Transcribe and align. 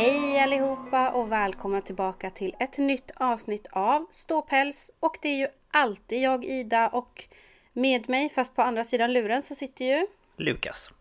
Hej 0.00 0.40
allihopa 0.40 1.10
och 1.10 1.32
välkomna 1.32 1.80
tillbaka 1.80 2.30
till 2.30 2.54
ett 2.58 2.78
nytt 2.78 3.10
avsnitt 3.16 3.66
av 3.70 4.06
Ståpäls. 4.10 4.90
Och 5.00 5.18
det 5.22 5.28
är 5.28 5.36
ju 5.36 5.48
alltid 5.70 6.22
jag 6.22 6.44
Ida 6.44 6.88
och 6.88 7.24
med 7.72 8.08
mig, 8.08 8.28
fast 8.28 8.56
på 8.56 8.62
andra 8.62 8.84
sidan 8.84 9.12
luren, 9.12 9.42
så 9.42 9.54
sitter 9.54 9.84
ju... 9.84 10.06
Lukas. 10.36 10.92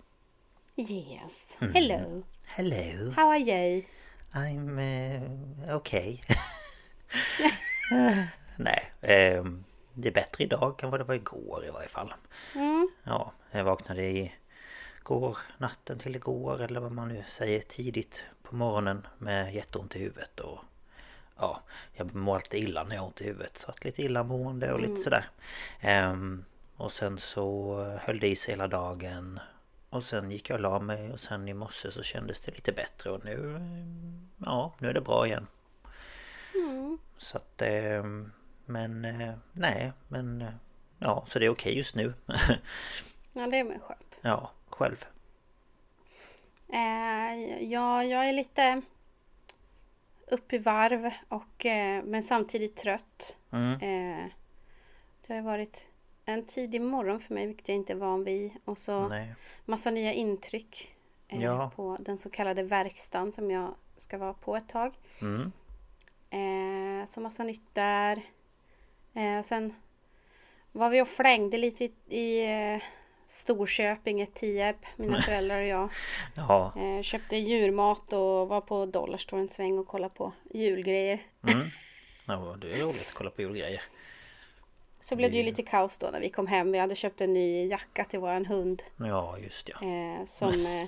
Yes. 0.75 1.57
Hello. 1.73 2.23
Hello. 2.45 3.11
How 3.15 3.29
are 3.31 3.39
you? 3.39 3.83
I'm 4.33 4.79
uh, 4.79 5.75
okay. 5.75 6.17
Nej, 8.55 8.91
ehm, 9.01 9.63
det 9.93 10.07
är 10.07 10.13
bättre 10.13 10.43
idag 10.43 10.83
än 10.83 10.89
vad 10.89 10.99
det 10.99 11.03
var 11.03 11.15
igår 11.15 11.65
i 11.67 11.69
varje 11.69 11.89
fall. 11.89 12.13
Ja, 13.03 13.31
jag 13.51 13.63
vaknade 13.63 14.03
i 14.03 14.31
går, 15.09 15.37
natten 15.57 15.99
till 15.99 16.15
igår 16.15 16.61
eller 16.61 16.79
vad 16.79 16.91
man 16.91 17.07
nu 17.07 17.23
säger 17.27 17.59
tidigt 17.61 18.23
på 18.43 18.55
morgonen 18.55 19.07
med 19.17 19.53
jätteont 19.53 19.95
i 19.95 19.99
huvudet 19.99 20.39
och 20.39 20.59
Ja, 21.37 21.61
jag 21.93 22.15
mår 22.15 22.35
alltid 22.35 22.63
illa 22.63 22.83
när 22.83 22.95
jag 22.95 23.01
har 23.01 23.07
ont 23.07 23.21
i 23.21 23.23
huvudet 23.25 23.57
så 23.57 23.71
att 23.71 23.83
lite 23.83 24.01
illamående 24.01 24.73
och 24.73 24.79
lite 24.79 24.95
sådär. 25.01 25.25
Ehm, 25.79 26.45
Och 26.77 26.91
sen 26.91 27.17
så 27.17 27.75
höll 28.01 28.19
det 28.19 28.27
i 28.27 28.35
sig 28.35 28.53
hela 28.53 28.67
dagen 28.67 29.39
Och 29.89 30.03
sen 30.03 30.31
gick 30.31 30.49
jag 30.49 30.55
och 30.55 30.61
la 30.61 30.79
mig 30.79 31.11
och 31.11 31.19
sen 31.19 31.47
i 31.47 31.53
morse 31.53 31.91
så 31.91 32.03
kändes 32.03 32.39
det 32.39 32.51
lite 32.51 32.71
bättre 32.71 33.09
och 33.09 33.25
nu 33.25 33.59
Ja, 34.45 34.73
nu 34.79 34.89
är 34.89 34.93
det 34.93 35.01
bra 35.01 35.27
igen. 35.27 35.47
Så 37.17 37.37
att 37.37 37.61
ehm, 37.61 38.31
Men 38.65 39.05
eh, 39.05 39.33
nej 39.51 39.91
men 40.07 40.45
Ja, 40.99 41.25
så 41.27 41.39
det 41.39 41.45
är 41.45 41.49
okej 41.49 41.77
just 41.77 41.95
nu. 41.95 42.13
Ja, 43.33 43.47
det 43.47 43.59
är 43.59 43.63
väl 43.63 43.79
skönt. 43.79 44.19
Ja, 44.21 44.51
själv 44.79 45.05
Eh, 46.67 47.63
ja, 47.63 48.03
jag 48.03 48.29
är 48.29 48.33
lite 48.33 48.81
upp 50.27 50.53
i 50.53 50.57
varv 50.57 51.11
och 51.29 51.65
eh, 51.65 52.03
men 52.03 52.23
samtidigt 52.23 52.75
trött. 52.75 53.37
mm. 53.51 53.73
Eh, 53.73 54.25
det 55.27 55.33
har 55.33 55.41
varit 55.41 55.87
en 56.25 56.45
tidig 56.45 56.81
morgon 56.81 57.19
för 57.19 57.33
mig, 57.33 57.47
vilket 57.47 57.67
jag 57.69 57.75
inte 57.75 57.93
är 57.93 57.97
van 57.97 58.23
vid. 58.23 58.51
Och 58.65 58.77
så 58.77 59.07
Nej 59.07 59.35
massa 59.65 59.91
nya 59.91 60.13
intryck 60.13 60.95
eh, 61.27 61.41
Ja. 61.43 61.71
på 61.75 61.97
den 61.99 62.17
så 62.17 62.29
kallade 62.29 62.63
verkstaden 62.63 63.31
som 63.31 63.51
jag 63.51 63.75
ska 63.97 64.17
vara 64.17 64.33
på 64.33 64.55
ett 64.55 64.67
tag. 64.69 64.93
mm. 65.21 65.51
Eh, 66.31 67.05
så 67.05 67.21
massa 67.21 67.43
nytt 67.43 67.75
där. 67.75 68.21
Eh, 69.13 69.39
och 69.39 69.45
sen 69.45 69.73
var 70.71 70.89
vi 70.89 71.01
och 71.01 71.07
flängde 71.07 71.57
lite 71.57 71.83
i, 71.85 71.91
i 72.09 72.45
eh, 72.75 72.81
Storköping, 73.29 74.21
ett 74.21 74.33
Tierp, 74.33 74.85
mina 74.95 75.21
föräldrar 75.21 75.61
och 75.61 75.67
jag. 75.67 75.89
Ja, 76.35 76.73
Eh, 76.77 77.01
köpte 77.01 77.35
djurmat 77.37 78.13
och 78.13 78.47
var 78.47 78.61
på 78.61 78.85
Dollarstore 78.85 79.41
en 79.41 79.49
sväng 79.49 79.77
och 79.79 79.87
kollade 79.87 80.13
på 80.13 80.33
julgrejer. 80.53 81.19
ja 82.27 82.55
det 82.61 82.71
är 82.73 82.77
roligt 82.83 83.07
att 83.07 83.13
kolla 83.13 83.29
på 83.29 83.41
julgrejer 83.41 83.81
Så 85.01 85.15
blev 85.15 85.31
det 85.31 85.37
ju 85.37 85.43
lite 85.43 85.63
kaos 85.63 85.97
då 85.97 86.07
när 86.11 86.19
vi 86.19 86.29
kom 86.29 86.47
hem. 86.47 86.71
Vi 86.71 86.77
hade 86.79 86.95
köpt 86.95 87.21
en 87.21 87.33
ny 87.33 87.67
jacka 87.67 88.05
till 88.05 88.19
våran 88.19 88.45
hund. 88.45 88.83
Ja, 88.97 89.37
just 89.37 89.69
ja 89.69 89.75
Eh, 89.87 90.25
som 90.25 90.65
eh, 90.65 90.87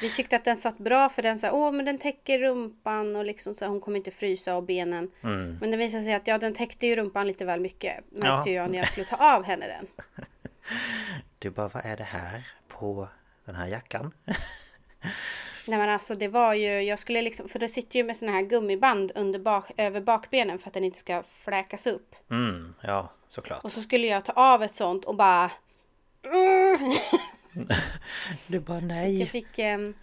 vi 0.00 0.10
tyckte 0.16 0.36
att 0.36 0.44
den 0.44 0.56
satt 0.56 0.78
bra 0.78 1.08
för 1.08 1.22
den 1.22 1.38
sa 1.38 1.52
åh 1.52 1.72
men 1.72 1.84
den 1.84 1.98
täcker 1.98 2.38
rumpan 2.38 3.16
och 3.16 3.24
liksom 3.24 3.54
så 3.54 3.64
här, 3.64 3.70
hon 3.70 3.80
kommer 3.80 3.96
inte 3.98 4.10
frysa 4.10 4.54
av 4.54 4.66
benen. 4.66 5.10
Mm. 5.22 5.58
Men 5.60 5.70
det 5.70 5.76
visade 5.76 6.04
sig 6.04 6.14
att 6.14 6.26
ja 6.26 6.38
den 6.38 6.54
täckte 6.54 6.86
ju 6.86 6.96
rumpan 6.96 7.26
lite 7.26 7.44
väl 7.44 7.60
mycket. 7.60 8.04
Märkte 8.10 8.50
Ja. 8.50 8.62
jag 8.62 8.70
när 8.70 8.78
jag 8.78 8.88
skulle 8.88 9.06
ta 9.06 9.36
av 9.36 9.42
henne 9.44 9.66
den. 9.66 9.86
Du 11.40 11.50
bara, 11.50 11.68
vad 11.68 11.84
är 11.84 11.96
det 11.96 12.04
här 12.04 12.48
på 12.68 13.08
den 13.44 13.54
här 13.54 13.66
jackan? 13.66 14.12
Nej 15.66 15.78
men 15.78 15.88
alltså 15.90 16.14
det 16.14 16.28
var 16.28 16.54
ju, 16.54 16.80
jag 16.82 16.98
skulle 16.98 17.22
liksom, 17.22 17.48
för 17.48 17.58
det 17.58 17.68
sitter 17.68 17.96
ju 17.98 18.04
med 18.04 18.16
såna 18.16 18.32
här 18.32 18.42
gummiband 18.42 19.12
under 19.14 19.38
bak, 19.38 19.70
över 19.76 20.00
bakbenen 20.00 20.58
för 20.58 20.68
att 20.68 20.74
den 20.74 20.84
inte 20.84 20.98
ska 20.98 21.22
fläkas 21.22 21.86
upp. 21.86 22.14
Mm, 22.30 22.74
ja, 22.80 23.08
såklart. 23.28 23.64
Och 23.64 23.72
så 23.72 23.80
skulle 23.80 24.06
jag 24.06 24.24
ta 24.24 24.32
av 24.32 24.62
ett 24.62 24.74
sånt 24.74 25.04
och 25.04 25.16
bara 25.16 25.50
Du 28.46 28.60
bara, 28.60 28.74
Jag 28.80 28.84
nej 28.84 29.26
fick, 29.26 29.58
ehm, 29.58 29.94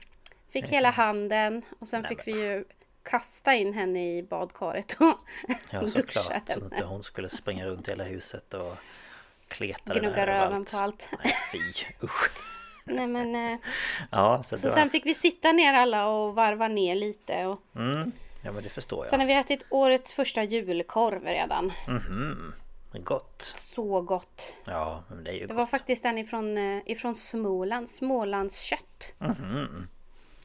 fick 0.50 0.66
hela 0.66 0.90
handen 0.90 1.62
och 1.80 1.88
sen 1.88 2.02
Nej, 2.02 2.10
fick 2.10 2.26
men- 2.26 2.36
vi 2.36 2.42
ju 2.46 2.66
kasta 3.04 3.54
in 3.54 3.74
henne 3.74 4.18
i 4.18 4.24
badkaret 4.24 4.98
och 5.00 5.18
Ja, 5.72 5.88
såklart. 5.88 6.26
Så 6.26 6.34
att 6.34 6.58
inte 6.58 6.84
hon 6.84 7.04
skulle 7.04 7.30
springa 7.30 7.66
runt 7.66 7.90
hela 7.90 8.04
huset 8.04 8.54
och 8.54 8.78
kleta 9.48 9.94
den 9.94 10.02
Gnugga 10.02 10.16
här 10.18 10.28
röven 10.28 10.66
på 10.66 10.78
allt. 10.78 11.10
Nej, 11.24 11.34
fy, 11.52 11.60
usch 12.04 12.30
Nej 12.86 13.08
men 13.08 13.36
eh, 13.54 13.60
Ja, 14.12 14.44
så, 14.44 14.58
Så 14.58 14.68
det 14.68 14.74
sen 14.74 14.84
var... 14.84 14.90
fick 14.90 15.06
vi 15.06 15.14
sitta 15.14 15.52
ner 15.52 15.74
alla 15.74 16.08
och 16.08 16.36
varva 16.36 16.68
ner 16.68 16.96
lite 16.96 17.46
och 17.46 17.62
Mm, 17.76 18.12
ja 18.44 18.52
men 18.52 18.64
det 18.64 18.70
förstår 18.70 19.06
Sen 19.10 19.20
jag 19.20 19.20
har 19.20 19.28
vi 19.28 19.34
ätit 19.34 19.66
årets 19.70 20.14
första 20.14 20.44
julkorv 20.44 21.24
redan. 21.24 21.74
Mhm, 21.88 22.54
gott 23.04 23.42
Så 23.56 24.02
gott. 24.02 24.54
Ja, 24.66 25.04
men 25.10 25.24
det 25.24 25.30
är 25.32 25.34
ju 25.34 25.40
Det 25.40 25.48
gott 25.48 25.58
var 25.58 25.66
faktiskt 25.66 26.06
en 26.06 26.18
ifrån, 26.18 26.58
eh, 26.58 26.82
ifrån 26.86 27.16
Småland, 27.16 27.90
Smålandskött. 27.90 29.12
Mhm. 29.18 29.88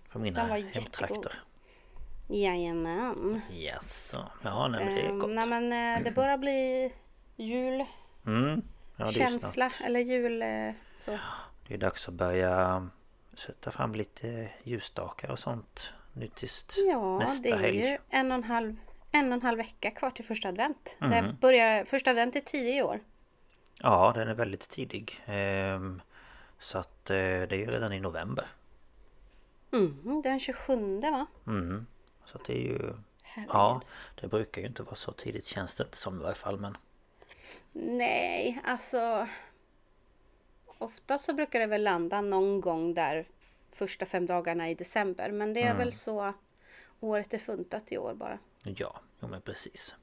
Från 0.08 0.22
mina 0.22 0.40
Den 0.40 0.49
var 0.50 0.58
hemtrakter. 0.75 1.32
Jajamän. 2.28 3.40
Jaså, 3.50 4.26
ja 4.43 4.69
nej 4.69 4.84
men 4.84 4.94
det 4.94 5.00
är 5.00 5.08
Ehm, 5.08 5.19
gott 5.19 5.31
nej 5.31 5.46
men 5.46 5.72
eh, 5.96 6.04
det 6.04 6.10
börjar 6.10 6.38
bli 6.38 6.93
jul 7.37 7.84
mm. 8.26 8.62
Ja, 9.04 9.06
det 9.06 9.12
känsla 9.12 9.72
eller 9.84 10.00
jul 10.00 10.43
eh, 10.43 10.72
så. 11.00 11.19
Det 11.69 11.75
är 11.75 11.78
dags 11.78 12.08
att 12.08 12.14
börja 12.14 12.88
sätta 13.34 13.70
fram 13.70 13.94
lite 13.94 14.49
ljusstakar 14.62 15.31
och 15.31 15.38
sånt 15.38 15.93
nu 16.12 16.26
tills 16.28 16.66
Ja, 16.90 17.19
nästa 17.19 17.43
det 17.43 17.54
är 17.54 17.58
helg. 17.58 17.78
ju 17.90 17.99
en 18.10 18.31
och 18.31 18.34
en 18.34 18.44
halv, 18.44 18.76
en 19.10 19.26
och 19.28 19.34
en 19.34 19.43
halv 19.43 19.58
vecka 19.58 19.90
kvar 19.90 20.10
till 20.10 20.25
första 20.25 20.49
advent. 20.49 20.96
Det 21.00 21.22
Mhm. 21.22 21.37
börjar, 21.40 21.84
första 21.84 22.10
advent 22.10 22.37
är 22.37 22.40
tidig 22.40 22.76
i 22.76 22.82
år. 22.82 23.00
Ja, 23.78 24.12
den 24.14 24.28
är 24.28 24.34
väldigt 24.34 24.69
tidig. 24.69 25.20
Ehm, 25.26 26.02
så 26.58 26.78
att 26.78 27.10
eh, 27.10 27.14
det 27.16 27.52
är 27.52 27.56
ju 27.56 27.66
redan 27.70 27.93
i 27.93 28.00
november. 28.00 28.44
Mm, 29.72 30.22
den 30.25 30.40
27 30.40 31.00
va? 31.00 31.26
Mm. 31.46 31.87
Så 32.25 32.38
att 32.38 32.44
det 32.44 32.52
är 32.58 32.62
ju... 32.62 32.93
Ja, 33.49 33.81
det 34.20 34.28
brukar 34.28 34.62
ju 34.62 34.69
inte 34.69 34.82
vara 34.82 34.94
så 34.94 35.12
tidigt 35.12 35.46
känns 35.46 35.75
det 35.75 35.84
inte 35.84 35.96
som 35.96 36.16
i 36.16 36.22
varje 36.22 36.34
fall 36.34 36.58
men... 36.60 36.76
Nej, 37.72 38.60
alltså... 38.64 39.28
Ofta 40.78 41.19
så 41.19 41.32
brukar 41.34 41.60
det 41.60 41.66
väl 41.66 41.82
landa 41.82 42.20
någon 42.20 42.60
gång 42.60 42.94
där 42.94 43.26
första 43.72 44.06
fem 44.06 44.26
dagarna 44.26 44.70
i 44.70 44.75
december. 44.75 45.31
Men 45.31 45.54
det 45.54 45.62
är 45.62 45.75
väl 45.75 45.93
så 45.93 46.32
året 47.00 47.34
är 47.34 47.38
funtat 47.38 47.93
i 47.93 47.99
år 47.99 48.14
bara. 48.14 48.38
Ja, 48.62 49.00
jo 49.20 49.28
men 49.28 49.40
precis. 49.40 49.94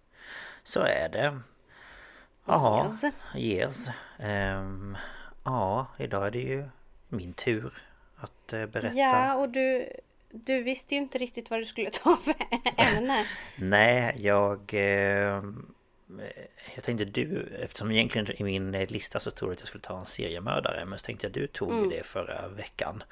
Så 0.64 0.80
är 0.80 1.10
det. 1.10 1.40
Jaha, 2.46 2.86
Yes. 2.86 3.14
yes. 3.36 3.88
Ehm, 4.20 4.98
ja, 5.46 5.88
idag 5.98 6.28
är 6.28 6.32
det 6.32 6.40
ju 6.40 6.64
min 7.08 7.34
tur 7.34 7.84
att 8.18 8.54
eh, 8.54 8.66
berätta. 8.66 8.96
Ja, 8.96 9.36
och 9.36 9.50
du, 9.50 9.90
du 10.32 10.64
visste 10.64 10.96
ju 10.96 11.02
inte 11.02 11.18
riktigt 11.18 11.50
vad 11.50 11.60
du 11.60 11.66
skulle 11.66 11.90
ta 11.90 12.18
för 12.18 12.36
ämne. 12.78 13.26
Nej, 13.58 14.16
jag... 14.18 14.74
Eh, 14.74 15.44
jag 16.76 16.84
tänkte 16.84 17.06
du, 17.06 17.48
eftersom 17.62 17.92
egentligen 17.92 18.42
i 18.42 18.44
min 18.44 18.72
lista 18.72 19.20
så 19.20 19.32
stod 19.32 19.50
det 19.50 19.54
att 19.54 19.60
jag 19.60 19.68
skulle 19.68 19.82
ta 19.82 20.00
en 20.00 20.06
seriemördare 20.06 20.86
Men 20.86 21.00
så 21.00 21.06
tänkte 21.06 21.26
jag 21.26 21.34
du 21.34 21.48
tog 21.48 21.90
det 21.90 22.06
förra 22.06 22.48
veckan. 22.48 23.04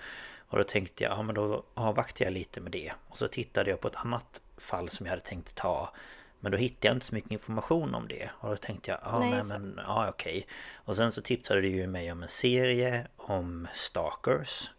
Och 0.50 0.58
då 0.58 0.64
tänkte 0.64 1.04
jag, 1.04 1.14
ja 1.14 1.22
men 1.22 1.36
då 1.36 1.64
avvaktar 1.74 2.26
jag 2.26 2.34
lite 2.34 2.62
med 2.62 2.72
det. 2.72 2.92
Och 3.08 3.18
så 3.18 3.28
tittade 3.28 3.70
jag 3.70 3.80
på 3.80 3.88
ett 3.88 3.96
annat 3.96 4.42
fall 4.58 4.90
som 4.90 5.06
jag 5.06 5.12
hade 5.12 5.24
tänkt 5.24 5.56
ta 5.56 5.94
Men 6.40 6.52
då 6.52 6.58
hittade 6.58 6.88
jag 6.88 6.96
inte 6.96 7.06
så 7.06 7.16
mycket 7.16 7.32
information 7.32 7.96
om 7.96 8.08
det. 8.08 8.30
Och 8.34 8.50
då 8.50 8.56
tänkte 8.56 8.92
jag, 8.92 9.00
ja 9.04 9.20
Nej, 9.20 9.44
men 9.44 9.80
ja 9.88 10.10
okej. 10.10 10.48
Och 10.76 10.96
sen 10.96 11.12
så 11.12 11.22
tipsade 11.22 11.62
du 11.62 11.68
ju 11.68 11.88
mig 11.88 12.12
om 12.12 12.24
en 12.24 12.30
serie 12.30 13.08
om 13.18 13.68
Stalkers. 13.74 14.70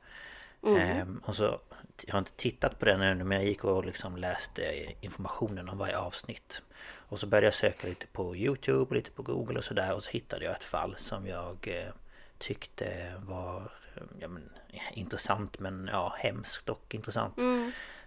Ehm, 0.66 1.22
och 1.24 1.36
så, 1.36 1.60
jag 2.06 2.14
har 2.14 2.18
inte 2.18 2.32
tittat 2.32 2.78
på 2.78 2.84
den 2.84 3.00
ännu 3.00 3.24
men 3.24 3.38
jag 3.38 3.46
gick 3.46 3.64
och 3.64 3.84
liksom 3.84 4.16
läste 4.16 4.92
informationen 5.00 5.68
om 5.68 5.78
varje 5.78 5.98
avsnitt. 5.98 6.62
Och 7.08 7.20
så 7.20 7.26
började 7.26 7.46
jag 7.46 7.54
söka 7.54 7.86
lite 7.86 8.06
på 8.06 8.36
Youtube 8.36 8.78
och 8.78 8.92
lite 8.92 9.10
på 9.10 9.22
Google 9.22 9.58
och 9.58 9.64
sådär 9.64 9.94
och 9.94 10.02
så 10.02 10.10
hittade 10.10 10.44
jag 10.44 10.54
ett 10.54 10.64
fall 10.64 10.94
som 10.98 11.26
jag 11.26 11.68
eh, 11.68 11.92
tyckte 12.38 13.14
var 13.18 13.72
ja, 14.20 14.28
men, 14.28 14.50
intressant 14.92 15.58
men 15.58 15.88
ja, 15.92 16.14
hemskt 16.18 16.68
och 16.68 16.94
intressant. 16.94 17.38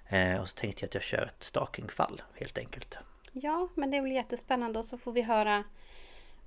Eh, 0.08 0.42
och 0.42 0.50
så 0.50 0.56
tänkte 0.56 0.84
jag 0.84 0.88
att 0.88 0.94
jag 0.94 1.04
kör 1.04 1.32
ett 1.38 1.44
stalkingfall 1.44 2.22
helt 2.34 2.58
enkelt. 2.58 2.98
Ja, 3.32 3.70
men 3.76 3.92
det 3.92 4.02
blir 4.02 4.14
jättespännande 4.14 4.80
och 4.80 4.86
så 4.86 4.98
får 4.98 5.12
vi 5.12 5.22
höra 5.22 5.64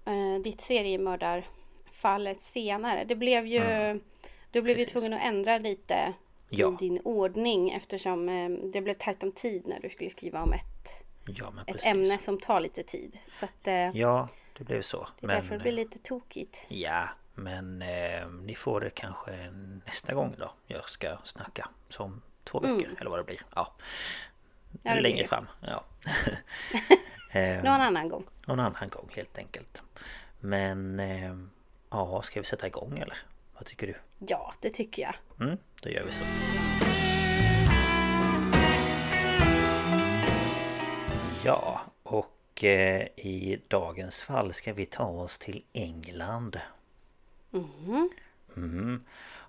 eh, 0.04 0.42
ditt 0.44 0.60
seriemördarfallet 0.60 2.40
senare. 2.40 3.04
Det 3.04 3.16
blev 3.16 3.46
ju... 3.46 3.60
Du 4.54 4.62
blev 4.62 4.78
ju 4.78 4.84
Precis. 4.84 4.92
tvungen 4.92 5.12
att 5.12 5.24
ändra 5.24 5.58
lite 5.58 6.14
Ja. 6.48 6.72
i 6.72 6.76
din 6.76 7.00
ordning 7.04 7.70
eftersom 7.70 8.28
eh, 8.28 8.50
det 8.72 8.80
blev 8.80 8.94
tajt 8.94 9.22
om 9.22 9.32
tid 9.32 9.66
när 9.66 9.80
du 9.80 9.90
skulle 9.90 10.10
skriva 10.10 10.42
om 10.42 10.52
ett, 10.52 11.04
Ja 11.26 11.50
men 11.50 11.64
ett 11.66 11.84
ämne 11.86 12.18
som 12.18 12.40
tar 12.40 12.60
lite 12.60 12.82
tid. 12.82 13.18
Så 13.30 13.44
att 13.44 13.66
eh, 13.66 13.74
Ja, 13.96 14.28
det 14.58 14.64
blev 14.64 14.82
så. 14.82 15.08
det 15.20 15.26
är 15.26 15.30
därför 15.30 15.50
det 15.54 15.58
blir 15.62 15.72
lite 15.72 15.98
tokigt. 15.98 16.66
Ja, 16.68 17.08
men 17.34 17.82
eh, 17.82 18.28
ni 18.42 18.54
får 18.54 18.80
det 18.80 18.90
kanske 18.90 19.50
nästa 19.86 20.14
gång 20.14 20.34
då 20.38 20.50
jag 20.66 20.88
ska 20.88 21.16
snacka. 21.24 21.68
Som 21.88 22.22
två 22.44 22.60
veckor 22.60 22.88
eller 23.00 23.10
vad 23.10 23.18
det 23.18 23.24
blir. 23.24 23.40
Ja. 23.54 23.74
Mm. 23.76 24.80
Ja, 24.82 24.94
det 24.94 25.00
blir 25.00 25.10
Längre 25.10 25.22
det. 25.22 25.28
fram. 25.28 25.46
Ja. 25.60 25.84
eh, 27.40 27.56
Någon 27.56 27.80
annan 27.80 28.08
gång. 28.08 28.24
någon 28.46 28.60
annan 28.60 28.88
gång 28.88 29.08
helt 29.16 29.38
enkelt. 29.38 29.82
Men 30.40 31.00
eh, 31.00 31.36
ja, 31.90 32.22
ska 32.22 32.40
vi 32.40 32.46
sätta 32.46 32.66
igång 32.66 32.98
eller? 32.98 33.16
Vad 33.54 33.66
tycker 33.66 33.86
du? 33.86 33.94
Ja, 34.18 34.54
det 34.60 34.70
tycker 34.70 35.02
jag. 35.02 35.14
Mm, 35.40 35.58
då 35.82 35.90
gör 35.90 36.04
vi 36.04 36.12
så. 36.12 36.24
Ja, 41.44 41.80
och 42.02 42.64
eh, 42.64 43.06
i 43.16 43.60
dagens 43.68 44.22
fall 44.22 44.54
ska 44.54 44.72
vi 44.72 44.86
ta 44.86 45.04
oss 45.04 45.38
till 45.38 45.64
England. 45.72 46.60
Mm. 48.56 49.04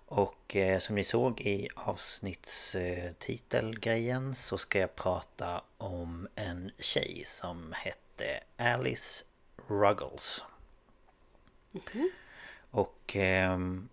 Och 0.07 0.55
eh, 0.55 0.79
som 0.79 0.95
ni 0.95 1.03
såg 1.03 1.41
i 1.41 1.69
avsnittstitelgrejen 1.75 4.35
så 4.35 4.57
ska 4.57 4.79
jag 4.79 4.95
prata 4.95 5.61
om 5.77 6.27
en 6.35 6.71
tjej 6.77 7.23
som 7.25 7.73
hette 7.77 8.39
Alice 8.57 9.25
Ruggles. 9.67 10.43
Och 12.71 13.15
ehm, 13.15 13.89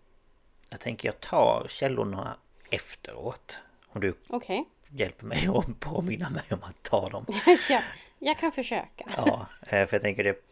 jag 0.72 0.80
tänker 0.80 1.08
jag 1.08 1.20
tar 1.20 1.66
källorna 1.68 2.36
efteråt. 2.70 3.58
Om 3.88 4.00
du 4.00 4.14
Okej. 4.28 4.64
hjälper 4.88 5.26
mig 5.26 5.48
att 5.54 5.80
påminna 5.80 6.30
mig 6.30 6.42
om 6.50 6.62
att 6.62 6.82
ta 6.82 7.08
dem. 7.08 7.26
ja, 7.68 7.82
jag 8.18 8.38
kan 8.38 8.52
försöka. 8.52 9.04
Ja, 9.16 9.46
eh, 9.62 9.86
för 9.86 9.92
jag 9.92 10.02
tänker 10.02 10.24
det... 10.24 10.44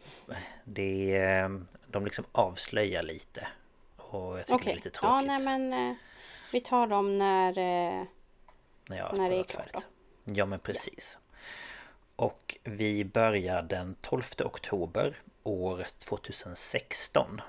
det 0.63 1.17
ehm, 1.17 1.67
de 1.87 2.05
liksom 2.05 2.25
avslöjar 2.31 3.03
lite. 3.03 3.47
Och 3.97 4.39
jag 4.39 4.45
tycker 4.47 4.47
det 4.47 4.55
Okej. 4.55 4.71
är 4.71 4.75
lite 4.75 4.89
Ja, 4.93 4.99
tråkigt. 4.99 5.27
nej 5.27 5.39
men 5.59 5.73
eh, 5.89 5.95
vi 6.51 6.61
tar 6.61 6.87
dem 6.87 7.17
när... 7.17 7.49
Eh, 7.49 8.03
När 8.85 8.97
jag 8.97 9.17
När 9.17 9.29
det 9.29 9.35
är 9.39 9.43
klart. 9.43 9.83
Ja 10.23 10.45
men 10.45 10.59
precis. 10.59 11.19
Och 12.15 12.57
vi 12.63 13.05
börjar 13.05 13.61
den 13.61 13.95
12 14.01 14.23
oktober 14.45 15.15
år 15.43 15.85
2016. 15.99 17.41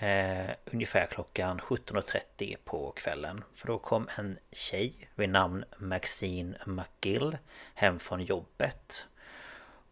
Eh, 0.00 0.50
ungefär 0.64 1.06
klockan 1.06 1.60
17.30 1.60 2.56
på 2.64 2.92
kvällen. 2.96 3.44
För 3.54 3.66
då 3.66 3.78
kom 3.78 4.08
en 4.18 4.38
tjej 4.52 4.92
vid 5.14 5.28
namn 5.28 5.64
Maxine 5.78 6.58
McGill 6.66 7.36
hem 7.74 7.98
från 7.98 8.22
jobbet. 8.22 9.06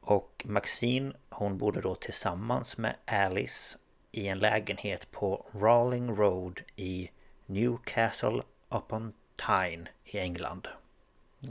Och 0.00 0.42
Maxine 0.48 1.12
hon 1.28 1.58
bodde 1.58 1.80
då 1.80 1.94
tillsammans 1.94 2.78
med 2.78 2.96
Alice 3.04 3.78
i 4.12 4.28
en 4.28 4.38
lägenhet 4.38 5.10
på 5.10 5.46
Rawling 5.52 6.16
Road 6.16 6.60
i 6.76 7.10
Newcastle 7.46 8.42
upon 8.68 9.12
Tyne 9.36 9.88
i 10.04 10.18
England. 10.18 10.68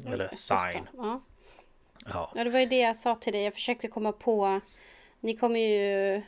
Eller 0.06 0.28
Tyne. 0.28 0.88
ja. 0.98 1.22
Ja, 2.06 2.32
ja, 2.36 2.44
det 2.44 2.50
var 2.50 2.60
ju 2.60 2.66
det 2.66 2.80
jag 2.80 2.96
sa 2.96 3.16
till 3.16 3.34
dig. 3.34 3.42
Jag 3.44 3.54
försökte 3.54 3.88
komma 3.88 4.12
på... 4.12 4.62
Ni 5.20 5.38
kommer 5.38 5.60
ju 5.60 6.14
eh, 6.16 6.24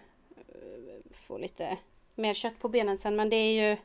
få 1.27 1.37
lite 1.37 1.77
mer 2.17 2.33
kött 2.33 2.59
på 2.59 2.69
benen 2.69 2.97
sen. 2.97 3.15
Men 3.15 3.29
det 3.29 3.35
är 3.35 3.69
ju... 3.69 3.77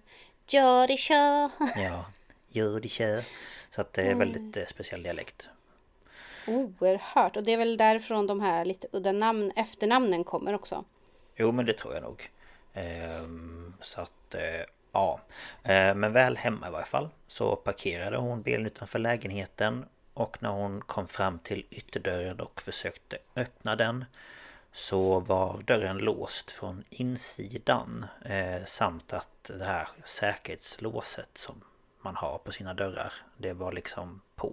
Jody 0.48 0.96
kör. 0.96 1.50
ja. 1.76 2.04
Gör 2.48 2.80
det 2.80 2.88
kör. 2.88 3.24
Så 3.70 3.80
att 3.80 3.92
det 3.92 4.02
är 4.02 4.06
Mm. 4.12 4.18
väldigt 4.18 4.56
eh, 4.56 4.64
speciell 4.66 5.02
dialekt. 5.02 5.48
Oerhört. 6.46 7.36
Och 7.36 7.42
det 7.42 7.52
är 7.52 7.56
väl 7.56 7.76
därifrån 7.76 8.26
de 8.26 8.40
här 8.40 8.64
lite 8.64 8.86
udda 8.92 9.12
namn, 9.12 9.52
efternamnen 9.56 10.24
kommer 10.24 10.54
också. 10.54 10.84
Jo 11.36 11.52
men 11.52 11.66
det 11.66 11.72
tror 11.72 11.94
jag 11.94 12.02
nog. 12.02 12.30
Ehm, 12.74 13.74
så 13.80 14.00
att 14.00 14.34
eh, 14.34 14.64
ja. 14.92 15.20
Eh, 15.62 15.94
men 15.94 16.12
väl 16.12 16.36
hemma 16.36 16.68
i 16.68 16.70
varje 16.70 16.86
fall 16.86 17.08
så 17.26 17.56
parkerade 17.56 18.16
hon 18.16 18.42
bilen 18.42 18.66
utanför 18.66 18.98
lägenheten. 18.98 19.84
Och 20.14 20.42
när 20.42 20.50
hon 20.50 20.80
kom 20.80 21.08
fram 21.08 21.38
till 21.38 21.66
ytterdörren 21.70 22.40
och 22.40 22.62
försökte 22.62 23.18
öppna 23.36 23.76
den 23.76 24.04
så 24.72 25.20
var 25.20 25.62
dörren 25.62 25.98
låst 25.98 26.50
från 26.50 26.84
insidan 26.90 28.06
eh, 28.24 28.64
samt 28.66 29.12
att 29.12 29.28
det 29.58 29.64
här 29.64 29.88
säkerhetslåset 30.04 31.28
som 31.34 31.60
man 32.00 32.16
har 32.16 32.38
på 32.38 32.52
sina 32.52 32.74
dörrar 32.74 33.12
det 33.36 33.52
var 33.52 33.72
liksom 33.72 34.20
på. 34.34 34.52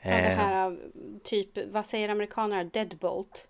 Ja, 0.00 0.10
det 0.10 0.16
Eh, 0.16 0.36
här 0.38 0.64
av 0.66 0.78
typ, 1.24 1.48
vad 1.72 1.86
säger 1.86 2.08
amerikaner? 2.08 2.64
Deadbolt. 2.64 3.46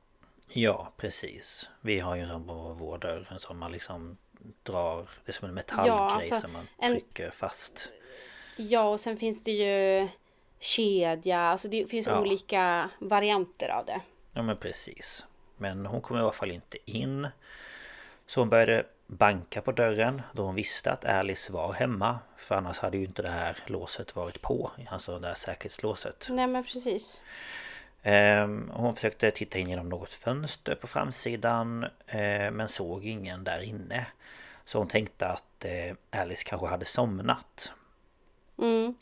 Ja, 0.48 0.92
precis. 0.96 1.70
Vi 1.80 2.00
har 2.00 2.16
ju 2.16 2.22
en 2.22 2.28
sån 2.28 2.46
på 2.46 2.54
vår 2.54 2.98
dörr. 2.98 3.28
En 3.30 3.38
sån 3.38 3.58
man 3.58 3.72
liksom 3.72 4.16
drar. 4.62 5.08
Det 5.24 5.30
är 5.30 5.34
som 5.34 5.48
en 5.48 5.54
metallgrej 5.54 5.96
Ja, 5.96 6.10
alltså, 6.10 6.40
som 6.40 6.52
man 6.52 6.68
en- 6.78 6.92
trycker 6.92 7.30
fast. 7.30 7.88
Ja, 8.56 8.88
och 8.88 9.00
sen 9.00 9.16
finns 9.16 9.44
det 9.44 9.50
ju 9.52 10.08
kedja. 10.58 11.38
Alltså 11.40 11.68
det 11.68 11.86
finns 11.90 12.06
Ja. 12.06 12.20
olika 12.20 12.90
varianter 12.98 13.68
av 13.68 13.86
det. 13.86 14.00
Ja 14.32 14.42
men 14.42 14.56
precis. 14.56 15.26
Men 15.56 15.86
hon 15.86 16.00
kom 16.00 16.16
i 16.16 16.20
alla 16.20 16.32
fall 16.32 16.50
inte 16.50 16.78
in. 16.84 17.28
Så 18.26 18.40
hon 18.40 18.48
började 18.48 18.86
banka 19.06 19.60
på 19.60 19.72
dörren 19.72 20.22
då 20.32 20.42
hon 20.42 20.54
visste 20.54 20.90
att 20.90 21.04
Alice 21.04 21.52
var 21.52 21.72
hemma. 21.72 22.18
För 22.36 22.54
annars 22.54 22.78
hade 22.78 22.96
ju 22.96 23.04
inte 23.04 23.22
det 23.22 23.28
här 23.28 23.56
låset 23.66 24.16
varit 24.16 24.42
på. 24.42 24.70
Alltså 24.88 25.18
det 25.18 25.28
här 25.28 25.34
säkerhetslåset. 25.34 26.26
Nej 26.30 26.46
men 26.46 26.64
precis. 26.64 27.22
Ehm, 28.02 28.70
Hon 28.74 28.94
försökte 28.94 29.30
titta 29.30 29.58
in 29.58 29.68
genom 29.68 29.88
något 29.88 30.12
fönster 30.14 30.74
på 30.74 30.86
framsidan 30.86 31.84
eh, 32.06 32.50
Men 32.50 32.68
såg 32.68 33.04
ingen 33.06 33.44
där 33.44 33.62
inne 33.62 34.06
Så 34.64 34.78
hon 34.78 34.88
tänkte 34.88 35.26
att 35.26 35.64
eh, 35.64 36.20
Alice 36.20 36.44
kanske 36.46 36.66
hade 36.66 36.84
somnat 36.84 37.72
Mm. 38.58 38.94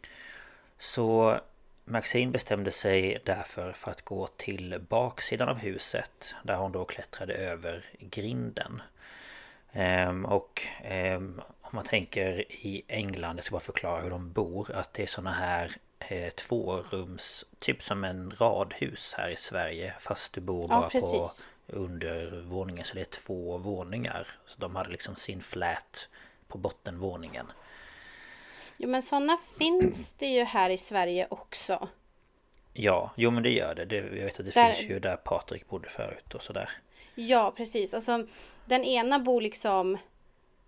Så 0.78 1.40
Maxine 1.90 2.32
bestämde 2.32 2.72
sig 2.72 3.22
därför 3.24 3.72
för 3.72 3.90
att 3.90 4.02
gå 4.02 4.26
till 4.26 4.80
baksidan 4.88 5.48
av 5.48 5.58
huset 5.58 6.34
Där 6.42 6.56
hon 6.56 6.72
då 6.72 6.84
klättrade 6.84 7.34
över 7.34 7.84
grinden 7.98 8.82
Ehm, 9.72 10.24
Och 10.24 10.62
ehm, 10.82 11.42
om 11.60 11.70
man 11.72 11.84
tänker 11.84 12.52
i 12.52 12.82
England, 12.88 13.36
jag 13.36 13.44
ska 13.44 13.52
bara 13.52 13.60
förklara 13.60 14.00
hur 14.00 14.10
de 14.10 14.32
bor, 14.32 14.72
att 14.74 14.94
det 14.94 15.02
är 15.02 15.06
såna 15.06 15.32
här 15.32 15.76
eh, 15.98 16.30
tvårums, 16.30 17.44
typ 17.58 17.82
som 17.82 18.04
en 18.04 18.30
radhus 18.30 19.14
här 19.16 19.28
i 19.28 19.36
Sverige 19.36 19.94
fast 19.98 20.32
du 20.32 20.40
bor 20.40 20.68
bara 20.68 20.90
ja, 20.92 21.00
på 21.00 21.30
undervåningen 21.66 22.84
så 22.84 22.94
det 22.94 23.00
är 23.00 23.04
två 23.04 23.58
våningar. 23.58 24.28
Så 24.46 24.60
de 24.60 24.76
hade 24.76 24.90
liksom 24.90 25.16
sin 25.16 25.42
flat 25.42 26.08
på 26.48 26.58
bottenvåningen. 26.58 27.46
Jo 28.82 28.88
men 28.88 29.02
sådana 29.02 29.38
finns 29.58 30.12
det 30.12 30.26
ju 30.26 30.44
här 30.44 30.70
i 30.70 30.78
Sverige 30.78 31.26
också. 31.30 31.88
Ja, 32.72 33.10
jo 33.16 33.30
men 33.30 33.42
det 33.42 33.50
gör 33.50 33.74
det. 33.74 33.84
det 33.84 33.96
jag 33.96 34.04
vet 34.04 34.40
att 34.40 34.46
det 34.46 34.54
där... 34.54 34.72
finns 34.72 34.90
ju 34.90 34.98
där 35.00 35.16
Patrik 35.16 35.68
bodde 35.68 35.88
förut 35.88 36.34
och 36.34 36.42
sådär. 36.42 36.70
Ja 37.14 37.52
precis, 37.56 37.94
alltså 37.94 38.26
den 38.64 38.84
ena 38.84 39.18
bor 39.18 39.40
liksom 39.40 39.98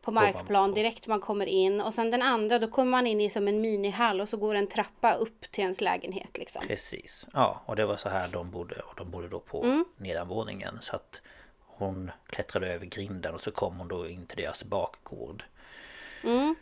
på 0.03 0.11
markplan 0.11 0.75
direkt 0.75 1.07
man 1.07 1.21
kommer 1.21 1.47
in 1.47 1.81
och 1.81 1.95
sen 1.95 2.11
den 2.11 2.23
andra 2.23 2.59
då 2.59 2.69
kommer 2.69 2.91
man 2.91 3.07
in 3.07 3.21
i 3.21 3.31
som 3.31 3.49
en 3.49 3.61
minihall 3.61 4.21
och 4.21 4.29
så 4.29 4.37
går 4.37 4.55
en 4.55 4.67
trappa 4.67 5.15
upp 5.15 5.41
till 5.51 5.63
ens 5.63 5.81
lägenhet 5.81 6.39
liksom. 6.39 6.63
Precis, 6.67 7.27
ja 7.33 7.63
och 7.67 7.77
det 7.77 7.87
var 7.87 7.97
så 7.97 8.09
här 8.09 8.29
de 8.29 8.51
bodde 8.51 8.75
och 8.75 8.95
de 8.97 9.11
bodde 9.11 9.29
då 9.29 9.41
på 9.41 9.65
mm. 9.65 9.85
nedanvåningen 9.97 10.79
så 10.81 10.97
att 10.97 11.21
hon 11.61 12.11
klättrade 12.27 12.73
över 12.75 12.87
grinden 12.87 13.35
och 13.35 13.41
så 13.41 13.51
kom 13.51 13.79
hon 13.79 13.89
då 13.89 14.09
in 14.09 14.27
till 14.27 14.43
deras 14.43 14.65
bakgård. 14.65 15.45
Mm. 16.25 16.55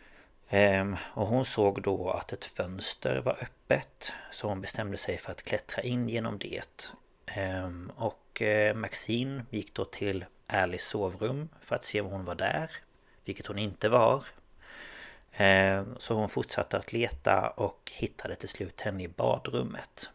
Ehm, 0.52 0.96
och 1.14 1.26
hon 1.26 1.44
såg 1.44 1.82
då 1.82 2.10
att 2.10 2.32
ett 2.32 2.44
fönster 2.44 3.18
var 3.18 3.32
öppet 3.32 4.12
så 4.30 4.48
hon 4.48 4.60
bestämde 4.60 4.96
sig 4.96 5.18
för 5.18 5.32
att 5.32 5.42
klättra 5.42 5.82
in 5.82 6.08
genom 6.08 6.38
det. 6.38 6.92
Ehm, 7.26 7.92
och 7.96 8.42
eh, 8.42 8.74
Maxine 8.74 9.44
gick 9.50 9.74
då 9.74 9.84
till 9.84 10.24
Alice 10.46 10.84
sovrum 10.84 11.48
för 11.60 11.76
att 11.76 11.84
se 11.84 12.00
om 12.00 12.10
hon 12.10 12.24
var 12.24 12.34
där 12.34 12.70
vilket 13.24 13.46
hon 13.46 13.58
inte 13.58 13.88
var. 13.88 14.24
Eh, 15.32 15.84
så 15.98 16.14
hon 16.14 16.28
fortsatte 16.28 16.78
att 16.78 16.92
leta 16.92 17.48
och 17.48 17.92
hittade 17.94 18.34
till 18.34 18.48
slut 18.48 18.80
henne 18.80 19.02
i 19.02 19.08
badrummet. 19.08 20.10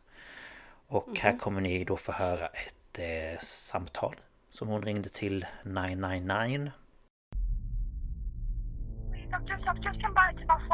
Och 0.87 1.07
mm. 1.07 1.19
här 1.21 1.31
mhm. 1.31 1.39
kommer 1.39 1.61
ni 1.61 1.83
då 1.83 1.97
få 1.97 2.11
höra 2.11 2.47
ett 2.47 2.99
eh, 2.99 3.39
samtal 3.41 4.15
som 4.49 4.67
hon 4.67 4.81
ringde 4.81 5.09
till 5.09 5.45
999. 5.63 6.71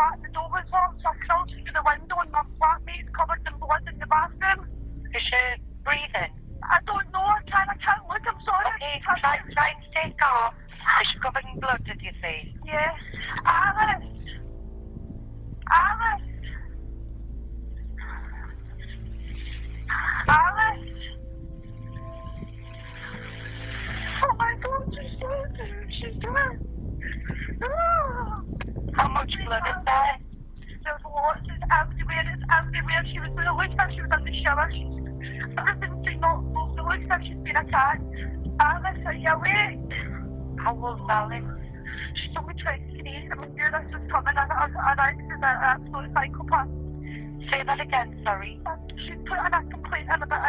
Flat. 0.01 0.17
The 0.25 0.29
door 0.34 0.50
was 0.50 0.65
locked, 0.74 0.98
so 1.01 1.13
I 1.13 1.15
crawled 1.29 1.50
through 1.53 1.70
the 1.70 1.86
window 1.86 2.17
and 2.25 2.31
my 2.34 2.41
flatmate's 2.58 3.10
covered 3.13 3.46
in 3.46 3.53
blood 3.62 3.86
in 3.86 3.98
the 4.01 4.10
bathroom. 4.10 4.65
Is 5.13 5.22
she 5.22 5.41
breathing? 5.86 6.34
I 6.65 6.81
don't 6.89 7.05
know. 7.13 7.22
I 7.22 7.41
can't, 7.46 7.70
I 7.70 7.77
can't 7.77 8.05
look. 8.10 8.25
I'm 8.25 8.41
sorry. 8.41 8.65
Okay, 8.81 8.98
try, 9.05 9.38
try 9.53 9.67
and 9.77 9.81
stay 9.93 10.10
calm. 10.17 10.58
Is 10.58 11.08
she 11.13 11.17
covered 11.22 11.46
in 11.46 11.60
blood, 11.62 11.81
did 11.86 12.01
you 12.01 12.13
say? 12.22 12.50
Yes. 12.65 12.98
Alice! 13.46 14.10
Alice! 15.70 16.22
Alice! 16.22 16.30
How 28.93 29.07
much 29.07 29.31
blood 29.45 29.63
is 29.67 29.79
there? 29.86 30.15
There's 30.83 31.03
lots. 31.05 31.39
It's 31.45 31.63
everywhere. 31.69 32.25
It's 32.27 32.45
everywhere. 32.50 33.01
She 33.12 33.19
was. 33.19 33.31
It 33.31 33.55
looks 33.55 33.75
like 33.77 33.91
she 33.93 34.01
was 34.01 34.12
in 34.12 34.24
the 34.25 34.33
shower. 34.43 34.67
She's, 34.74 34.91
everything's 35.55 36.21
not. 36.21 36.41
It 36.41 36.83
looks 36.83 37.07
like 37.07 37.24
she's 37.24 37.41
been 37.45 37.55
attacked. 37.55 38.03
Alice, 38.60 39.01
are 39.05 39.13
you 39.13 39.29
awake? 39.29 39.93
How 40.60 40.75
old 40.75 41.00
Alice? 41.10 41.45
She's 42.19 42.36
only 42.38 42.53
23. 42.60 43.31
I 43.31 43.36
mean, 43.39 43.55
knew 43.55 43.69
this 43.71 43.88
was 43.93 44.03
coming. 44.12 44.36
I, 44.36 44.45
I, 44.45 44.67
I, 44.67 44.93
I, 44.98 45.10
an 45.15 45.43
absolute 45.43 46.12
psychopath. 46.13 46.69
Say 47.50 47.63
that 47.65 47.79
again, 47.81 48.21
sorry. 48.24 48.60
She's 49.07 49.17
put 49.25 49.39
in 49.39 49.53
a 49.53 49.62
complaint 49.71 50.07
in 50.13 50.21
about 50.21 50.40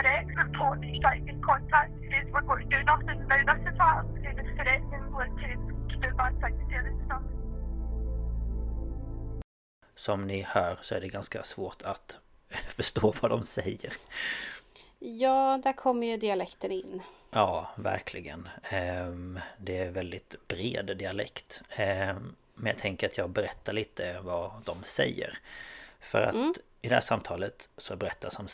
Som 10.03 10.27
ni 10.27 10.43
hör 10.43 10.79
så 10.83 10.95
är 10.95 11.01
det 11.01 11.09
ganska 11.09 11.45
svårt 11.45 11.83
att 11.83 12.19
förstå 12.69 13.15
vad 13.21 13.31
de 13.31 13.43
säger. 13.43 13.93
Ja, 14.99 15.61
där 15.65 15.73
kommer 15.73 16.07
ju 16.07 16.17
dialekten 16.17 16.73
in. 16.73 17.03
Ja, 17.31 17.71
verkligen. 17.77 18.49
Ehm, 18.63 19.41
det 19.57 19.79
är 19.79 19.91
väldigt 19.91 20.49
bred 20.49 20.97
dialekt. 20.99 21.63
Ehm, 21.71 22.35
men 22.55 22.67
jag 22.67 22.79
tänker 22.79 23.07
att 23.07 23.19
jag 23.19 23.31
berättar 23.31 23.73
lite 23.73 24.21
vad 24.21 24.53
de 24.65 24.85
säger. 24.85 25.39
För 26.01 26.23
att 26.23 26.35
mm. 26.35 26.55
i 26.81 26.89
det 26.89 26.95
här 26.95 27.01
samtalet 27.01 27.69
så 27.77 27.97
berättar 27.97 28.31
som 28.31 28.49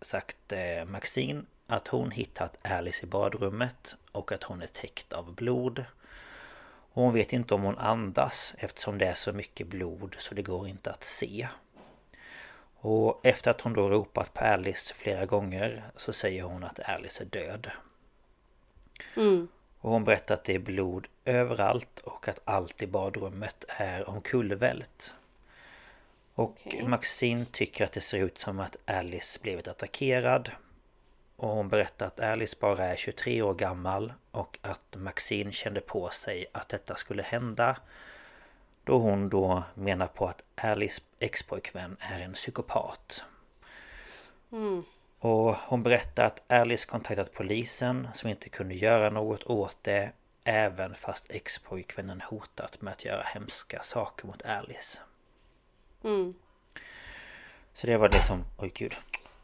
sagt 0.00 0.52
eh, 0.52 0.84
Maxine 0.84 1.42
att 1.66 1.88
hon 1.88 2.10
hittat 2.10 2.58
Alice 2.62 3.06
i 3.06 3.08
badrummet 3.08 3.96
och 4.12 4.32
att 4.32 4.42
hon 4.42 4.62
är 4.62 4.66
täckt 4.66 5.12
av 5.12 5.34
blod. 5.34 5.84
Och 6.96 7.02
hon 7.02 7.14
vet 7.14 7.32
inte 7.32 7.54
om 7.54 7.62
hon 7.62 7.78
andas 7.78 8.54
eftersom 8.58 8.98
det 8.98 9.06
är 9.06 9.14
så 9.14 9.32
mycket 9.32 9.66
blod 9.66 10.16
så 10.18 10.34
det 10.34 10.42
går 10.42 10.68
inte 10.68 10.90
att 10.90 11.04
se. 11.04 11.48
Och 12.76 13.20
efter 13.22 13.50
att 13.50 13.60
hon 13.60 13.72
då 13.72 13.88
ropat 13.88 14.34
på 14.34 14.44
Alice 14.44 14.94
flera 14.94 15.26
gånger 15.26 15.82
så 15.96 16.12
säger 16.12 16.42
hon 16.42 16.64
att 16.64 16.80
Alice 16.80 17.22
är 17.22 17.26
död. 17.26 17.70
Mm. 19.16 19.48
Och 19.78 19.90
hon 19.90 20.04
berättar 20.04 20.34
att 20.34 20.44
det 20.44 20.54
är 20.54 20.58
blod 20.58 21.06
överallt 21.24 22.00
och 22.04 22.28
att 22.28 22.40
allt 22.44 22.82
i 22.82 22.86
badrummet 22.86 23.64
är 23.68 24.08
omkullvält. 24.08 25.14
Och 26.34 26.60
okay. 26.66 26.82
Maxine 26.82 27.44
tycker 27.52 27.84
att 27.84 27.92
det 27.92 28.00
ser 28.00 28.18
ut 28.18 28.38
som 28.38 28.60
att 28.60 28.76
Alice 28.84 29.38
blivit 29.42 29.68
attackerad. 29.68 30.50
Och 31.36 31.48
hon 31.48 31.68
berättar 31.68 32.06
att 32.06 32.20
Alice 32.20 32.56
bara 32.60 32.84
är 32.84 32.96
23 32.96 33.42
år 33.42 33.54
gammal 33.54 34.12
och 34.30 34.58
att 34.62 34.96
Maxine 34.96 35.52
kände 35.52 35.80
på 35.80 36.08
sig 36.08 36.46
att 36.52 36.68
detta 36.68 36.96
skulle 36.96 37.22
hända. 37.22 37.76
Då 38.84 38.98
hon 38.98 39.28
då 39.28 39.62
menar 39.74 40.06
på 40.06 40.26
att 40.26 40.42
Alice 40.54 41.02
expojkvän 41.18 41.96
är 42.00 42.20
en 42.20 42.32
psykopat. 42.32 43.22
Mm. 44.52 44.84
Och 45.18 45.54
hon 45.56 45.82
berättar 45.82 46.24
att 46.24 46.52
Alice 46.52 46.86
kontaktat 46.88 47.32
polisen 47.32 48.08
som 48.14 48.30
inte 48.30 48.48
kunde 48.48 48.74
göra 48.74 49.10
något 49.10 49.44
åt 49.44 49.76
det 49.82 50.12
Även 50.48 50.94
fast 50.94 51.30
ex-pojkvännen 51.30 52.20
hotat 52.20 52.80
med 52.80 52.92
att 52.92 53.04
göra 53.04 53.22
hemska 53.22 53.82
saker 53.82 54.26
mot 54.26 54.42
Alice. 54.42 55.00
Mm. 56.04 56.34
Så 57.72 57.86
det 57.86 57.96
var 57.96 58.08
det 58.08 58.22
som, 58.22 58.44
oj 58.58 58.72
gud 58.74 58.96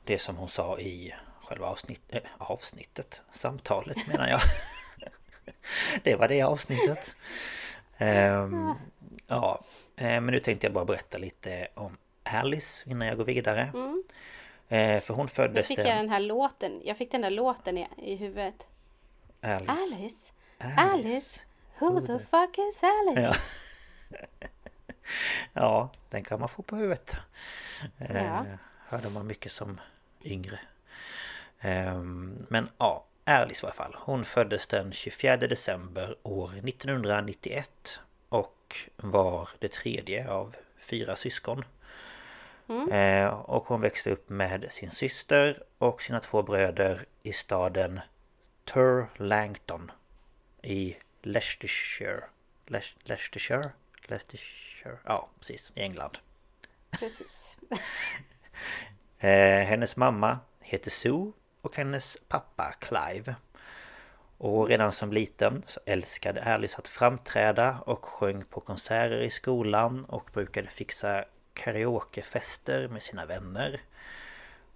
Det 0.05 0.19
som 0.19 0.37
hon 0.37 0.49
sa 0.49 0.79
i 0.79 1.15
själva 1.53 1.67
avsnitt, 1.67 2.03
äh, 2.09 2.23
avsnittet 2.39 3.23
Samtalet 3.33 4.07
menar 4.07 4.29
jag 4.29 4.41
Det 6.03 6.17
var 6.17 6.29
det 6.29 6.43
avsnittet 6.43 7.17
um, 7.99 8.75
Ja 9.27 9.61
eh, 9.97 10.21
Men 10.21 10.27
nu 10.27 10.41
tänkte 10.41 10.67
jag 10.67 10.75
bara 10.75 10.85
berätta 10.85 11.19
lite 11.19 11.69
om 11.75 11.97
Alice 12.23 12.91
innan 12.91 13.09
jag 13.09 13.17
går 13.17 13.25
vidare 13.25 13.71
mm. 13.75 14.03
Eh, 14.69 15.01
för 15.01 15.15
hon 15.15 15.29
föddes 15.29 15.69
Då 15.69 15.75
fick 15.75 15.79
jag 15.79 15.97
den 15.97 16.09
här 16.09 16.21
låten. 16.21 16.81
Jag 16.85 16.97
fick 16.97 17.11
den 17.13 17.21
där 17.21 17.31
låten 17.31 17.79
i, 17.79 17.89
i 17.97 18.17
huvudet. 18.17 18.55
Alice. 19.41 19.73
Alice. 19.73 20.33
Alice. 20.59 20.81
Alice. 20.81 21.41
Who, 21.79 22.01
the 22.01 22.19
fuck 22.19 22.59
is 22.59 22.83
Alice? 22.83 23.21
Ja. 23.21 23.35
ja, 25.53 25.91
den 26.11 26.25
kan 26.25 26.41
man 26.41 26.49
få 26.49 26.63
på 26.63 26.77
huvudet. 26.77 27.17
Eh, 27.99 28.25
ja. 28.25 28.47
hörde 28.87 29.11
man 29.11 29.27
mycket 29.27 29.53
som 29.53 29.81
yngre. 30.25 30.59
Eh, 31.63 32.03
men 32.49 32.69
ja, 32.79 33.05
Alice 33.25 33.63
i 33.63 33.67
alla 33.67 33.75
fall. 33.75 33.97
Hon 33.99 34.25
föddes 34.25 34.67
den 34.67 34.93
24 34.93 35.37
december 35.37 36.17
år 36.23 36.49
1991 36.49 38.01
och 38.29 38.77
var 38.97 39.49
det 39.59 39.73
tredje 39.73 40.31
av 40.31 40.57
fyra 40.79 41.17
syskon. 41.17 41.65
Mm. 42.69 42.93
Eh, 42.93 43.29
och 43.29 43.65
hon 43.65 43.81
växte 43.81 44.11
upp 44.11 44.29
med 44.29 44.67
sin 44.71 44.91
syster 44.91 45.63
och 45.79 46.03
sina 46.03 46.21
två 46.21 46.43
bröder 46.43 47.07
i 47.23 47.33
staden 47.33 48.01
Turlangton 48.65 49.91
i 50.63 50.97
Leicestershire. 51.23 52.25
Leicestershire? 52.67 53.71
Leicestershire? 54.07 54.99
Ja, 55.05 55.29
precis. 55.39 55.73
I 55.75 55.81
England. 55.81 56.19
Precis. 56.91 57.59
eh, 59.19 59.67
hennes 59.67 59.97
mamma 59.97 60.39
heter 60.61 60.91
Sue 60.91 61.33
och 61.63 61.77
hennes 61.77 62.17
pappa 62.29 62.75
Clive. 62.79 63.35
Och 64.39 64.69
redan 64.69 64.93
som 64.93 65.13
liten 65.13 65.63
så 65.67 65.81
älskade 65.87 66.43
Alice 66.43 66.79
att 66.79 66.89
framträda 66.89 67.79
och 67.87 68.05
sjöng 68.05 68.45
på 68.45 68.61
konserter 68.61 69.21
i 69.21 69.31
skolan 69.31 70.05
och 70.05 70.31
brukade 70.33 70.69
fixa 70.69 71.25
karaokefester 71.55 72.89
med 72.89 73.03
sina 73.03 73.27
vänner. 73.27 73.81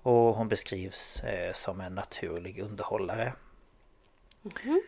Och 0.03 0.35
hon 0.35 0.49
beskrivs 0.49 1.21
eh, 1.21 1.53
som 1.53 1.81
en 1.81 1.95
naturlig 1.95 2.59
underhållare. 2.59 3.33
Mm 4.45 4.57
-hmm. 4.57 4.81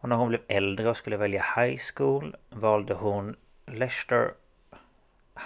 Och 0.00 0.08
när 0.08 0.16
hon 0.16 0.28
blev 0.28 0.40
äldre 0.48 0.90
och 0.90 0.96
skulle 0.96 1.16
välja 1.16 1.44
high 1.56 1.80
school 1.94 2.36
valde 2.50 2.94
hon 2.94 3.36
Leicester 3.66 4.34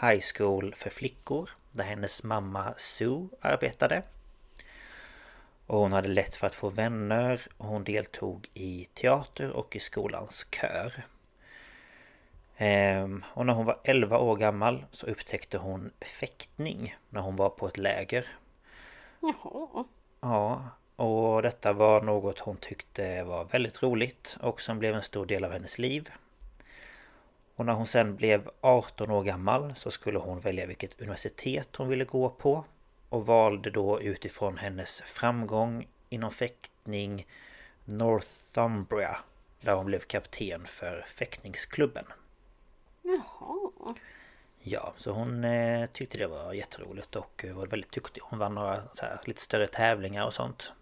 High 0.01 0.23
School 0.35 0.75
för 0.75 0.91
flickor 0.91 1.51
där 1.73 1.85
hennes 1.85 2.23
mamma 2.23 2.75
Sue 2.79 3.29
arbetade. 3.41 4.03
Och 5.71 5.79
hon 5.79 5.93
hade 5.93 6.09
lätt 6.09 6.37
för 6.37 6.47
att 6.47 6.55
få 6.55 6.69
vänner 6.69 7.41
och 7.57 7.67
hon 7.67 7.85
deltog 7.85 8.49
i 8.55 8.87
teater 8.95 9.51
och 9.51 9.77
i 9.77 9.81
skolans 9.81 10.47
kör. 10.51 10.93
Ehm, 12.57 13.25
och 13.35 13.47
när 13.47 13.55
hon 13.55 13.67
var 13.67 13.81
11 13.85 14.19
år 14.19 14.37
gammal 14.37 14.85
så 14.91 15.07
upptäckte 15.07 15.59
hon 15.59 15.91
fäktning 16.01 16.97
när 17.09 17.21
hon 17.21 17.37
var 17.37 17.51
på 17.51 17.67
ett 17.67 17.79
läger. 17.79 18.27
Jaha. 19.21 19.85
Ja, 20.21 20.69
och 20.97 21.43
detta 21.43 21.73
var 21.73 22.03
något 22.03 22.39
hon 22.39 22.57
tyckte 22.57 23.25
var 23.25 23.45
väldigt 23.45 23.83
roligt 23.83 24.37
och 24.41 24.61
som 24.61 24.79
blev 24.79 24.95
en 24.95 25.03
stor 25.03 25.27
del 25.27 25.45
av 25.45 25.53
hennes 25.53 25.79
liv. 25.79 26.11
Och 27.57 27.67
när 27.67 27.73
hon 27.73 27.87
sen 27.87 28.17
blev 28.17 28.51
18 28.61 29.11
år 29.11 29.23
gammal 29.23 29.75
så 29.77 29.91
skulle 29.91 30.19
hon 30.19 30.41
välja 30.41 30.67
vilket 30.67 31.01
universitet 31.01 31.77
hon 31.77 31.89
ville 31.89 32.05
gå 32.05 32.31
på. 32.31 32.65
Och 33.11 33.27
valde 33.27 33.71
då 33.71 34.01
utifrån 34.01 34.57
hennes 34.59 35.01
framgång 35.01 35.89
inom 36.09 36.31
fäktning 36.31 37.27
Northumbria. 37.85 39.19
Där 39.61 39.75
hon 39.75 39.87
blev 39.87 40.01
kapten 40.01 40.67
för 40.67 41.07
fäktningsklubben. 41.09 42.05
Jaha. 43.03 43.95
Ja, 44.63 44.93
så 44.97 45.11
hon 45.13 45.45
eh, 45.45 45.87
tyckte 45.87 46.19
det 46.19 46.27
var 46.27 46.53
jätteroligt 46.53 47.17
och 47.17 47.45
var 47.55 47.67
väldigt 47.67 47.93
duktig. 47.93 48.23
Hon 48.25 48.39
vann 48.39 48.55
några 48.55 48.83
här, 49.01 49.21
lite 49.25 49.43
större 49.43 49.67
tävlingar 49.67 50.27
och 50.27 50.35
sånt. 50.35 50.73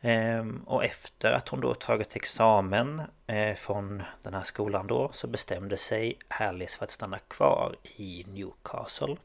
Ehm, 0.00 0.62
och 0.66 0.84
efter 0.84 1.32
att 1.32 1.48
hon 1.48 1.60
då 1.60 1.74
tagit 1.74 2.16
examen 2.16 3.02
eh, 3.26 3.54
från 3.54 4.02
den 4.22 4.34
här 4.34 4.42
skolan 4.42 4.86
då 4.86 5.10
så 5.12 5.26
bestämde 5.26 5.76
sig 5.76 6.18
Alice 6.28 6.78
för 6.78 6.84
att 6.84 6.90
stanna 6.90 7.18
kvar 7.18 7.76
i 7.82 8.26
Newcastle. 8.28 9.16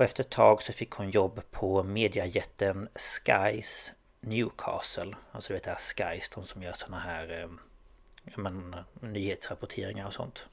Och 0.00 0.04
efter 0.04 0.24
ett 0.24 0.30
tag 0.30 0.62
så 0.62 0.72
fick 0.72 0.90
hon 0.90 1.10
jobb 1.10 1.40
på 1.50 1.82
mediajätten 1.82 2.88
Skies 2.94 3.92
Newcastle. 4.20 5.16
Alltså 5.32 5.48
du 5.48 5.54
vet 5.54 5.64
det 5.64 5.70
här 5.70 5.78
Skies, 5.78 6.30
de 6.30 6.44
som 6.44 6.62
gör 6.62 6.72
såna 6.72 6.98
här 6.98 7.40
eh, 7.42 7.48
men, 8.36 8.76
nyhetsrapporteringar 9.00 10.06
och 10.06 10.12
sånt. 10.12 10.48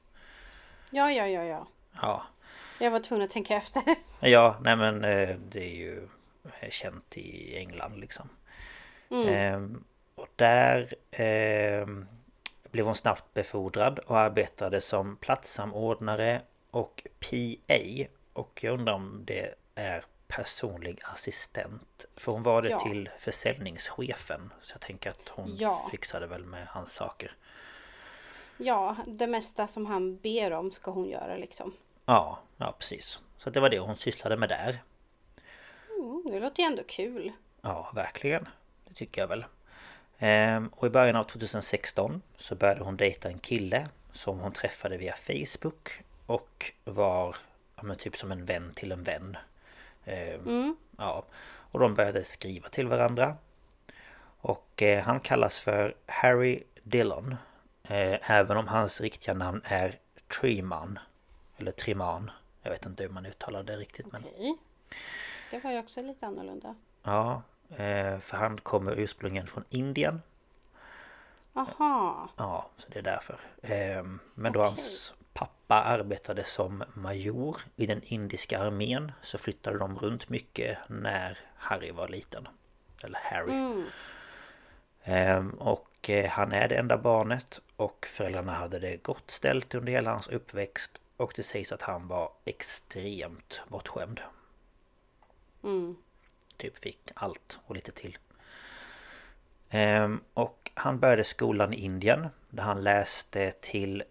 Ja, 0.90 1.12
ja, 1.12 1.28
ja, 1.28 1.44
ja. 1.44 1.68
Ja, 2.02 2.24
Jag 2.80 2.92
var 2.92 3.00
tvungen 3.00 3.26
att 3.26 3.32
tänka 3.32 3.56
efter. 3.56 3.84
Ja, 4.20 4.58
nej 4.62 4.76
men 4.76 5.04
eh, 5.04 5.36
det 5.50 5.64
är 5.64 5.76
ju 5.76 6.08
eh, 6.60 6.70
känt 6.70 7.18
i 7.18 7.58
England 7.58 8.00
liksom. 8.00 8.30
Ehm, 9.10 9.84
och 10.16 10.28
där 10.36 10.94
ehm, 11.12 12.08
blev 12.72 12.86
hon 12.86 12.96
snabbt 12.96 13.34
befordrad 13.34 14.00
och 14.00 14.20
arbetade 14.20 14.82
som 14.82 15.18
platssamordnare 15.18 16.42
och 16.72 17.08
PA. 17.20 18.08
Och 18.38 18.64
jag 18.64 18.74
undrar 18.74 18.94
om 18.94 19.22
det 19.26 19.54
är 19.76 20.04
personlig 20.28 21.00
assistent. 21.04 22.06
För 22.16 22.32
hon 22.32 22.44
var 22.44 22.62
det 22.62 22.70
Ja. 22.70 22.80
till 22.80 23.10
försäljningschefen. 23.20 24.54
Så 24.62 24.74
jag 24.74 24.82
tänker 24.82 25.10
att 25.10 25.30
hon 25.30 25.56
Ja. 25.60 25.88
fixade 25.92 26.28
väl 26.28 26.46
med 26.46 26.68
hans 26.68 26.94
saker. 26.94 27.32
Ja, 28.58 28.96
det 29.08 29.28
mesta 29.28 29.68
som 29.68 29.86
han 29.86 30.18
ber 30.18 30.52
om 30.54 30.72
ska 30.72 30.92
hon 30.92 31.10
göra 31.10 31.38
liksom. 31.38 31.74
Ja, 32.06 32.40
ja 32.58 32.76
precis. 32.80 33.20
Så 33.38 33.50
det 33.50 33.60
var 33.60 33.70
det 33.70 33.80
hon 33.80 33.98
sysslade 33.98 34.38
med 34.38 34.50
där. 34.50 34.78
Mm, 35.90 36.24
det 36.32 36.40
låter 36.40 36.64
ju 36.64 36.68
ändå 36.68 36.84
kul. 36.84 37.32
Ja, 37.62 37.92
verkligen. 37.96 38.48
Det 38.88 38.94
tycker 38.94 39.22
jag 39.22 39.28
väl. 39.28 39.46
Ehm, 40.20 40.68
och 40.68 40.88
i 40.88 40.90
början 40.90 41.16
av 41.16 41.24
2016 41.24 42.22
så 42.38 42.56
började 42.56 42.84
hon 42.84 42.98
dejta 42.98 43.30
en 43.30 43.40
kille 43.40 43.88
som 44.12 44.40
hon 44.40 44.52
träffade 44.52 44.98
via 44.98 45.16
Facebook 45.16 46.02
och 46.26 46.72
var 46.84 47.36
ja, 47.78 47.84
men 47.84 47.98
typ 47.98 48.18
som 48.18 48.32
en 48.32 48.46
vän 48.46 48.72
till 48.76 48.92
en 48.92 49.04
vän. 49.04 49.38
Ehm, 50.06 50.76
Ja, 50.98 51.24
och 51.72 51.80
de 51.80 51.94
började 51.96 52.24
skriva 52.24 52.70
till 52.70 52.88
varandra. 52.88 53.36
Och 54.40 54.82
eh, 54.84 55.04
han 55.04 55.20
kallas 55.20 55.60
för 55.60 55.96
Harry 56.06 56.64
Dillon. 56.84 57.36
Eh, 57.84 58.32
även 58.32 58.58
om 58.58 58.68
hans 58.68 59.02
riktiga 59.02 59.34
namn 59.34 59.62
är 59.66 60.00
Treman. 60.28 61.00
Eller 61.58 61.72
Triman. 61.72 62.32
Jag 62.62 62.72
vet 62.72 62.86
inte 62.86 63.04
hur 63.04 63.10
man 63.10 63.26
uttalar 63.26 63.64
det 63.64 63.76
riktigt 63.78 64.12
men... 64.12 64.24
Okej. 64.26 64.58
Det 65.52 65.60
var 65.60 65.72
ju 65.72 65.80
också 65.80 66.02
lite 66.02 66.26
annorlunda. 66.28 66.76
Ja, 67.04 67.42
eh, 67.70 68.20
för 68.20 68.38
han 68.38 68.58
kommer 68.62 69.00
ursprungligen 69.00 69.48
från 69.48 69.64
Indien. 69.70 70.22
Aha. 71.54 72.30
Ja, 72.38 72.70
så 72.78 72.90
det 72.90 73.00
är 73.00 73.04
därför. 73.04 73.40
Ehm, 73.62 74.20
Men 74.34 74.54
då 74.54 74.64
hans 74.64 75.14
pappa 75.68 75.84
arbetade 75.84 76.44
som 76.44 76.84
major 76.94 77.58
i 77.76 77.86
den 77.86 78.02
indiska 78.04 78.60
armén 78.60 79.12
så 79.22 79.38
flyttade 79.38 79.78
de 79.78 79.98
runt 80.00 80.30
mycket 80.30 80.78
när 80.88 81.38
Harry 81.56 81.92
var 81.92 82.08
liten. 82.08 82.48
Eller 83.04 83.20
Harry. 83.24 83.54
Ehm, 85.04 85.50
Och 85.50 86.10
eh, 86.10 86.30
han 86.30 86.52
är 86.52 86.68
det 86.68 86.76
enda 86.76 86.98
barnet 86.98 87.62
och 87.76 88.08
föräldrarna 88.10 88.54
hade 88.54 88.80
det 88.80 89.04
gott 89.04 89.32
ställt 89.32 89.76
under 89.76 89.92
hela 89.92 90.12
hans 90.12 90.28
uppväxt 90.28 90.92
och 91.18 91.34
det 91.36 91.44
sägs 91.44 91.72
att 91.72 91.82
han 91.82 92.08
var 92.08 92.32
extremt 92.46 93.62
bortskämd. 93.68 94.22
Typ 96.58 96.78
fick 96.78 97.12
allt 97.16 97.60
och 97.66 97.76
lite 97.76 97.92
till. 97.92 98.18
Ehm, 99.70 100.22
och 100.34 100.72
han 100.74 101.00
började 101.00 101.24
skolan 101.24 101.74
i 101.74 101.78
Indien 101.78 102.28
där 102.50 102.64
han 102.64 102.84
läste 102.84 103.52
till 103.52 104.04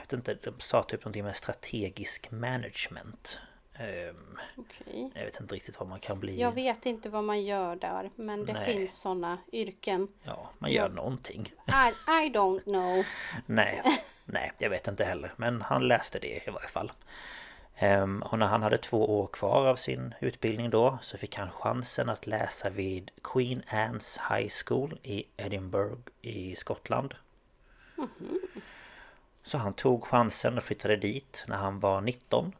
vet 0.00 0.12
inte, 0.12 0.34
de 0.34 0.60
sa 0.60 0.82
typ 0.82 1.04
någonting 1.04 1.24
med 1.24 1.36
strategisk 1.36 2.30
management. 2.30 3.40
Ehm, 3.78 4.38
Okej. 4.56 5.10
jag 5.14 5.24
vet 5.24 5.40
inte 5.40 5.54
riktigt 5.54 5.80
vad 5.80 5.88
man 5.88 6.00
kan 6.00 6.20
bli. 6.20 6.40
Jag 6.40 6.52
vet 6.52 6.86
inte 6.86 7.08
vad 7.08 7.24
man 7.24 7.42
gör 7.42 7.76
där, 7.76 8.10
men 8.16 8.46
det 8.46 8.52
Nej. 8.52 8.64
finns 8.64 8.94
sådana 9.00 9.38
yrken. 9.52 10.08
Ja, 10.22 10.50
man 10.58 10.70
gör 10.70 10.88
någonting. 10.88 11.52
I, 11.66 12.10
I 12.26 12.30
don't 12.30 12.62
know. 12.62 13.04
Nej, 13.46 13.82
nej, 14.24 14.52
jag 14.58 14.70
vet 14.70 14.88
inte 14.88 15.04
heller. 15.04 15.32
Men 15.36 15.62
han 15.62 15.88
läste 15.88 16.18
det 16.18 16.48
i 16.48 16.50
varje 16.50 16.68
fall. 16.68 16.92
Ehm, 17.78 18.22
och 18.22 18.38
när 18.38 18.46
han 18.46 18.62
hade 18.62 18.78
två 18.78 19.20
år 19.20 19.26
kvar 19.26 19.66
av 19.66 19.76
sin 19.76 20.14
utbildning 20.20 20.70
då 20.70 20.98
så 21.02 21.18
fick 21.18 21.36
han 21.36 21.50
chansen 21.50 22.08
att 22.08 22.26
läsa 22.26 22.70
vid 22.70 23.10
Queen 23.22 23.62
Anne's 23.68 24.36
High 24.36 24.50
School 24.64 24.98
i 25.02 25.24
Edinburgh 25.36 26.00
i 26.22 26.56
Skottland. 26.56 27.14
Så 29.46 29.58
han 29.58 29.74
tog 29.74 30.04
chansen 30.04 30.56
och 30.56 30.64
flyttade 30.64 30.96
dit 30.96 31.44
när 31.48 31.56
han 31.56 31.80
var 31.80 32.00
19. 32.00 32.52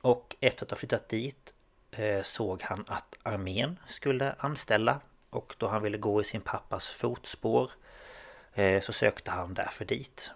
Och 0.00 0.36
efter 0.40 0.66
att 0.66 0.70
ha 0.70 0.78
flyttat 0.78 1.08
dit 1.08 1.54
eh, 1.90 2.22
såg 2.22 2.62
han 2.62 2.84
att 2.88 3.18
armén 3.22 3.78
skulle 3.88 4.34
anställa 4.38 5.00
och 5.30 5.54
då 5.58 5.68
han 5.68 5.82
ville 5.82 5.98
gå 5.98 6.20
i 6.20 6.24
sin 6.24 6.40
pappas 6.40 6.88
fotspår 6.88 7.70
eh, 8.54 8.82
så 8.82 8.92
sökte 8.92 9.30
han 9.30 9.54
därför 9.54 9.84
dit. 9.84 10.30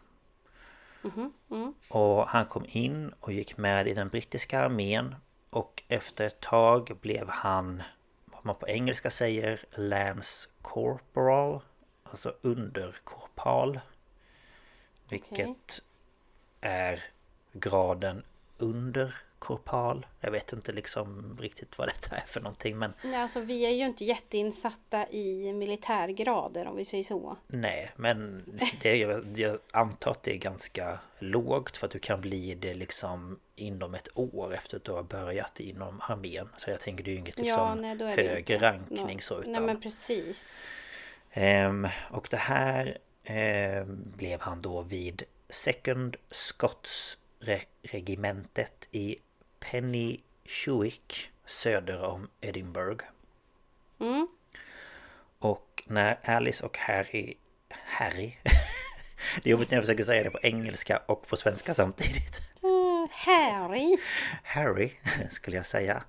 Och 1.88 2.28
han 2.28 2.46
kom 2.46 2.64
in 2.68 3.14
och 3.20 3.32
gick 3.32 3.56
med 3.56 3.88
i 3.88 3.94
den 3.94 4.08
brittiska 4.08 4.60
armén 4.60 5.14
och 5.50 5.82
efter 5.88 6.26
ett 6.26 6.40
tag 6.40 6.98
blev 7.00 7.28
han 7.28 7.82
vad 8.24 8.44
man 8.44 8.54
på 8.54 8.68
engelska 8.68 9.10
säger 9.10 9.60
Lance 9.70 10.48
Corporal 10.62 11.60
Alltså 12.02 12.34
underkorpal 12.42 13.80
Vilket 15.12 15.82
är 16.60 17.04
graden 17.52 18.22
under 18.58 19.14
korpal 19.38 20.06
Jag 20.20 20.30
vet 20.30 20.52
inte 20.52 20.72
liksom 20.72 21.38
riktigt 21.40 21.78
vad 21.78 21.88
detta 22.00 22.16
är 22.16 22.26
för 22.26 22.40
någonting 22.40 22.78
men 22.78 22.92
Nej, 23.02 23.22
alltså 23.22 23.40
vi 23.40 23.66
är 23.66 23.70
ju 23.70 23.86
inte 23.86 24.04
jätteinsatta 24.04 25.08
i 25.10 25.52
militärgrader 25.52 26.66
om 26.66 26.76
vi 26.76 26.84
säger 26.84 27.04
så. 27.04 27.36
Nej, 27.46 27.90
men 27.96 28.44
det, 28.82 28.96
jag, 28.96 29.38
jag 29.38 29.58
antar 29.70 30.10
att 30.10 30.22
det 30.22 30.34
är 30.34 30.38
ganska 30.38 30.98
lågt 31.18 31.76
för 31.76 31.86
att 31.86 31.92
du 31.92 31.98
kan 31.98 32.20
bli 32.20 32.54
det 32.54 32.74
liksom 32.74 33.38
inom 33.56 33.94
ett 33.94 34.08
år 34.14 34.54
efter 34.54 34.76
att 34.76 34.84
du 34.84 34.92
har 34.92 35.02
börjat 35.02 35.60
inom 35.60 36.00
armén. 36.00 36.48
Så 36.56 36.70
jag 36.70 36.80
tänker 36.80 37.04
det 37.04 37.10
är 37.10 37.12
ju 37.12 37.18
inget 37.18 37.38
liksom 37.38 37.80
nej, 37.80 37.96
det 37.96 38.04
högre 38.04 38.38
inte. 38.38 38.58
rankning 38.58 39.20
så 39.20 39.38
utan... 39.40 39.52
Nej 39.52 39.60
men 39.60 39.80
precis. 39.80 40.64
Ehm, 41.32 41.88
och 42.10 42.28
det 42.30 42.36
här 42.36 42.98
ehm, 43.24 44.12
blev 44.16 44.40
han 44.40 44.62
då 44.62 44.82
vid 44.82 45.22
Second 45.48 46.16
Scots 46.30 47.18
re- 47.40 47.66
regementet 47.82 48.88
i 48.90 49.16
Pennyshuik 49.60 51.30
söder 51.46 52.02
om 52.02 52.28
Edinburgh. 52.40 53.04
Mm. 54.00 54.28
Och 55.38 55.82
när 55.86 56.18
Alice 56.24 56.66
och 56.66 56.78
Harry... 56.78 57.34
Harry? 57.68 58.36
det 59.42 59.48
är 59.48 59.50
jobbigt 59.50 59.70
när 59.70 59.76
jag 59.76 59.84
försöker 59.84 60.04
säga 60.04 60.24
det 60.24 60.30
på 60.30 60.40
engelska 60.42 61.02
och 61.06 61.26
på 61.26 61.36
svenska 61.36 61.74
samtidigt. 61.74 62.40
Uh, 62.64 63.06
Harry. 63.10 63.98
Harry, 64.42 64.92
skulle 65.30 65.56
jag 65.56 65.66
säga, 65.66 66.04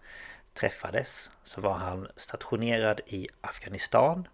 träffades 0.54 1.30
så 1.44 1.62
var 1.62 1.74
han 1.74 2.08
stationerad 2.16 3.02
i 3.06 3.28
Afghanistan 3.42 4.28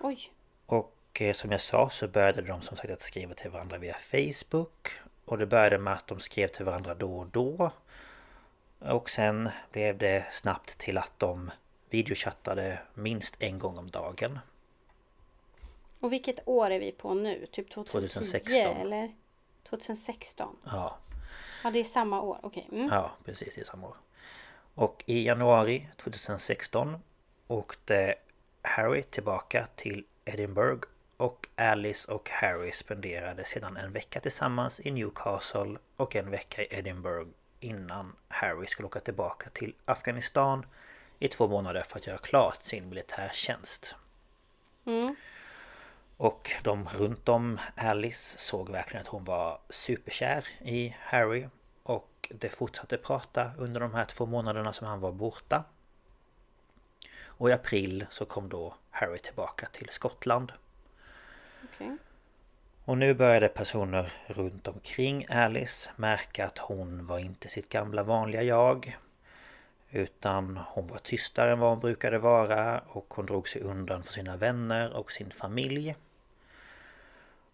Oj. 0.00 0.32
Och 1.18 1.22
eh, 1.22 1.34
som 1.34 1.50
jag 1.50 1.60
sa 1.60 1.90
så 1.90 2.08
började 2.08 2.42
de 2.42 2.62
som 2.62 2.76
sagt 2.76 2.90
att 2.90 3.02
skriva 3.02 3.34
till 3.34 3.50
varandra 3.50 3.78
via 3.78 3.94
Facebook. 3.94 4.90
Och 5.24 5.38
det 5.38 5.46
började 5.46 5.78
med 5.78 5.92
att 5.92 6.06
de 6.06 6.20
skrev 6.20 6.48
till 6.48 6.64
varandra 6.64 6.94
då 6.94 7.18
och 7.18 7.26
då. 7.26 7.70
Och 8.78 9.10
sen 9.10 9.48
blev 9.72 9.98
det 9.98 10.24
snabbt 10.30 10.78
till 10.78 10.98
att 10.98 11.12
de 11.18 11.50
videochattade 11.90 12.78
minst 12.94 13.36
en 13.38 13.58
gång 13.58 13.78
om 13.78 13.90
dagen. 13.90 14.38
Och 16.00 16.12
vilket 16.12 16.48
år 16.48 16.70
är 16.70 16.80
vi 16.80 16.92
på 16.92 17.14
nu? 17.14 17.46
Typ 17.52 17.70
2010 17.70 17.90
2016. 17.92 18.76
eller? 18.76 19.14
2016? 19.68 20.56
Ja, 20.64 20.98
Ja, 21.64 21.70
det 21.70 21.78
är 21.78 21.84
samma 21.84 22.22
år. 22.22 22.38
Okej. 22.42 22.68
Mm. 22.72 22.88
ja 22.92 23.10
precis 23.24 23.58
i 23.58 23.64
samma 23.64 23.86
år. 23.86 23.96
Och 24.74 25.04
i 25.06 25.26
januari 25.26 25.88
2016 25.96 26.96
åkte 27.48 28.14
Harry 28.62 29.02
tillbaka 29.02 29.68
till 29.76 30.04
Edinburgh 30.24 30.88
och 31.18 31.48
Alice 31.56 32.12
och 32.12 32.30
Harry 32.30 32.72
spenderade 32.72 33.44
sedan 33.44 33.76
en 33.76 33.92
vecka 33.92 34.20
tillsammans 34.20 34.80
i 34.80 34.90
Newcastle 34.90 35.78
och 35.96 36.16
en 36.16 36.30
vecka 36.30 36.62
i 36.62 36.68
Edinburgh 36.70 37.30
innan 37.60 38.16
Harry 38.28 38.66
skulle 38.66 38.86
åka 38.86 39.00
tillbaka 39.00 39.50
till 39.50 39.74
Afghanistan 39.84 40.66
i 41.18 41.28
två 41.28 41.48
månader 41.48 41.82
för 41.82 41.98
att 41.98 42.06
göra 42.06 42.18
klart 42.18 42.62
sin 42.62 42.88
militärtjänst. 42.88 43.94
Mm. 44.84 45.16
Och 46.16 46.50
de 46.62 46.88
runt 46.88 47.28
om 47.28 47.60
Alice 47.76 48.38
såg 48.38 48.70
verkligen 48.70 49.02
att 49.02 49.08
hon 49.08 49.24
var 49.24 49.60
superkär 49.70 50.44
i 50.60 50.96
Harry 51.00 51.48
och 51.82 52.32
det 52.34 52.48
fortsatte 52.48 52.96
prata 52.96 53.50
under 53.58 53.80
de 53.80 53.94
här 53.94 54.04
två 54.04 54.26
månaderna 54.26 54.72
som 54.72 54.86
han 54.86 55.00
var 55.00 55.12
borta. 55.12 55.64
Och 57.24 57.50
i 57.50 57.52
april 57.52 58.06
så 58.10 58.24
kom 58.24 58.48
då 58.48 58.74
Harry 58.90 59.18
tillbaka 59.18 59.68
till 59.72 59.88
Skottland. 59.90 60.52
Okej. 61.78 61.96
Och 62.84 62.98
nu 62.98 63.14
började 63.14 63.48
personer 63.48 64.12
runt 64.26 64.68
omkring 64.68 65.26
Alice 65.28 65.90
märka 65.96 66.46
att 66.46 66.58
hon 66.58 67.06
var 67.06 67.18
inte 67.18 67.48
sitt 67.48 67.68
gamla 67.68 68.02
vanliga 68.02 68.42
jag. 68.42 68.98
Utan 69.90 70.56
hon 70.56 70.86
var 70.86 70.98
tystare 70.98 71.52
än 71.52 71.58
vad 71.58 71.70
hon 71.70 71.80
brukade 71.80 72.18
vara 72.18 72.80
och 72.88 73.14
hon 73.14 73.26
drog 73.26 73.48
sig 73.48 73.62
undan 73.62 74.02
för 74.02 74.12
sina 74.12 74.36
vänner 74.36 74.92
och 74.92 75.12
sin 75.12 75.30
familj. 75.30 75.94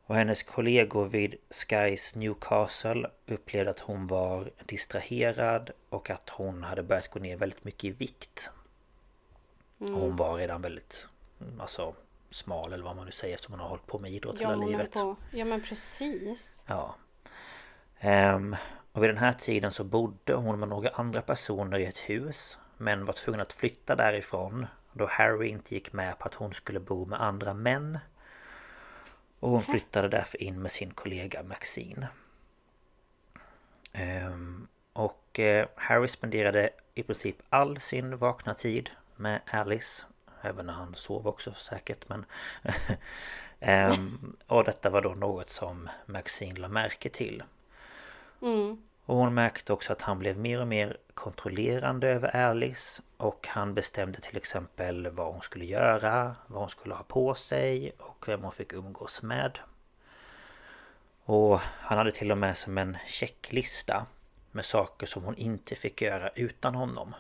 Och 0.07 0.17
hennes 0.17 0.43
kollegor 0.43 1.07
vid 1.07 1.35
Skys 1.51 2.15
Newcastle 2.15 3.11
upplevde 3.27 3.71
att 3.71 3.81
hon 3.81 4.07
var 4.07 4.51
distraherad 4.67 5.71
och 5.89 6.11
att 6.11 6.29
hon 6.29 6.63
hade 6.63 6.83
börjat 6.83 7.11
gå 7.11 7.21
ner 7.21 7.37
väldigt 7.37 7.65
mycket 7.65 7.85
i 7.85 7.91
vikt. 7.91 8.51
Och 9.79 9.89
hon 9.89 10.17
var 10.17 10.37
redan 10.37 10.63
väldigt 10.63 11.07
mm, 11.41 11.61
alltså, 11.61 11.95
smal 12.35 12.73
eller 12.73 12.85
vad 12.85 12.97
man 12.97 13.07
nu 13.07 13.13
säger 13.13 13.37
som 13.37 13.53
hon 13.55 13.61
har 13.61 13.69
hållit 13.69 13.87
på 13.87 13.99
med 13.99 14.11
idrott 14.11 14.37
Ja, 14.41 14.49
hela 14.51 14.65
livet. 14.65 14.93
på... 14.93 15.17
ja, 15.31 15.45
men 15.45 15.61
precis. 15.63 16.63
Ja. 16.67 16.95
Ehm, 17.99 18.57
och 18.93 19.03
vid 19.03 19.11
den 19.11 19.19
här 19.19 19.33
tiden 19.33 19.73
så 19.73 19.85
bodde 19.85 20.35
hon 20.35 20.61
med 20.61 20.69
några 20.69 20.89
andra 20.89 21.23
personer 21.23 21.79
i 21.79 21.85
ett 21.87 21.99
hus 21.99 22.59
men 22.77 23.05
var 23.05 23.13
tvungen 23.15 23.41
att 23.41 23.53
flytta 23.53 23.97
därifrån 23.97 24.67
då 24.93 25.07
Harry 25.07 25.49
inte 25.49 25.75
gick 25.75 25.93
med 25.93 26.19
på 26.19 26.25
att 26.29 26.35
hon 26.35 26.53
skulle 26.55 26.81
bo 26.81 27.07
med 27.07 27.21
andra 27.23 27.55
män. 27.55 27.99
Och 29.41 29.51
hon 29.51 29.65
flyttade 29.65 30.09
därför 30.09 30.43
in 30.43 30.63
med 30.63 30.73
sin 30.73 30.91
kollega 30.91 31.43
Maxine. 31.43 32.09
Ehm, 33.93 34.69
och 34.93 35.41
eh, 35.41 35.69
Harry 35.77 36.09
spenderade 36.09 36.71
i 36.95 37.03
princip 37.03 37.37
all 37.49 37.81
sin 37.81 38.17
vakna 38.17 38.55
tid 38.55 38.91
med 39.17 39.41
Alice. 39.47 40.07
Även 40.45 40.67
när 40.67 40.75
han 40.75 40.95
sov 40.95 41.27
också 41.27 41.55
säkert 41.55 42.09
men... 42.09 42.25
Ehm, 43.61 44.37
och 44.47 44.65
detta 44.65 44.91
var 44.91 45.03
då 45.03 45.09
något 45.09 45.49
som 45.49 45.89
Maxine 46.07 46.61
la 46.61 46.69
märke 46.69 47.09
till. 47.09 47.43
Mm. 48.43 48.83
Och 49.05 49.17
hon 49.17 49.35
märkte 49.35 49.73
också 49.73 49.93
att 49.93 50.03
han 50.03 50.19
blev 50.19 50.39
mer 50.39 50.61
och 50.61 50.67
mer 50.67 50.97
kontrollerande 51.15 52.09
över 52.09 52.37
Alice 52.37 53.03
och 53.17 53.47
han 53.51 53.75
bestämde 53.75 54.21
till 54.21 54.37
exempel 54.37 55.11
vad 55.11 55.33
hon 55.33 55.43
skulle 55.43 55.65
göra, 55.65 56.37
vad 56.47 56.61
hon 56.61 56.71
skulle 56.71 56.95
ha 56.95 57.03
på 57.03 57.35
sig 57.35 57.93
och 57.99 58.29
vem 58.29 58.43
hon 58.43 58.53
fick 58.53 58.73
umgås 58.73 59.23
med. 59.23 59.59
Och 61.25 61.61
han 61.61 61.99
hade 61.99 62.13
till 62.13 62.33
och 62.33 62.39
med 62.39 62.57
som 62.57 62.79
en 62.79 62.97
checklista 63.07 64.07
med 64.51 64.65
saker 64.65 65.07
som 65.07 65.25
hon 65.25 65.37
inte 65.37 65.75
fick 65.75 66.03
göra 66.03 66.29
utan 66.29 66.75
honom. 66.75 67.15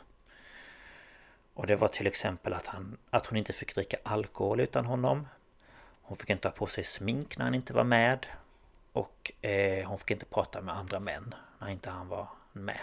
Och 1.54 1.66
det 1.66 1.76
var 1.76 1.88
till 1.88 2.06
exempel 2.06 2.52
att, 2.52 2.66
han, 2.66 2.96
att 3.10 3.26
hon 3.26 3.38
inte 3.38 3.52
fick 3.52 3.74
dricka 3.74 3.96
alkohol 4.02 4.60
utan 4.60 4.86
honom. 4.86 5.28
Hon 6.02 6.16
fick 6.16 6.30
inte 6.30 6.48
ha 6.48 6.52
på 6.52 6.66
sig 6.66 6.84
smink 6.84 7.36
när 7.38 7.44
han 7.44 7.54
inte 7.54 7.72
var 7.72 7.84
med. 7.84 8.26
Och 8.92 9.32
eh, 9.40 9.88
hon 9.88 9.98
fick 9.98 10.10
inte 10.10 10.24
prata 10.24 10.60
med 10.60 10.76
andra 10.76 11.00
män 11.00 11.34
när 11.58 11.68
inte 11.68 11.90
han 11.90 12.08
var 12.08 12.28
med. 12.52 12.80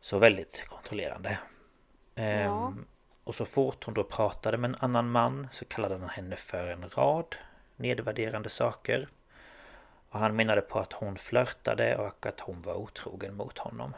Så 0.00 0.18
väldigt 0.18 0.64
kontrollerande. 0.68 1.38
Ehm, 2.14 2.42
Ja. 2.44 2.74
Och 3.24 3.34
så 3.34 3.44
fort 3.44 3.84
hon 3.84 3.94
då 3.94 4.04
pratade 4.04 4.56
med 4.58 4.68
en 4.70 4.76
annan 4.80 5.10
man 5.10 5.48
så 5.52 5.64
kallade 5.64 5.98
han 5.98 6.08
henne 6.08 6.36
för 6.36 6.68
en 6.68 6.88
rad 6.88 7.36
nedvärderande 7.76 8.48
saker. 8.48 9.08
Och 10.10 10.20
han 10.20 10.36
menade 10.36 10.60
på 10.60 10.78
att 10.78 10.92
hon 10.92 11.18
flörtade 11.18 11.96
och 11.96 12.26
att 12.26 12.40
hon 12.40 12.62
var 12.62 12.74
otrogen 12.74 13.34
mot 13.34 13.58
honom. 13.58 13.94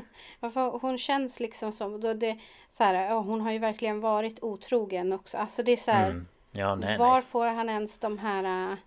Varför 0.40 0.78
hon 0.78 0.98
känns 0.98 1.40
liksom 1.40 1.72
som... 1.72 2.00
Då 2.00 2.14
det, 2.14 2.38
så 2.70 2.84
här, 2.84 2.94
ja, 2.94 3.20
hon 3.20 3.40
har 3.40 3.52
ju 3.52 3.58
verkligen 3.58 4.00
varit 4.00 4.42
otrogen 4.42 5.12
också. 5.12 5.36
Alltså 5.36 5.62
det 5.62 5.72
är 5.72 5.76
så 5.76 5.90
här... 5.90 6.10
Mm. 6.10 6.26
Ja, 6.52 6.74
nej, 6.74 6.98
var 6.98 7.14
nej. 7.14 7.22
får 7.22 7.46
han 7.46 7.68
ens 7.68 7.98
de 7.98 8.18
här 8.18 8.72
äh, 8.72 8.78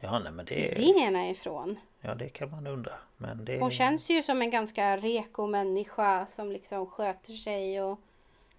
Ja, 0.00 0.18
nej, 0.18 0.32
men 0.32 0.44
det... 0.44 0.54
idéerna 0.54 1.30
ifrån? 1.30 1.78
Ja, 2.00 2.14
det 2.14 2.28
kan 2.28 2.50
man 2.50 2.66
undra. 2.66 2.92
Men 3.16 3.44
det... 3.44 3.60
Hon 3.60 3.70
känns 3.70 4.10
ju 4.10 4.22
som 4.22 4.42
en 4.42 4.50
ganska 4.50 4.96
reko 4.96 5.46
människa 5.46 6.26
som 6.26 6.52
liksom 6.52 6.86
sköter 6.86 7.32
sig 7.32 7.82
och... 7.82 8.00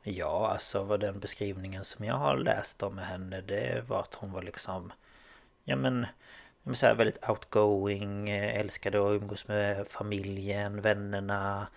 Ja, 0.04 0.50
alltså 0.52 0.84
vad 0.84 1.00
den 1.00 1.20
beskrivningen 1.20 1.84
som 1.84 2.06
jag 2.06 2.16
har 2.16 2.38
läst 2.38 2.84
om 2.84 2.98
henne 2.98 3.42
det 3.42 3.90
var 3.90 4.00
att 4.00 4.16
hon 4.16 4.32
var 4.32 4.44
liksom 4.44 4.92
Ja 5.64 5.76
men, 5.76 6.06
men 6.64 6.76
så 6.76 6.86
här 6.86 6.96
väldigt 6.96 7.30
outgoing, 7.30 8.30
eh, 8.30 8.60
älskade 8.60 8.98
att 8.98 9.22
umgås 9.22 9.48
med 9.48 9.88
familjen, 9.88 10.82
vännerna 10.82 11.68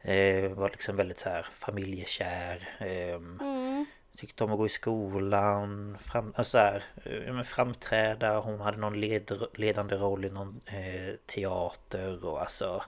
eh, 0.00 0.50
Var 0.52 0.70
liksom 0.70 0.96
väldigt 0.96 1.18
så 1.18 1.28
här 1.28 1.42
familjekär 1.42 2.68
ehm, 2.78 3.38
Mm. 3.40 3.86
Tyckte 4.16 4.44
om 4.44 4.52
att 4.52 4.58
gå 4.58 4.66
i 4.66 4.68
skolan, 4.68 5.98
fram, 6.00 6.32
alltså 6.36 6.50
så 6.50 6.58
här, 6.58 6.82
eh, 7.04 7.42
framträda, 7.42 8.40
hon 8.40 8.60
hade 8.60 8.78
någon 8.78 9.00
led, 9.00 9.42
ledande 9.54 9.96
roll 9.96 10.24
i 10.24 10.30
någon 10.30 10.60
eh, 10.66 11.14
teater 11.26 12.24
och 12.24 12.40
alltså 12.40 12.82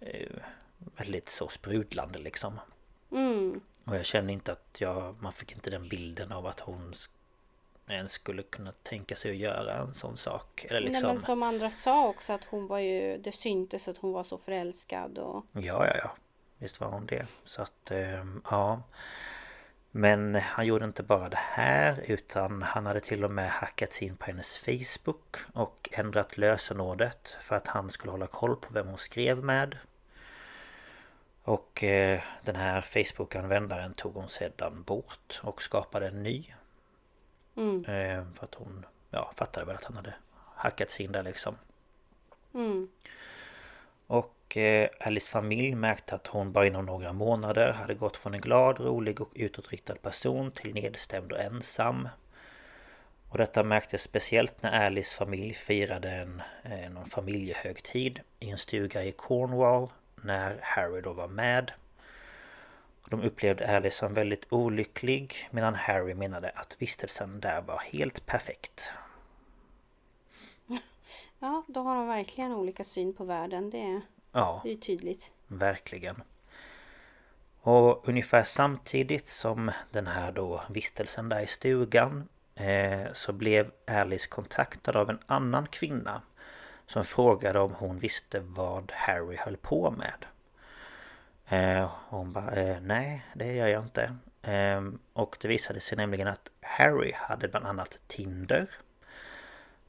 eh, 0.00 0.28
Väldigt 0.96 1.28
så 1.28 1.48
sprudlande 1.48 2.18
liksom 2.18 2.60
Mm. 3.12 3.60
och 3.84 3.96
jag 3.96 4.04
känner 4.04 4.32
inte 4.32 4.52
att 4.52 4.76
jag, 4.78 5.16
man 5.20 5.32
fick 5.32 5.52
inte 5.52 5.70
den 5.70 5.88
bilden 5.88 6.32
av 6.32 6.46
att 6.46 6.60
hon 6.60 6.94
ens 7.86 8.12
skulle 8.12 8.42
kunna 8.42 8.72
tänka 8.72 9.16
sig 9.16 9.30
att 9.30 9.36
göra 9.36 9.74
en 9.74 9.94
sån 9.94 10.16
sak. 10.16 10.66
Eller 10.70 10.80
liksom... 10.80 11.02
Nej 11.02 11.14
men 11.14 11.22
som 11.22 11.42
andra 11.42 11.70
sa 11.70 12.08
också 12.08 12.32
att 12.32 12.44
hon 12.44 12.66
var 12.66 12.78
ju... 12.78 13.18
Det 13.18 13.32
syntes 13.32 13.88
att 13.88 13.98
hon 13.98 14.12
var 14.12 14.24
så 14.24 14.38
förälskad 14.38 15.18
och... 15.18 15.46
Ja, 15.52 15.86
ja, 15.86 15.96
ja. 16.02 16.10
Visst 16.58 16.80
var 16.80 16.88
hon 16.88 17.06
det. 17.06 17.26
Så 17.44 17.62
att, 17.62 17.90
ehm, 17.90 18.42
ja. 18.50 18.82
Men 19.90 20.34
han 20.34 20.66
gjorde 20.66 20.84
inte 20.84 21.02
bara 21.02 21.28
det 21.28 21.40
här 21.40 22.00
utan 22.06 22.62
han 22.62 22.86
hade 22.86 23.00
till 23.00 23.24
och 23.24 23.30
med 23.30 23.50
hackat 23.50 23.92
sig 23.92 24.08
in 24.08 24.16
på 24.16 24.26
hennes 24.26 24.58
Facebook 24.58 25.36
och 25.52 25.88
ändrat 25.92 26.38
lösenordet 26.38 27.36
för 27.40 27.56
att 27.56 27.66
han 27.66 27.90
skulle 27.90 28.10
hålla 28.10 28.26
koll 28.26 28.56
på 28.56 28.72
vem 28.72 28.86
hon 28.88 28.98
skrev 28.98 29.44
med. 29.44 29.78
Och 31.42 31.84
eh, 31.84 32.20
den 32.42 32.56
här 32.56 32.80
Facebook-användaren 32.80 33.94
tog 33.94 34.14
hon 34.14 34.28
sedan 34.28 34.82
bort 34.82 35.40
och 35.42 35.62
skapade 35.62 36.06
en 36.06 36.22
ny. 36.22 36.44
Mm. 37.56 37.84
Eh, 37.84 38.24
för 38.34 38.44
att 38.44 38.54
hon 38.54 38.86
ja, 39.10 39.32
fattade 39.36 39.66
väl 39.66 39.76
att 39.76 39.84
han 39.84 39.96
hade 39.96 40.14
hackat 40.54 40.90
sig 40.90 41.06
in 41.06 41.12
där 41.12 41.22
liksom. 41.22 41.56
Mm. 42.54 42.88
Och 44.06 44.56
eh, 44.56 44.88
Alice 45.00 45.30
familj 45.30 45.74
märkte 45.74 46.14
att 46.14 46.26
hon 46.26 46.52
bara 46.52 46.66
inom 46.66 46.86
några 46.86 47.12
månader 47.12 47.72
hade 47.72 47.94
gått 47.94 48.16
från 48.16 48.34
en 48.34 48.40
glad, 48.40 48.80
rolig 48.80 49.20
och 49.20 49.30
utåtriktad 49.34 49.94
person 49.94 50.50
till 50.50 50.74
nedstämd 50.74 51.32
och 51.32 51.40
ensam. 51.40 52.08
Och 53.28 53.38
detta 53.38 53.64
märktes 53.64 54.02
speciellt 54.02 54.62
när 54.62 54.86
Alice 54.86 55.16
familj 55.16 55.54
firade 55.54 56.10
en, 56.10 56.42
eh, 56.62 56.90
någon 56.90 57.10
familjehögtid 57.10 58.20
i 58.40 58.50
en 58.50 58.58
stuga 58.58 59.04
i 59.04 59.12
Cornwall 59.12 59.88
när 60.14 60.58
Harry 60.62 61.00
då 61.00 61.12
var 61.12 61.28
med. 61.28 61.72
De 63.10 63.22
upplevde 63.22 63.76
Alice 63.76 63.96
som 63.96 64.14
väldigt 64.14 64.46
olycklig 64.52 65.48
medan 65.50 65.74
Harry 65.74 66.14
menade 66.14 66.50
att 66.50 66.76
vistelsen 66.78 67.40
där 67.40 67.62
var 67.62 67.78
helt 67.78 68.26
perfekt. 68.26 68.90
Ja, 71.38 71.64
då 71.68 71.80
har 71.82 71.96
de 71.96 72.08
verkligen 72.08 72.52
olika 72.52 72.84
syn 72.84 73.14
på 73.14 73.24
världen. 73.24 73.70
Det 73.70 73.82
är, 73.82 74.00
Ja, 74.32 74.62
ju 74.64 74.76
tydligt. 74.76 75.30
Verkligen. 75.46 76.22
Och 77.60 78.08
ungefär 78.08 78.42
samtidigt 78.44 79.28
som 79.28 79.70
den 79.90 80.06
här 80.06 80.32
då 80.32 80.62
vistelsen 80.68 81.28
där 81.28 81.42
i 81.42 81.46
stugan 81.46 82.28
eh, 82.54 83.12
så 83.12 83.32
blev 83.32 83.70
Alice 83.86 84.28
kontaktad 84.28 84.96
av 84.96 85.10
en 85.10 85.18
annan 85.26 85.66
kvinna 85.66 86.22
som 86.86 87.04
frågade 87.04 87.60
om 87.60 87.74
hon 87.74 87.98
visste 87.98 88.40
vad 88.40 88.92
Harry 88.94 89.36
höll 89.36 89.56
på 89.56 89.90
med. 89.90 90.26
Eh, 91.48 91.90
hon 92.08 92.32
bara, 92.32 92.50
eh, 92.50 92.80
nej 92.80 93.26
det 93.34 93.54
gör 93.54 93.66
jag 93.66 93.82
inte. 93.82 94.16
Eh, 94.42 94.82
och 95.12 95.36
det 95.40 95.48
visade 95.48 95.80
sig 95.80 95.96
nämligen 95.96 96.28
att 96.28 96.50
Harry 96.60 97.12
hade 97.12 97.48
bland 97.48 97.66
annat 97.66 97.98
Tinder. 98.06 98.70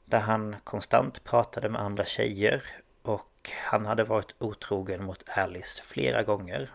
Där 0.04 0.20
han 0.20 0.56
konstant 0.64 1.24
pratade 1.24 1.68
med 1.68 1.80
andra 1.80 2.04
tjejer 2.04 2.62
och 3.02 3.50
han 3.64 3.86
hade 3.86 4.04
varit 4.04 4.34
otrogen 4.38 5.04
mot 5.04 5.28
Alice 5.28 5.82
flera 5.82 6.22
gånger. 6.22 6.70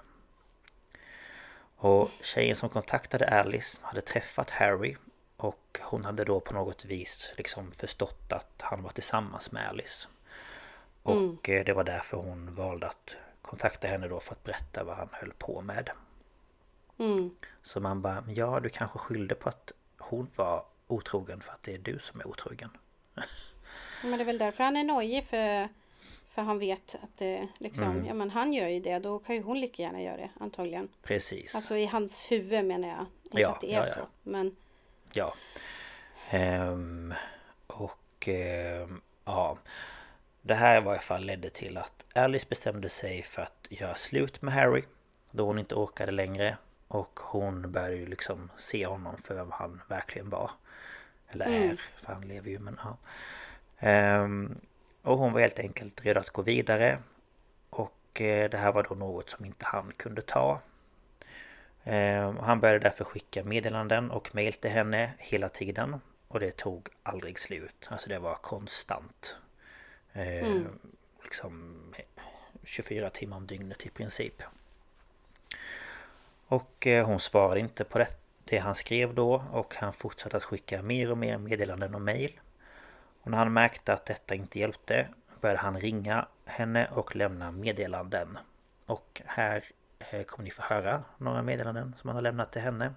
Och 1.75 2.09
tjejen 2.21 2.55
som 2.55 2.69
kontaktade 2.69 3.27
Alice 3.27 3.79
hade 3.81 4.01
träffat 4.01 4.49
Harry 4.49 4.95
och 5.37 5.79
hon 5.81 6.05
hade 6.05 6.23
då 6.23 6.39
på 6.39 6.53
något 6.53 6.85
vis 6.85 7.33
liksom 7.37 7.71
förstått 7.71 8.33
att 8.33 8.61
han 8.61 8.83
var 8.83 8.89
tillsammans 8.89 9.51
med 9.51 9.67
Alice. 9.67 10.07
Och 11.03 11.49
mm. 11.49 11.65
det 11.65 11.73
var 11.73 11.83
därför 11.83 12.17
hon 12.17 12.55
valde 12.55 12.87
att 12.87 13.15
kontakta 13.53 13.87
henne 13.87 14.07
då 14.07 14.19
för 14.19 14.31
att 14.31 14.43
berätta 14.43 14.83
vad 14.83 14.97
han 14.97 15.09
höll 15.11 15.33
på 15.37 15.61
med. 15.61 15.89
Mm. 16.97 17.35
Så 17.61 17.79
man 17.79 18.01
bara, 18.01 18.23
ja 18.27 18.59
du 18.59 18.69
kanske 18.69 18.99
skyllde 18.99 19.35
på 19.35 19.49
att 19.49 19.71
hon 19.97 20.27
var 20.35 20.65
otrogen 20.87 21.41
för 21.41 21.51
att 21.51 21.63
det 21.63 21.73
är 21.73 21.77
du 21.77 21.99
som 21.99 22.19
är 22.19 22.27
otrogen. 22.27 22.69
Men 24.03 24.11
det 24.11 24.23
är 24.23 24.25
väl 24.25 24.37
därför 24.37 24.63
han 24.63 24.77
är 24.77 24.83
nojig 24.83 25.25
för 25.25 25.69
för 26.33 26.41
han 26.41 26.59
vet 26.59 26.95
att 26.95 27.17
det 27.17 27.47
liksom, 27.57 27.83
mm. 27.83 28.05
ja 28.05 28.13
men 28.13 28.29
han 28.29 28.53
gör 28.53 28.67
ju 28.67 28.79
det, 28.79 28.99
då 28.99 29.19
kan 29.19 29.35
ju 29.35 29.41
hon 29.41 29.61
lika 29.61 29.81
gärna 29.81 30.01
göra 30.01 30.17
det 30.17 30.29
antagligen. 30.39 30.89
Precis. 31.03 31.55
Alltså 31.55 31.77
i 31.77 31.85
hans 31.85 32.31
huvud 32.31 32.65
menar 32.65 32.87
jag. 32.87 33.05
Inte 33.23 33.39
ja, 33.39 33.49
att 33.49 33.61
det 33.61 33.73
är 33.73 33.79
ja, 33.79 33.87
ja. 33.87 33.93
så. 33.93 34.07
Men... 34.23 34.55
Ja. 35.13 35.33
Ehm, 36.29 37.13
och 37.67 38.27
ehm, 38.27 39.01
ja. 39.25 39.57
Det 40.45 40.53
här 40.53 40.77
i 40.77 40.83
varje 40.83 40.99
fall 40.99 41.25
ledde 41.25 41.49
till 41.49 41.77
att 41.77 42.05
Alice 42.15 42.45
bestämde 42.49 42.89
sig 42.89 43.23
för 43.23 43.41
att 43.41 43.67
göra 43.69 43.95
slut 43.95 44.41
med 44.41 44.53
Harry. 44.53 44.83
Då 45.31 45.45
hon 45.45 45.59
inte 45.59 45.75
orkade 45.75 46.11
längre. 46.11 46.57
Och 46.87 47.19
hon 47.23 47.71
började 47.71 47.95
ju 47.95 48.05
liksom 48.05 48.51
se 48.57 48.85
honom 48.85 49.17
för 49.17 49.35
vem 49.35 49.51
han 49.51 49.81
verkligen 49.87 50.29
var. 50.29 50.51
Eller 51.27 51.45
mm. 51.45 51.69
är, 51.69 51.75
för 51.95 52.13
han 52.13 52.27
lever 52.27 52.49
ju 52.49 52.59
men 52.59 52.79
ja. 52.83 52.97
Um, 54.21 54.55
och 55.01 55.17
hon 55.17 55.33
var 55.33 55.39
helt 55.39 55.59
enkelt 55.59 56.05
redo 56.05 56.19
att 56.19 56.29
gå 56.29 56.41
vidare. 56.41 56.97
Och 57.69 58.21
eh, 58.21 58.49
det 58.49 58.57
här 58.57 58.71
var 58.71 58.83
då 58.89 58.95
något 58.95 59.29
som 59.29 59.45
inte 59.45 59.65
han 59.65 59.91
kunde 59.97 60.21
ta. 60.21 60.59
Ehm, 61.83 62.37
han 62.37 62.59
började 62.59 62.79
därför 62.79 63.03
skicka 63.03 63.43
meddelanden 63.43 64.11
och 64.11 64.35
mejl 64.35 64.53
till 64.53 64.71
henne 64.71 65.11
hela 65.17 65.49
tiden. 65.49 66.01
Och 66.27 66.39
det 66.39 66.57
tog 66.57 66.89
aldrig 67.03 67.39
slut. 67.39 67.87
Alltså 67.89 68.09
det 68.09 68.19
var 68.19 68.35
konstant. 68.35 69.37
Ehm, 70.13 70.45
mm. 70.45 70.79
Liksom 71.23 71.73
24 72.63 73.09
timmar 73.09 73.37
om 73.37 73.47
dygnet 73.47 73.85
i 73.85 73.89
princip. 73.89 74.43
Och 76.47 76.87
eh, 76.87 77.05
hon 77.05 77.19
svarade 77.19 77.59
inte 77.59 77.83
på 77.83 77.97
det, 77.97 78.07
det 78.43 78.57
han 78.57 78.75
skrev 78.75 79.13
då 79.13 79.43
och 79.51 79.75
han 79.75 79.93
fortsatte 79.93 80.37
att 80.37 80.43
skicka 80.43 80.81
mer 80.81 81.11
och 81.11 81.17
mer 81.17 81.37
meddelanden 81.37 81.95
och 81.95 82.01
mejl. 82.01 82.39
Och 83.21 83.31
när 83.31 83.37
han 83.37 83.53
märkte 83.53 83.93
att 83.93 84.05
detta 84.05 84.35
inte 84.35 84.59
hjälpte 84.59 85.07
började 85.41 85.59
han 85.59 85.79
ringa 85.79 86.25
henne 86.45 86.87
och 86.91 87.15
lämna 87.15 87.51
meddelanden. 87.51 88.37
Och 88.85 89.21
här 89.25 89.63
eh, 89.99 90.23
kommer 90.23 90.43
ni 90.43 90.51
få 90.51 90.61
höra 90.61 91.03
några 91.17 91.41
meddelanden 91.41 91.95
som 91.97 92.07
han 92.07 92.15
har 92.15 92.21
lämnat 92.21 92.51
till 92.51 92.61
henne. 92.61 92.93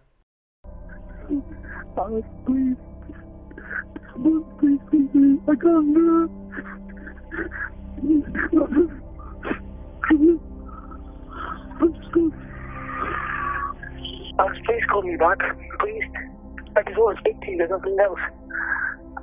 Please 14.66 14.85
call 14.90 15.03
me 15.03 15.16
back, 15.16 15.38
please. 15.81 16.03
I 16.77 16.83
just 16.83 16.99
want 16.99 17.16
to 17.16 17.20
speak 17.20 17.40
to 17.40 17.51
you, 17.51 17.57
there's 17.59 17.70
nothing 17.70 17.96
else. 18.01 18.20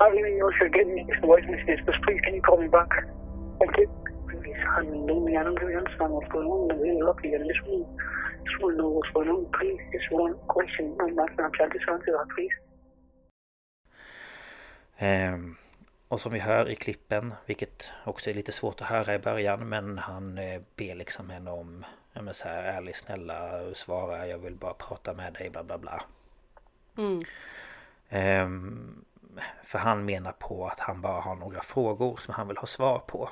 I 0.01 0.09
don't 0.09 0.17
even 0.17 0.39
know 0.39 0.49
if 0.49 0.55
you're 0.59 0.69
getting 0.69 0.95
these 0.95 1.19
voice 1.21 1.43
messages, 1.47 1.79
but 1.85 1.95
please 2.03 2.19
can 2.23 2.33
you 2.35 2.41
call 2.41 2.57
me 2.57 2.67
back? 2.67 2.89
Thank 3.59 3.77
you. 3.77 3.89
Please, 4.29 4.57
honey, 4.73 4.97
know 4.99 5.19
me. 5.19 5.37
I 5.37 5.43
don't 5.43 5.59
really 5.61 5.75
understand 5.75 6.11
what's 6.11 6.31
going 6.31 6.47
on. 6.47 6.71
I'm 6.71 6.79
really 6.79 7.01
lucky. 7.01 7.35
I 7.35 7.37
just 7.37 7.61
want, 7.67 7.87
just 8.43 8.61
want 8.61 8.73
to 8.73 8.77
know 8.81 8.89
what's 8.89 9.09
going 9.13 9.29
on. 9.29 9.45
Please, 9.59 9.79
just 9.93 10.11
one 10.11 10.33
question 10.47 10.95
on 10.99 11.15
my 11.15 11.27
Snapchat. 11.37 11.71
Just 11.73 11.87
answer 11.87 12.17
that, 12.17 12.27
please. 12.33 12.55
Um, 14.99 15.57
och 16.13 16.21
som 16.21 16.33
vi 16.33 16.39
hör 16.39 16.69
i 16.69 16.75
klippen, 16.75 17.33
vilket 17.45 17.91
också 18.03 18.29
är 18.29 18.33
lite 18.33 18.51
svårt 18.51 18.81
att 18.81 18.87
höra 18.87 19.13
i 19.13 19.19
början, 19.19 19.69
men 19.69 19.97
han 19.97 20.37
eh, 20.37 20.61
ber 20.75 20.95
liksom 20.95 21.29
henne 21.29 21.51
om, 21.51 21.85
ja 22.13 22.21
men 22.21 22.33
så 22.33 22.47
här, 22.47 22.63
ärligt 22.63 22.95
snälla 22.95 23.61
svara, 23.73 24.27
jag 24.27 24.37
vill 24.37 24.55
bara 24.55 24.73
prata 24.73 25.13
med 25.13 25.33
dig, 25.33 25.49
bla 25.49 25.63
bla 25.63 25.77
bla. 25.77 26.03
Mm. 26.97 27.23
Um, 28.45 29.05
för 29.63 29.79
han 29.79 30.05
menar 30.05 30.31
på 30.31 30.67
att 30.67 30.79
han 30.79 31.01
bara 31.01 31.21
har 31.21 31.35
några 31.35 31.61
frågor 31.61 32.17
som 32.17 32.33
han 32.33 32.47
vill 32.47 32.57
ha 32.57 32.67
svar 32.67 32.99
på. 32.99 33.29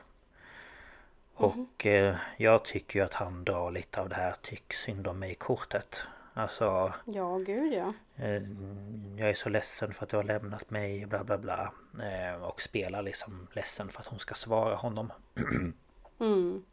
Och 1.34 1.86
mm. 1.86 2.15
jag 2.38 2.65
tycker 2.65 3.00
ju 3.00 3.06
att 3.06 3.13
han 3.13 3.44
drar 3.44 3.72
lite 3.72 4.02
av 4.02 4.10
det 4.10 4.15
här 4.15 4.36
tyck 4.41 4.74
synd 4.74 5.08
om 5.08 5.20
mig 5.20 5.36
kortet. 5.36 6.04
Alltså... 6.34 6.94
Ja, 7.06 7.38
gud 7.38 7.74
ja. 7.74 7.94
Eh, 8.15 8.41
jag 9.17 9.30
är 9.30 9.34
så 9.34 9.50
ledsen 9.50 9.94
för 9.94 10.04
att 10.04 10.10
du 10.10 10.17
har 10.17 10.24
lämnat 10.24 10.70
mig, 10.70 11.06
bla 11.06 11.24
bla 11.24 11.38
bla. 11.38 11.74
Eh, 12.04 12.44
och 12.44 12.62
spelar 12.62 13.02
liksom 13.02 13.48
ledsen 13.54 13.89
för 13.89 14.00
att 14.00 14.08
hon 14.08 14.20
ska 14.20 14.36
svara 14.36 14.76
honom. 14.76 15.12
mm. 16.20 16.63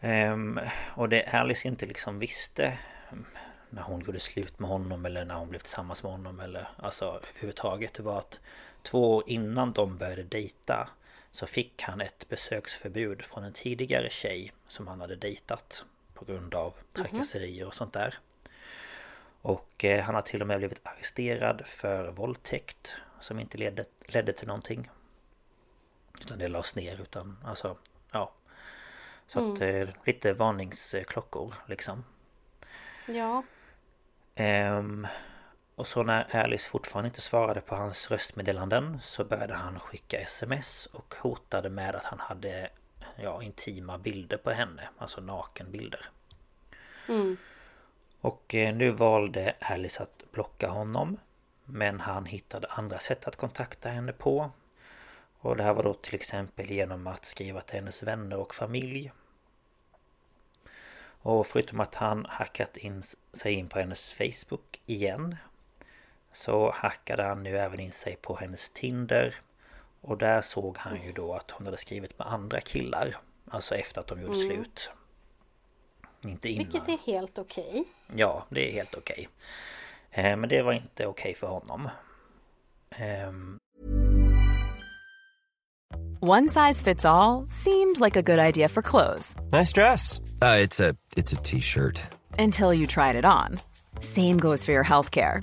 Ehm, 0.00 0.60
och 0.96 1.08
det 1.08 1.22
Alice 1.22 1.68
inte 1.68 1.86
liksom 1.86 2.18
visste 2.18 2.78
när 3.70 3.82
hon 3.82 4.00
gjorde 4.00 4.20
slut 4.20 4.58
med 4.58 4.70
honom 4.70 5.06
eller 5.06 5.24
när 5.24 5.34
hon 5.34 5.48
blev 5.48 5.58
tillsammans 5.58 6.02
med 6.02 6.12
honom 6.12 6.40
eller 6.40 6.68
alltså 6.76 7.04
överhuvudtaget 7.04 7.94
det 7.94 8.02
var 8.02 8.18
att 8.18 8.40
två 8.82 9.16
år 9.16 9.24
innan 9.26 9.72
de 9.72 9.98
började 9.98 10.22
dejta 10.22 10.88
så 11.32 11.46
fick 11.46 11.82
han 11.82 12.00
ett 12.00 12.28
besöksförbud 12.28 13.22
från 13.22 13.44
en 13.44 13.52
tidigare 13.52 14.10
tjej 14.10 14.52
som 14.68 14.88
han 14.88 15.00
hade 15.00 15.16
dejtat 15.16 15.84
på 16.20 16.32
grund 16.32 16.54
av 16.54 16.74
mhm. 16.74 17.04
trakasserier 17.04 17.66
och 17.66 17.74
sånt 17.74 17.92
där. 17.92 18.18
Och 19.42 19.84
eh, 19.84 20.04
han 20.04 20.14
har 20.14 20.22
till 20.22 20.40
och 20.40 20.46
med 20.46 20.58
blivit 20.58 20.80
arresterad 20.86 21.62
för 21.66 22.10
våldtäkt 22.10 22.94
som 23.20 23.40
inte 23.40 23.58
ledde, 23.58 23.84
ledde 24.06 24.32
till 24.32 24.46
någonting. 24.46 24.90
Utan 26.20 26.38
det 26.38 26.48
lades 26.48 26.76
ner 26.76 27.00
utan 27.00 27.36
alltså 27.44 27.76
ja. 28.12 28.32
Så 29.26 29.38
mm. 29.38 29.52
att 29.52 29.60
eh, 29.60 29.88
lite 30.04 30.32
varningsklockor 30.32 31.54
liksom. 31.66 32.04
Ja. 33.06 33.42
Ehm, 34.34 35.06
och 35.74 35.86
så 35.86 36.02
när 36.02 36.36
Alice 36.36 36.68
fortfarande 36.68 37.08
inte 37.08 37.20
svarade 37.20 37.60
på 37.60 37.74
hans 37.74 38.10
röstmeddelanden 38.10 39.00
så 39.02 39.24
började 39.24 39.54
han 39.54 39.80
skicka 39.80 40.20
sms 40.20 40.86
och 40.86 41.14
hotade 41.18 41.70
med 41.70 41.94
att 41.94 42.04
han 42.04 42.20
hade 42.20 42.70
ja, 43.22 43.42
intima 43.42 43.98
bilder 43.98 44.36
på 44.36 44.50
henne, 44.50 44.88
alltså 44.98 45.20
nakenbilder. 45.20 46.00
Mm. 47.08 47.36
Och 48.20 48.54
eh, 48.54 48.74
nu 48.74 48.90
valde 48.90 49.54
Alice 49.60 50.02
att 50.02 50.24
blocka 50.32 50.68
honom. 50.68 51.18
Men 51.64 52.00
han 52.00 52.24
hittade 52.24 52.66
andra 52.66 52.98
sätt 52.98 53.28
att 53.28 53.36
kontakta 53.36 53.88
henne 53.88 54.12
på. 54.12 54.50
Och 55.38 55.56
det 55.56 55.62
här 55.62 55.74
var 55.74 55.82
då 55.82 55.94
till 55.94 56.14
exempel 56.14 56.70
genom 56.70 57.06
att 57.06 57.24
skriva 57.24 57.60
till 57.60 57.74
hennes 57.74 58.02
vänner 58.02 58.36
och 58.36 58.54
familj. 58.54 59.12
Och 61.22 61.46
förutom 61.46 61.80
att 61.80 61.94
han 61.94 62.26
hackat 62.28 62.76
in 62.76 63.02
sig 63.32 63.52
in 63.52 63.68
på 63.68 63.78
hennes 63.78 64.12
Facebook 64.12 64.80
igen 64.86 65.36
Så 66.32 66.70
hackade 66.70 67.22
han 67.22 67.42
nu 67.42 67.58
även 67.58 67.80
in 67.80 67.92
sig 67.92 68.16
på 68.16 68.36
hennes 68.36 68.70
Tinder 68.70 69.34
Och 70.00 70.18
där 70.18 70.42
såg 70.42 70.78
han 70.78 71.02
ju 71.02 71.12
då 71.12 71.34
att 71.34 71.50
hon 71.50 71.66
hade 71.66 71.76
skrivit 71.76 72.18
med 72.18 72.28
andra 72.28 72.60
killar 72.60 73.16
Alltså 73.50 73.74
efter 73.74 74.00
att 74.00 74.06
de 74.06 74.22
gjorde 74.22 74.40
mm. 74.40 74.46
slut 74.46 74.90
Inte 76.24 76.48
innan 76.48 76.64
Vilket 76.64 76.88
är 76.88 77.12
helt 77.12 77.38
okej 77.38 77.68
okay. 77.70 77.84
Ja, 78.14 78.46
det 78.48 78.68
är 78.68 78.72
helt 78.72 78.94
okej 78.94 79.28
okay. 80.10 80.24
eh, 80.24 80.36
Men 80.36 80.48
det 80.48 80.62
var 80.62 80.72
inte 80.72 81.06
okej 81.06 81.06
okay 81.06 81.34
för 81.34 81.46
honom 81.46 81.88
eh, 82.90 83.32
One 86.22 86.50
size 86.50 86.82
fits 86.82 87.04
all, 87.06 87.46
seemed 87.48 87.98
like 87.98 88.14
a 88.14 88.22
good 88.22 88.38
idea 88.38 88.68
for 88.68 88.82
clothes. 88.82 89.34
Nice 89.52 89.72
dress. 89.72 90.20
Uh, 90.42 90.58
it's 90.58 90.78
a 90.78 90.94
it's 91.16 91.32
a 91.32 91.36
t-shirt. 91.36 92.02
Until 92.38 92.74
you 92.74 92.86
tried 92.86 93.16
it 93.16 93.24
on. 93.24 93.58
Same 94.00 94.36
goes 94.36 94.62
for 94.62 94.72
your 94.72 94.84
healthcare. 94.84 95.42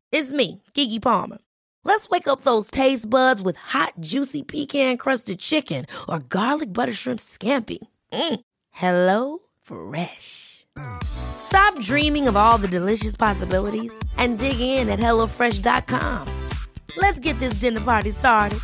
It's 0.11 0.33
me, 0.33 0.61
Gigi 0.73 0.99
Palmer. 0.99 1.37
Let's 1.85 2.09
wake 2.09 2.27
up 2.27 2.41
those 2.41 2.69
taste 2.69 3.09
buds 3.09 3.41
with 3.41 3.55
hot, 3.55 3.93
juicy 4.01 4.43
pecan 4.43 4.97
crusted 4.97 5.39
chicken 5.39 5.85
or 6.09 6.19
garlic 6.19 6.73
butter 6.73 6.93
shrimp 6.93 7.19
scampi. 7.19 7.79
Mm. 8.11 8.41
Hello 8.71 9.39
Fresh. 9.61 10.65
Stop 11.03 11.79
dreaming 11.79 12.27
of 12.27 12.35
all 12.35 12.57
the 12.57 12.67
delicious 12.67 13.15
possibilities 13.15 13.97
and 14.17 14.37
dig 14.37 14.59
in 14.59 14.89
at 14.89 14.99
HelloFresh.com. 14.99 16.27
Let's 16.97 17.19
get 17.19 17.39
this 17.39 17.61
dinner 17.61 17.81
party 17.81 18.11
started. 18.11 18.59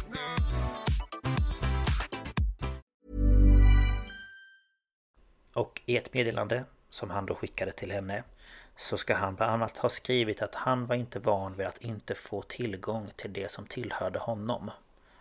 Och 5.54 5.82
i 5.86 5.98
ett 5.98 6.14
meddelande 6.14 6.66
som 6.90 7.10
han 7.10 7.26
då 7.26 7.36
skickade 7.36 7.72
till 7.72 7.92
henne 7.92 8.24
så 8.78 8.98
ska 8.98 9.16
han 9.16 9.36
bland 9.36 9.52
annat 9.52 9.78
ha 9.78 9.90
skrivit 9.90 10.42
att 10.42 10.56
han 10.56 10.86
var 10.86 10.96
inte 10.96 11.20
van 11.20 11.56
vid 11.58 11.68
att 11.68 11.78
inte 11.78 12.16
få 12.16 12.42
tillgång 12.42 13.12
till 13.16 13.34
det 13.34 13.52
som 13.52 13.66
tillhörde 13.66 14.20
honom. 14.20 14.72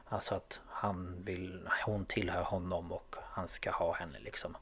Alltså 0.08 0.34
att 0.34 0.60
han 0.68 1.24
vill, 1.24 1.68
hon 1.84 2.04
tillhör 2.04 2.42
honom 2.42 2.92
och 2.92 3.16
han 3.22 3.48
ska 3.48 3.70
ha 3.70 3.94
henne 3.94 4.18
liksom. 4.18 4.56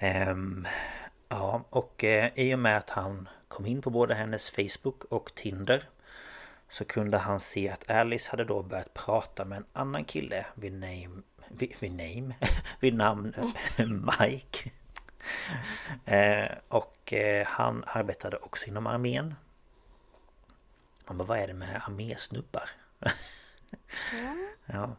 Um, 0.00 0.66
ja, 1.28 1.64
och 1.70 2.04
eh, 2.04 2.30
i 2.34 2.54
och 2.54 2.58
med 2.58 2.76
att 2.76 2.90
han 2.90 3.28
kom 3.48 3.66
in 3.66 3.82
på 3.82 3.90
både 3.90 4.14
hennes 4.14 4.50
Facebook 4.50 5.04
och 5.04 5.34
Tinder 5.34 5.84
så 6.68 6.84
kunde 6.84 7.18
han 7.18 7.40
se 7.40 7.68
att 7.68 7.90
Alice 7.90 8.30
hade 8.30 8.44
då 8.44 8.62
börjat 8.62 8.94
prata 8.94 9.44
med 9.44 9.56
en 9.56 9.66
annan 9.72 10.04
kille 10.04 10.46
vid 10.54 10.72
name... 10.72 11.22
Vid, 11.48 11.72
vid 11.80 11.90
name? 11.90 12.34
vid 12.80 12.94
namn 12.94 13.54
Mike. 14.20 14.70
Eh, 16.04 16.50
och 16.68 17.12
eh, 17.12 17.46
han 17.46 17.84
arbetade 17.86 18.36
också 18.36 18.66
inom 18.66 18.86
armén. 18.86 19.34
Man 21.06 21.18
bara, 21.18 21.24
vad 21.24 21.38
är 21.38 21.46
det 21.46 21.54
med 21.54 21.82
armésnubbar? 21.84 22.70
Ja. 22.98 23.10
ja. 24.66 24.96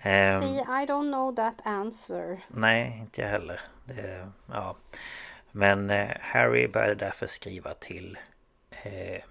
Ehm, 0.00 0.40
See, 0.40 0.58
I 0.58 0.86
don't 0.86 1.12
know 1.12 1.36
that 1.36 1.66
answer. 1.66 2.40
nej, 2.48 2.98
inte 3.00 3.20
jag 3.20 3.28
heller. 3.28 3.60
Det, 3.84 4.30
ja. 4.52 4.76
Men 5.50 5.90
eh, 5.90 6.16
Harry 6.20 6.68
började 6.68 6.94
därför 6.94 7.26
skriva 7.26 7.74
till 7.74 8.18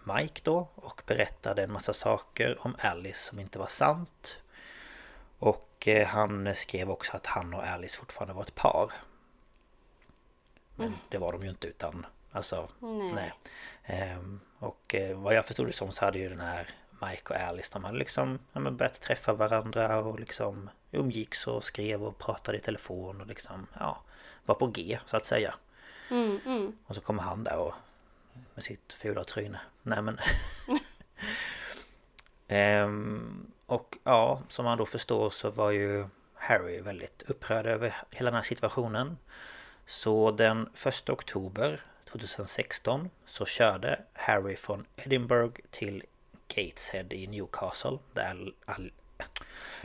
Mike 0.03 0.41
då 0.43 0.69
och 0.75 1.01
berättade 1.05 1.63
en 1.63 1.71
massa 1.71 1.93
saker 1.93 2.57
om 2.65 2.75
Alice 2.79 3.23
som 3.23 3.39
inte 3.39 3.59
var 3.59 3.67
sant. 3.67 4.37
Och 5.39 5.87
han 6.07 6.55
skrev 6.55 6.91
också 6.91 7.17
att 7.17 7.25
han 7.25 7.53
och 7.53 7.63
Alice 7.63 7.97
fortfarande 7.97 8.33
var 8.33 8.43
ett 8.43 8.55
par. 8.55 8.91
Men 10.81 10.93
det 11.09 11.17
var 11.17 11.31
de 11.31 11.43
ju 11.43 11.49
inte 11.49 11.67
utan 11.67 12.05
Alltså 12.31 12.67
Nej. 12.79 13.13
nej, 13.13 13.33
Ehm, 13.83 14.39
Och 14.59 14.95
eh, 14.95 15.17
vad 15.17 15.33
jag 15.33 15.45
förstod 15.45 15.67
det 15.67 15.73
som 15.73 15.91
så 15.91 16.05
hade 16.05 16.19
ju 16.19 16.29
den 16.29 16.39
här 16.39 16.69
Mike 17.01 17.33
och 17.33 17.39
Alice 17.39 17.69
De 17.73 17.83
hade 17.83 17.97
liksom 17.97 18.39
ja, 18.53 18.59
men 18.59 18.77
börjat 18.77 19.01
träffa 19.01 19.33
varandra 19.33 19.97
och 19.99 20.19
liksom 20.19 20.69
Umgicks 20.91 21.47
och 21.47 21.63
skrev 21.63 22.03
och 22.03 22.17
pratade 22.17 22.57
i 22.57 22.61
telefon 22.61 23.21
och 23.21 23.27
liksom 23.27 23.67
Ja 23.79 24.01
Var 24.45 24.55
på 24.55 24.67
G 24.67 24.99
så 25.05 25.17
att 25.17 25.25
säga. 25.25 25.53
Mm, 26.09 26.39
mm. 26.45 26.77
Och 26.85 26.95
så 26.95 27.01
kommer 27.01 27.23
han 27.23 27.43
där 27.43 27.57
och 27.57 27.73
Med 28.53 28.63
sitt 28.63 28.93
fula 28.93 29.23
tryne. 29.23 29.59
Nej 29.81 30.01
men 30.01 30.19
Ehm, 32.47 33.51
Och 33.65 33.97
ja, 34.03 34.41
som 34.47 34.65
man 34.65 34.77
då 34.77 34.85
förstår 34.85 35.29
så 35.29 35.49
var 35.49 35.71
ju 35.71 36.05
Harry 36.35 36.81
väldigt 36.81 37.21
upprörd 37.21 37.65
över 37.65 37.95
hela 38.11 38.29
den 38.31 38.35
här 38.35 38.41
situationen 38.41 39.17
Så 39.91 40.31
den 40.31 40.69
1 40.85 41.09
oktober 41.09 41.81
2016 42.11 43.09
så 43.25 43.45
körde 43.45 43.99
Harry 44.13 44.55
från 44.55 44.85
Edinburgh 44.95 45.61
till 45.71 46.03
Gateshead 46.47 47.13
i 47.13 47.27
Newcastle 47.27 47.97
där, 48.13 48.53
Al- 48.65 48.91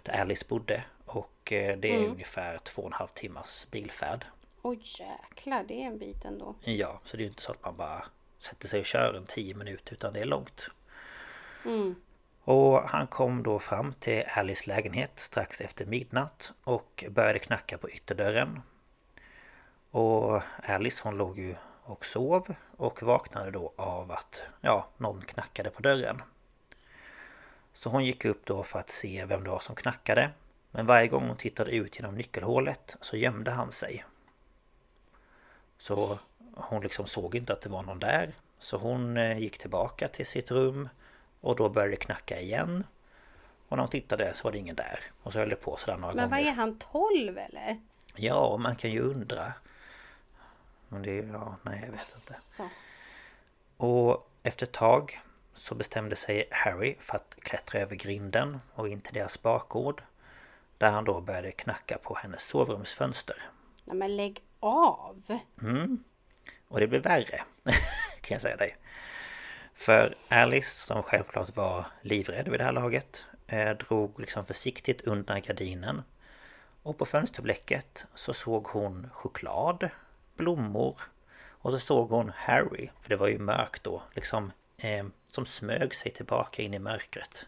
där 0.03 0.21
Alice 0.21 0.45
bodde 0.49 0.85
Och 1.05 1.53
eh, 1.53 1.79
det 1.79 1.95
är 1.95 2.09
ungefär 2.09 2.59
två 2.59 2.83
och 2.83 2.87
en 2.87 2.93
halv 2.93 3.09
timmars 3.09 3.67
bilfärd 3.71 4.25
Oj 4.63 4.81
jäklar, 4.83 5.65
det 5.69 5.83
är 5.83 5.87
en 5.87 5.99
bit 5.99 6.25
ändå. 6.25 6.55
Ja, 6.61 7.01
så 7.05 7.17
det 7.17 7.21
är 7.21 7.25
ju 7.25 7.31
inte 7.31 7.43
så 7.43 7.53
att 7.53 7.65
man 7.65 7.77
bara 7.77 8.05
sätter 8.39 8.69
sig 8.69 8.81
och 8.81 8.87
kör 8.87 9.15
en 9.15 9.27
10 9.27 9.55
minuter 9.55 9.93
utan 9.93 10.13
det 10.13 10.21
är 10.21 10.25
långt. 10.25 10.71
Mm. 11.65 11.95
Och 12.45 12.83
han 12.83 13.07
kom 13.07 13.43
då 13.43 13.59
fram 13.59 13.93
till 14.01 14.25
Alice 14.29 14.69
lägenhet 14.69 15.13
strax 15.17 15.61
efter 15.61 15.87
midnatt 15.87 16.53
och 16.65 17.05
började 17.11 17.39
knacka 17.39 17.79
på 17.79 17.91
ytterdörren. 17.91 18.61
Och 19.91 20.43
Alice 20.67 21.01
hon 21.05 21.17
låg 21.17 21.39
ju 21.39 21.55
och 21.83 22.05
sov 22.05 22.55
och 22.77 23.03
vaknade 23.03 23.51
då 23.51 23.73
av 23.77 24.13
att 24.13 24.43
ja, 24.61 24.87
någon 24.97 25.23
knackade 25.23 25.71
på 25.71 25.83
dörren. 25.83 26.23
Så 27.75 27.91
hon 27.91 28.05
gick 28.05 28.25
upp 28.25 28.45
då 28.45 28.63
för 28.63 28.79
att 28.79 28.91
se 28.91 29.25
vem 29.25 29.45
det 29.45 29.51
var 29.51 29.59
som 29.59 29.77
knackade. 29.77 30.31
Men 30.71 30.87
varje 30.87 31.09
gång 31.09 31.29
hon 31.29 31.37
tittade 31.37 31.71
ut 31.71 31.97
genom 31.97 32.15
nyckelhålet 32.15 32.97
så 33.01 33.17
gömde 33.17 33.51
han 33.51 33.73
sig. 33.73 34.05
Så 35.79 36.19
hon 36.55 36.83
liksom 36.83 37.07
såg 37.07 37.35
inte 37.35 37.53
att 37.53 37.63
det 37.63 37.69
var 37.69 37.83
någon 37.83 37.99
där. 37.99 38.33
Så 38.59 38.77
hon 38.77 39.17
eh, 39.17 39.39
gick 39.39 39.59
tillbaka 39.59 40.09
till 40.09 40.27
sitt 40.27 40.51
rum 40.51 40.89
och 41.41 41.57
då 41.57 41.69
började 41.69 41.93
det 41.93 41.97
knacka 41.97 42.41
igen. 42.41 42.85
Och 43.69 43.77
när 43.77 43.83
hon 43.83 43.91
tittade 43.91 44.35
så 44.35 44.45
var 44.45 44.53
det 44.53 44.59
ingen 44.59 44.77
där. 44.77 44.99
Och 45.23 45.33
så 45.33 45.39
höll 45.39 45.49
det 45.49 45.57
på 45.57 45.77
sådär 45.77 45.97
några 45.99 46.15
Men 46.15 46.31
vad 46.31 46.39
gånger. 46.39 46.53
är 46.53 46.55
han, 46.57 46.79
12 46.79 47.39
eller? 47.39 47.81
Ja, 48.17 48.57
man 48.57 48.77
kan 48.77 48.91
ju 48.91 49.01
undra. 49.01 49.53
Men 50.97 51.03
det 51.03 51.33
ja, 51.33 51.57
nej 51.63 51.81
jag 51.85 51.93
vet 51.93 52.01
inte. 52.01 52.71
Och 53.77 54.31
efter 54.43 54.67
ett 54.67 54.73
tag 54.73 55.21
så 55.55 55.75
bestämde 55.75 56.17
sig 56.17 56.49
Harry 56.51 56.97
för 56.99 57.17
att 57.17 57.37
klättra 57.41 57.81
över 57.81 57.97
grinden 57.97 58.61
och 58.75 58.89
in 58.89 59.01
till 59.01 59.15
deras 59.15 59.43
bakgård. 59.43 60.03
Där 60.79 60.91
han 60.91 61.05
då 61.05 61.21
började 61.21 61.53
knacka 61.53 61.99
på 61.99 62.15
hennes 62.15 62.43
sovrumsfönster. 62.43 63.37
Nej 63.85 63.97
men 63.97 64.17
lägg 64.17 64.43
av! 64.61 65.39
Och 66.69 66.81
det 66.81 66.87
blev 66.87 67.03
värre 67.03 67.41
kan 68.21 68.35
jag 68.35 68.43
säga 68.43 68.57
dig. 68.57 68.77
För 69.75 70.15
Alice 70.29 70.87
som 70.87 71.03
självklart 71.03 71.57
var 71.57 71.87
livrädd 72.03 72.49
vid 72.49 72.61
det 72.61 72.65
här 72.65 72.73
laget 72.73 73.25
eh, 73.47 73.71
drog 73.71 74.21
liksom 74.21 74.47
försiktigt 74.47 75.01
undan 75.01 75.41
gardinen. 75.41 76.03
Och 76.83 76.99
på 76.99 77.05
fönsterblecket 77.05 78.07
så 78.15 78.35
såg 78.35 78.67
hon 78.67 79.11
choklad, 79.13 79.91
blommor 80.37 81.01
och 81.49 81.73
så 81.73 81.79
såg 81.79 82.11
hon 82.11 82.33
Harry, 82.37 82.89
för 83.01 83.09
det 83.09 83.17
var 83.17 83.29
ju 83.29 83.39
mörkt 83.39 83.85
då, 83.85 84.03
liksom 84.15 84.53
eh, 84.77 85.07
som 85.31 85.47
smög 85.47 85.95
sig 85.95 86.13
tillbaka 86.13 86.63
in 86.63 86.75
i 86.75 86.79
mörkret. 86.79 87.47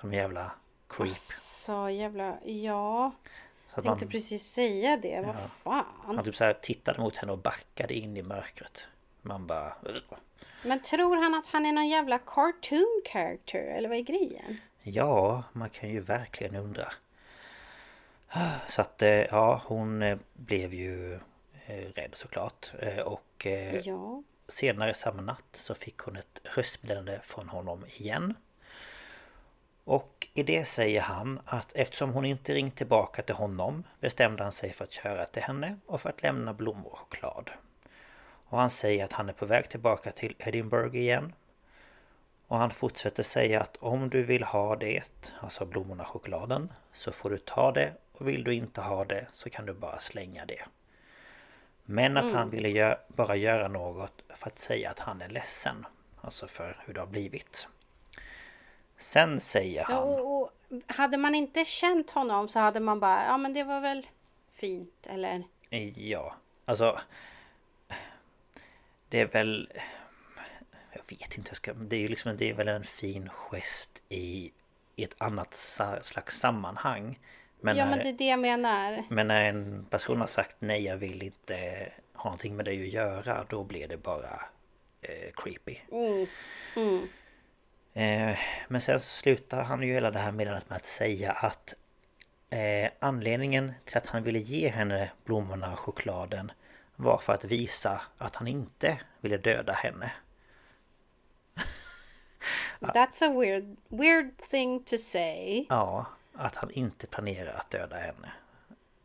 Som 0.00 0.12
jävla 0.14 0.52
creep. 0.88 1.16
Så 1.16 1.88
jävla, 1.88 2.38
ja. 2.44 3.12
Så 3.68 3.80
att 3.80 3.84
Tänkte 3.84 4.04
man, 4.04 4.12
precis 4.12 4.52
säga 4.52 4.96
det, 4.96 5.20
vad 5.26 5.50
fan. 5.50 6.14
man 6.14 6.24
typ 6.24 6.36
så 6.36 6.44
här 6.44 6.52
tittade 6.52 7.00
mot 7.00 7.16
henne 7.16 7.32
och 7.32 7.38
backade 7.38 7.94
in 7.94 8.16
i 8.16 8.22
mörkret. 8.22 8.86
Man 9.22 9.46
bara... 9.46 9.72
Men 10.64 10.82
tror 10.82 11.16
han 11.16 11.34
att 11.34 11.46
han 11.46 11.66
är 11.66 11.72
någon 11.72 11.88
jävla 11.88 12.18
cartoon 12.18 13.02
character 13.12 13.58
eller 13.58 13.88
vad 13.88 13.98
är 13.98 14.02
grejen? 14.02 14.56
Ja, 14.82 15.42
man 15.52 15.70
kan 15.70 15.88
ju 15.90 16.00
verkligen 16.00 16.56
undra. 16.56 16.92
Så 18.68 18.80
att 18.82 19.02
eh, 19.02 19.08
ja, 19.10 19.62
hon 19.66 20.02
eh, 20.02 20.18
blev 20.32 20.74
ju 20.74 21.14
eh, 21.66 21.86
rädd 21.94 22.10
såklart. 22.12 22.72
Och 23.04 23.46
Ja. 23.84 24.22
senare 24.48 24.94
samma 24.94 25.22
natt 25.22 25.44
så 25.52 25.74
fick 25.74 25.98
hon 25.98 26.16
ett 26.16 26.40
röstmeddelande 26.44 27.20
från 27.22 27.48
honom 27.48 27.84
igen. 27.86 28.34
Och 29.84 30.28
i 30.34 30.42
det 30.42 30.64
säger 30.64 31.00
han 31.00 31.40
att 31.44 31.72
eftersom 31.72 32.10
hon 32.12 32.24
inte 32.24 32.54
ringt 32.54 32.76
tillbaka 32.76 33.22
till 33.22 33.34
honom 33.34 33.84
bestämde 34.00 34.42
han 34.42 34.52
sig 34.52 34.72
för 34.72 34.84
att 34.84 34.92
köra 34.92 35.24
till 35.24 35.42
henne 35.42 35.78
och 35.86 36.00
för 36.00 36.08
att 36.08 36.22
lämna 36.22 36.54
blommor 36.54 36.92
och 36.92 36.98
choklad. 36.98 37.50
Och 38.48 38.58
han 38.58 38.70
säger 38.70 39.04
att 39.04 39.12
han 39.12 39.28
är 39.28 39.32
på 39.32 39.46
väg 39.46 39.68
tillbaka 39.68 40.12
till 40.12 40.34
Edinburgh 40.38 40.96
igen. 40.96 41.32
Och 42.46 42.58
han 42.58 42.70
fortsätter 42.70 43.22
säga 43.22 43.60
att 43.60 43.76
om 43.76 44.10
du 44.10 44.22
vill 44.22 44.42
ha 44.42 44.76
det, 44.76 45.02
alltså 45.40 45.64
blommorna 45.64 46.02
och 46.02 46.08
chokladen, 46.08 46.72
så 46.92 47.12
får 47.12 47.30
du 47.30 47.38
ta 47.38 47.72
det 47.72 47.92
och 48.20 48.28
vill 48.28 48.44
du 48.44 48.54
inte 48.54 48.80
ha 48.80 49.04
det 49.04 49.26
så 49.34 49.50
kan 49.50 49.66
du 49.66 49.72
bara 49.72 50.00
slänga 50.00 50.46
det. 50.46 50.64
Men 51.84 52.16
att 52.16 52.32
han 52.32 52.50
ville 52.50 52.68
gö 52.68 52.96
bara 53.08 53.36
göra 53.36 53.68
något 53.68 54.22
för 54.28 54.46
att 54.46 54.58
säga 54.58 54.90
att 54.90 54.98
han 54.98 55.22
är 55.22 55.28
ledsen. 55.28 55.86
Alltså 56.20 56.46
för 56.46 56.76
hur 56.86 56.94
det 56.94 57.00
har 57.00 57.06
blivit. 57.06 57.68
Sen 58.96 59.40
säger 59.40 59.84
Ja, 59.88 59.94
han... 59.94 60.08
och, 60.08 60.42
och 60.42 60.52
hade 60.86 61.16
man 61.16 61.34
inte 61.34 61.64
känt 61.64 62.10
honom 62.10 62.48
så 62.48 62.58
hade 62.58 62.80
man 62.80 63.00
bara, 63.00 63.24
ja 63.24 63.38
men 63.38 63.52
det 63.54 63.64
var 63.64 63.80
väl 63.80 64.06
fint 64.52 65.06
eller? 65.06 65.42
Ja, 65.96 66.34
alltså... 66.64 67.00
Det 69.08 69.20
är 69.20 69.26
väl... 69.26 69.72
Jag 70.92 71.02
vet 71.08 71.38
inte, 71.38 71.40
hur 71.40 71.48
jag 71.48 71.56
ska, 71.56 71.72
det 71.72 71.96
är 71.96 72.00
ju 72.00 72.08
liksom 72.08 72.36
det 72.36 72.50
är 72.50 72.54
väl 72.54 72.68
en 72.68 72.84
fin 72.84 73.28
gest 73.28 74.02
i, 74.08 74.52
i 74.96 75.04
ett 75.04 75.14
annat 75.18 75.54
slags 76.02 76.38
sammanhang. 76.38 77.18
Men, 77.60 77.76
ja 77.76 77.84
när, 77.84 77.96
men 77.96 77.98
det 77.98 78.08
är 78.08 78.12
det 78.12 78.24
jag 78.24 78.38
menar. 78.38 79.04
men 79.08 79.28
när 79.28 79.44
en 79.44 79.86
person 79.90 80.20
har 80.20 80.26
sagt 80.26 80.56
nej, 80.58 80.84
jag 80.84 80.96
vill 80.96 81.22
inte 81.22 81.88
ha 82.12 82.24
någonting 82.24 82.56
med 82.56 82.64
dig 82.64 82.82
att 82.82 82.92
göra, 82.92 83.44
då 83.48 83.64
blir 83.64 83.88
det 83.88 83.96
bara 83.96 84.42
eh, 85.02 85.32
creepy. 85.34 85.76
Mm. 85.92 86.26
Mm. 86.76 87.08
Eh, 87.92 88.38
men 88.68 88.80
sen 88.80 89.00
så 89.00 89.06
slutar 89.06 89.62
han 89.62 89.82
ju 89.82 89.92
hela 89.92 90.10
det 90.10 90.18
här 90.18 90.32
meddelandet 90.32 90.70
med 90.70 90.76
att 90.76 90.86
säga 90.86 91.32
att 91.32 91.74
eh, 92.50 92.90
anledningen 92.98 93.72
till 93.84 93.96
att 93.96 94.06
han 94.06 94.22
ville 94.22 94.38
ge 94.38 94.68
henne 94.68 95.10
blommorna 95.24 95.72
och 95.72 95.78
chokladen 95.78 96.52
var 96.96 97.18
för 97.18 97.32
att 97.32 97.44
visa 97.44 98.02
att 98.18 98.36
han 98.36 98.46
inte 98.46 99.00
ville 99.20 99.36
döda 99.36 99.72
henne. 99.72 100.12
That's 102.80 103.22
a 103.22 103.40
weird, 103.40 103.76
weird 103.88 104.30
thing 104.50 104.84
to 104.84 104.98
say. 104.98 105.66
Ja, 105.68 106.06
att 106.40 106.56
han 106.56 106.70
inte 106.70 107.06
planerar 107.06 107.54
att 107.54 107.70
döda 107.70 107.96
henne. 107.96 108.32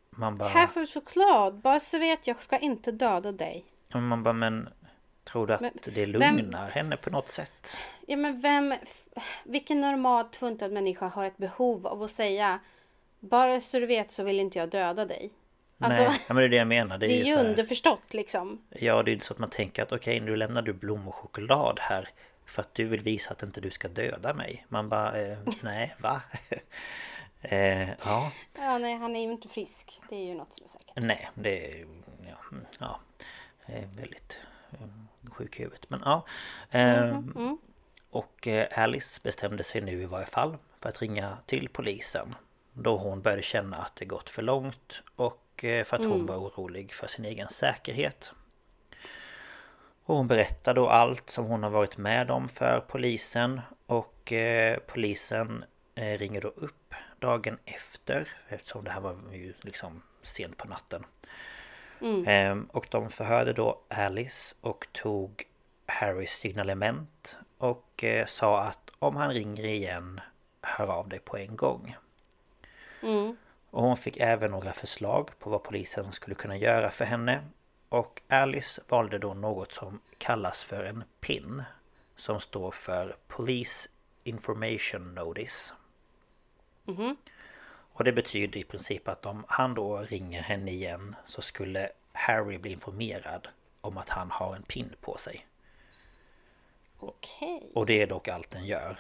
Man 0.10 0.38
bara... 0.38 0.50
Här 0.50 0.68
får 0.68 0.86
choklad, 0.86 1.54
bara 1.56 1.80
så 1.80 1.98
vet 2.00 2.28
jag 2.28 2.44
ska 2.44 2.58
inte 2.58 2.92
döda 2.92 3.32
dig. 3.32 3.66
Man 3.94 4.24
bara, 4.24 4.34
men 4.34 4.70
tror 5.24 5.48
du 5.48 5.54
att 5.54 5.62
Men 5.62 5.72
det 5.86 6.06
vem- 6.06 6.38
lugnar 6.38 6.70
henne 6.70 6.98
på 6.98 7.10
något 7.10 7.30
sätt? 7.30 7.78
Ja 8.08 8.18
men 8.18 8.42
vem, 8.42 8.74
vilken 9.44 9.82
normalt 9.82 10.36
funtad 10.36 10.72
människa 10.72 11.08
har 11.08 11.26
ett 11.26 11.38
behov 11.38 11.88
av 11.88 12.04
att 12.04 12.12
säga 12.12 12.60
bara 13.20 13.62
så 13.62 13.80
du 13.80 13.86
vet 13.86 14.12
så 14.12 14.24
vill 14.24 14.40
inte 14.40 14.60
jag 14.60 14.70
döda 14.70 15.06
dig. 15.06 15.32
Alltså, 15.80 16.04
Nej, 16.04 16.22
ja, 16.28 16.34
men 16.34 16.38
det 16.38 16.44
är 16.44 16.50
det 16.50 16.56
jag 16.56 16.68
menar. 16.68 16.98
Det 16.98 17.06
är, 17.06 17.08
det 17.08 17.16
är 17.22 17.26
ju 17.26 17.34
så 17.34 17.38
här- 17.38 17.46
underförstått 17.50 18.14
liksom. 18.14 18.62
Ja, 18.70 19.04
det 19.04 19.12
är 19.12 19.14
inte 19.14 19.26
så 19.26 19.34
att 19.34 19.40
man 19.40 19.50
tänker 19.50 19.84
att 19.84 19.92
okej, 19.92 20.20
nu 20.20 20.36
lämnar 20.36 20.62
du 20.62 20.74
blommor 20.74 21.08
och 21.08 21.16
choklad 21.16 21.80
här 21.82 22.10
för 22.46 22.62
att 22.62 22.74
du 22.74 22.86
vill 22.86 23.02
visa 23.02 23.32
att 23.32 23.44
inte 23.44 23.62
du 23.62 23.72
ska 23.72 23.88
döda 23.88 24.34
mig. 24.34 24.66
Man 24.70 24.90
bara, 24.90 25.22
eh, 25.22 25.38
nej, 25.62 25.96
va? 26.00 26.22
Eh, 27.50 27.90
ja, 28.06 28.32
Ja 28.58 28.78
nej 28.78 28.96
han 28.98 29.16
är 29.16 29.22
ju 29.22 29.32
inte 29.32 29.48
frisk. 29.50 30.02
Det 30.10 30.16
är 30.16 30.24
ju 30.26 30.34
något 30.34 30.54
som 30.54 30.64
är 30.66 30.70
säkert. 30.70 30.92
nej, 30.96 31.30
det 31.34 31.80
är 31.82 31.86
ja, 32.28 32.36
mm, 32.52 32.66
ja, 32.80 33.00
väldigt 33.96 34.40
eh, 34.72 34.88
sjuk 35.32 35.60
i 35.60 35.64
huvudet. 35.64 35.90
Men 35.90 36.02
ja. 36.06 36.26
Eh, 36.72 37.22
Och 38.10 38.48
eh, 38.48 38.68
Alice 38.84 39.20
bestämde 39.24 39.64
sig 39.64 39.82
nu 39.82 40.02
i 40.02 40.06
varje 40.06 40.26
fall 40.26 40.58
för 40.82 40.90
att 40.90 41.02
ringa 41.02 41.38
till 41.46 41.70
polisen. 41.70 42.36
Då 42.74 42.98
hon 42.98 43.22
började 43.22 43.44
känna 43.44 43.78
att 43.78 43.96
det 43.96 44.06
gått 44.06 44.30
för 44.30 44.42
långt 44.42 45.02
och 45.16 45.64
eh, 45.64 45.84
för 45.86 45.98
att 45.98 46.06
hon 46.06 46.26
var 46.26 46.36
orolig 46.36 46.94
för 46.94 47.08
sin 47.08 47.26
egen 47.26 47.48
säkerhet. 47.50 48.32
Och 50.06 50.16
hon 50.16 50.28
berättar 50.28 50.74
då 50.74 50.88
allt 50.90 51.30
som 51.30 51.46
hon 51.46 51.64
har 51.64 51.70
varit 51.70 51.98
med 51.98 52.32
om 52.32 52.50
för 52.50 52.84
polisen 52.88 53.62
och 53.86 54.32
eh, 54.34 54.78
polisen 54.88 55.64
eh, 55.96 56.18
ringer 56.18 56.42
då 56.42 56.48
upp 56.48 56.94
dagen 57.20 57.58
efter 57.66 58.28
eftersom 58.48 58.84
det 58.84 58.92
här 58.92 59.02
var 59.02 59.16
ju 59.34 59.54
liksom 59.62 60.02
sent 60.22 60.58
på 60.58 60.68
natten. 60.68 61.06
Ehm, 62.26 62.70
och 62.74 62.88
de 62.92 63.10
förhörde 63.10 63.54
då 63.54 63.82
Alice 63.90 64.56
och 64.62 64.88
tog 64.92 65.44
Harrys 65.86 66.32
signalement 66.32 67.38
och 67.58 68.04
eh, 68.04 68.26
sa 68.26 68.62
att 68.62 68.92
om 69.00 69.16
han 69.16 69.34
ringer 69.34 69.64
igen 69.64 70.22
hör 70.62 70.88
av 70.88 71.10
dig 71.10 71.20
på 71.20 71.38
en 71.38 71.56
gång. 71.56 71.96
Och 73.70 73.84
hon 73.84 73.98
fick 73.98 74.18
även 74.18 74.52
några 74.52 74.74
förslag 74.74 75.30
på 75.40 75.50
vad 75.50 75.64
polisen 75.64 76.12
skulle 76.12 76.36
kunna 76.36 76.58
göra 76.58 76.90
för 76.90 77.06
henne. 77.06 77.42
Och 77.90 78.22
Alice 78.28 78.82
valde 78.88 79.20
då 79.20 79.34
något 79.34 79.72
som 79.72 80.00
kallas 80.18 80.64
för 80.64 80.84
en 80.84 81.04
PIN. 81.22 81.64
Som 82.16 82.40
står 82.40 82.72
för 82.72 83.16
Police 83.28 83.90
Information 84.24 85.16
Notice. 85.16 85.74
Och 87.94 88.04
det 88.04 88.12
betyder 88.12 88.60
i 88.60 88.64
princip 88.64 89.08
att 89.08 89.26
om 89.26 89.46
han 89.48 89.74
då 89.74 89.98
ringer 89.98 90.42
henne 90.42 90.72
igen 90.72 91.16
så 91.28 91.42
skulle 91.42 91.90
Harry 92.14 92.58
bli 92.58 92.72
informerad 92.72 93.48
om 93.82 93.98
att 93.98 94.10
han 94.10 94.32
har 94.32 94.56
en 94.56 94.64
PIN 94.64 94.96
på 95.02 95.18
sig. 95.18 95.46
Okej. 97.00 97.72
Och 97.74 97.86
det 97.86 98.02
är 98.02 98.08
dock 98.08 98.28
allt 98.28 98.52
den 98.52 98.66
gör. 98.66 99.00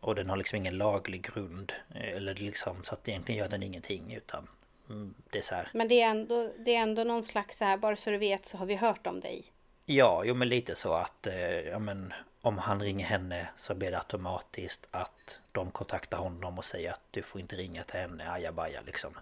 Och 0.00 0.14
den 0.14 0.30
har 0.30 0.36
liksom 0.36 0.56
ingen 0.56 0.78
laglig 0.78 1.22
grund. 1.22 1.72
Eller 1.94 2.34
liksom 2.34 2.84
så 2.84 2.94
att 2.94 3.08
egentligen 3.08 3.38
gör 3.38 3.48
den 3.48 3.62
ingenting 3.62 4.14
utan 4.14 4.48
mm, 4.88 5.14
det 5.30 5.38
är 5.38 5.42
så 5.42 5.54
här. 5.54 5.68
Men 5.74 5.88
det 5.88 6.02
är, 6.02 6.10
ändå, 6.10 6.52
det 6.58 6.74
är 6.74 6.80
ändå 6.82 7.04
någon 7.04 7.24
slags 7.24 7.58
så 7.58 7.64
här, 7.64 7.76
bara 7.76 7.96
så 7.96 8.10
du 8.10 8.18
vet 8.18 8.46
så 8.46 8.58
har 8.58 8.66
vi 8.66 8.74
hört 8.74 9.06
om 9.06 9.20
dig. 9.20 9.44
Ja, 9.84 10.22
jo 10.24 10.34
men 10.34 10.48
lite 10.48 10.74
så 10.74 10.92
att 10.92 11.26
eh, 11.26 11.60
ja, 11.60 11.78
men, 11.78 12.12
om 12.42 12.58
han 12.58 12.80
ringer 12.82 13.06
henne 13.06 13.48
så 13.56 13.74
blir 13.74 13.90
det 13.90 13.98
automatiskt 13.98 14.86
att 14.90 15.40
de 15.52 15.70
kontaktar 15.70 16.18
honom 16.18 16.58
och 16.58 16.64
säger 16.64 16.90
att 16.90 17.00
du 17.10 17.22
får 17.22 17.40
inte 17.40 17.56
ringa 17.56 17.82
till 17.82 18.00
henne, 18.00 18.30
ajabaja 18.32 18.80
liksom. 18.86 19.14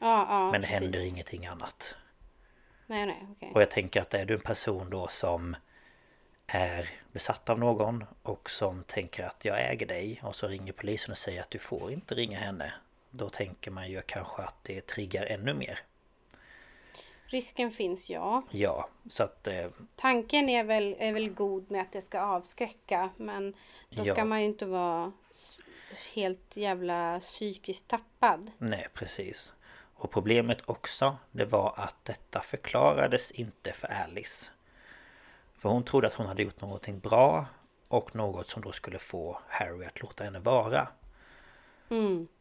Ja, 0.00 0.26
ja, 0.28 0.50
Men 0.50 0.60
det 0.60 0.66
precis. 0.66 0.82
händer 0.82 1.08
ingenting 1.08 1.46
annat. 1.46 1.94
Nej, 2.86 3.06
nej, 3.06 3.26
okej. 3.30 3.52
Och 3.54 3.62
jag 3.62 3.70
tänker 3.70 4.00
att 4.00 4.14
är 4.14 4.26
du 4.26 4.34
en 4.34 4.40
person 4.40 4.90
då 4.90 5.08
som 5.08 5.56
är 6.46 6.90
besatt 7.12 7.48
av 7.48 7.58
någon 7.58 8.04
och 8.22 8.50
som 8.50 8.84
tänker 8.84 9.26
att 9.26 9.44
jag 9.44 9.70
äger 9.70 9.86
dig 9.86 10.20
och 10.22 10.34
så 10.34 10.48
ringer 10.48 10.72
polisen 10.72 11.12
och 11.12 11.18
säger 11.18 11.40
att 11.40 11.50
du 11.50 11.58
får 11.58 11.92
inte 11.92 12.14
ringa 12.14 12.38
henne. 12.38 12.72
Då 13.10 13.28
tänker 13.28 13.70
man 13.70 13.90
ju 13.90 14.02
kanske 14.06 14.42
att 14.42 14.64
det 14.64 14.86
triggar 14.86 15.26
ännu 15.26 15.54
mer. 15.54 15.80
Risken 17.30 17.70
finns 17.70 18.10
ja. 18.10 18.42
Ja, 18.50 18.88
så 19.08 19.22
att 19.22 19.46
eh, 19.46 19.66
Tanken 19.96 20.48
är 20.48 20.64
väl, 20.64 20.96
är 20.98 21.12
väl 21.12 21.30
god 21.30 21.70
med 21.70 21.82
att 21.82 21.92
det 21.92 22.02
ska 22.02 22.20
avskräcka. 22.20 23.10
Men 23.16 23.54
då 23.90 24.04
ska 24.04 24.14
Ja. 24.18 24.24
man 24.24 24.40
ju 24.40 24.46
inte 24.46 24.66
vara 24.66 25.12
helt 26.12 26.56
jävla 26.56 27.20
psykiskt 27.20 27.88
tappad. 27.88 28.50
Nej, 28.58 28.86
precis. 28.94 29.52
Och 29.94 30.10
problemet 30.10 30.58
också, 30.66 31.16
det 31.30 31.44
var 31.44 31.74
att 31.76 32.04
detta 32.04 32.40
förklarades 32.40 33.30
inte 33.30 33.72
för 33.72 33.88
Alice. 33.88 34.50
För 35.58 35.68
hon 35.68 35.84
trodde 35.84 36.06
att 36.06 36.14
hon 36.14 36.26
hade 36.26 36.42
gjort 36.42 36.60
någonting 36.60 36.98
bra 36.98 37.46
och 37.88 38.14
något 38.16 38.48
som 38.50 38.62
då 38.62 38.72
skulle 38.72 38.98
få 38.98 39.40
Harry 39.48 39.86
att 39.86 40.02
låta 40.02 40.24
henne 40.24 40.38
vara. 40.38 40.88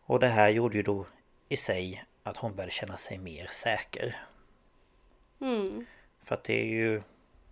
Och 0.06 0.20
det 0.20 0.28
här 0.28 0.50
gjorde 0.50 0.78
ju 0.78 0.84
då 0.84 1.06
i 1.50 1.58
sig 1.58 2.04
att 2.24 2.38
hon 2.38 2.56
började 2.56 2.72
känna 2.72 2.98
sig 2.98 3.18
mer 3.18 3.48
säker. 3.48 4.16
För 6.24 6.36
att 6.36 6.44
det 6.44 6.62
är 6.62 6.66
ju... 6.66 7.02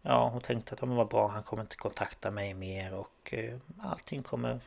Ja, 0.02 0.30
hon 0.30 0.42
tänkte 0.42 0.74
att 0.74 0.80
det 0.80 0.86
var 0.86 1.06
bra, 1.06 1.28
han 1.28 1.44
kommer 1.44 1.64
inte 1.64 1.76
kontakta 1.76 2.32
mig 2.32 2.54
mer 2.54 2.94
och 2.94 3.34
eh, 3.34 3.58
allting 3.82 4.24
kommer... 4.24 4.60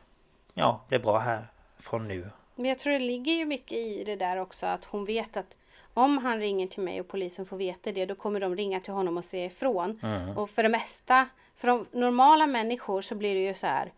Ja, 0.55 0.81
bli 0.89 0.99
bra 0.99 1.19
här 1.19 1.47
från 1.79 2.09
nu. 2.09 2.31
Men 2.55 2.65
jag 2.65 2.79
tror 2.79 2.93
det 2.93 2.99
ligger 2.99 3.33
ju 3.33 3.45
mycket 3.45 3.79
i 3.79 4.05
det 4.05 4.17
där 4.17 4.37
också 4.37 4.67
att 4.67 4.85
hon 4.85 5.05
vet 5.05 5.37
att 5.37 5.59
om 5.95 6.19
han 6.19 6.39
ringer 6.39 6.67
till 6.67 6.83
mig 6.83 7.01
och 7.01 7.09
polisen 7.09 7.47
får 7.47 7.57
veta 7.57 7.93
det 7.93 8.07
då 8.07 8.15
kommer 8.15 8.41
de 8.41 8.57
ringa 8.57 8.81
till 8.81 8.93
honom 8.93 9.17
och 9.17 9.25
säga 9.25 9.47
ifrån. 9.47 10.01
Och 10.37 10.51
för 10.51 10.63
det 10.63 10.69
mesta, 10.69 11.29
för 11.57 11.69
de 11.69 11.87
normala 11.93 12.47
människor 12.47 13.03
så 13.03 13.15
blir 13.15 13.35
det 13.35 13.41
ju 13.41 13.55
så 13.55 13.67
här 13.67 13.93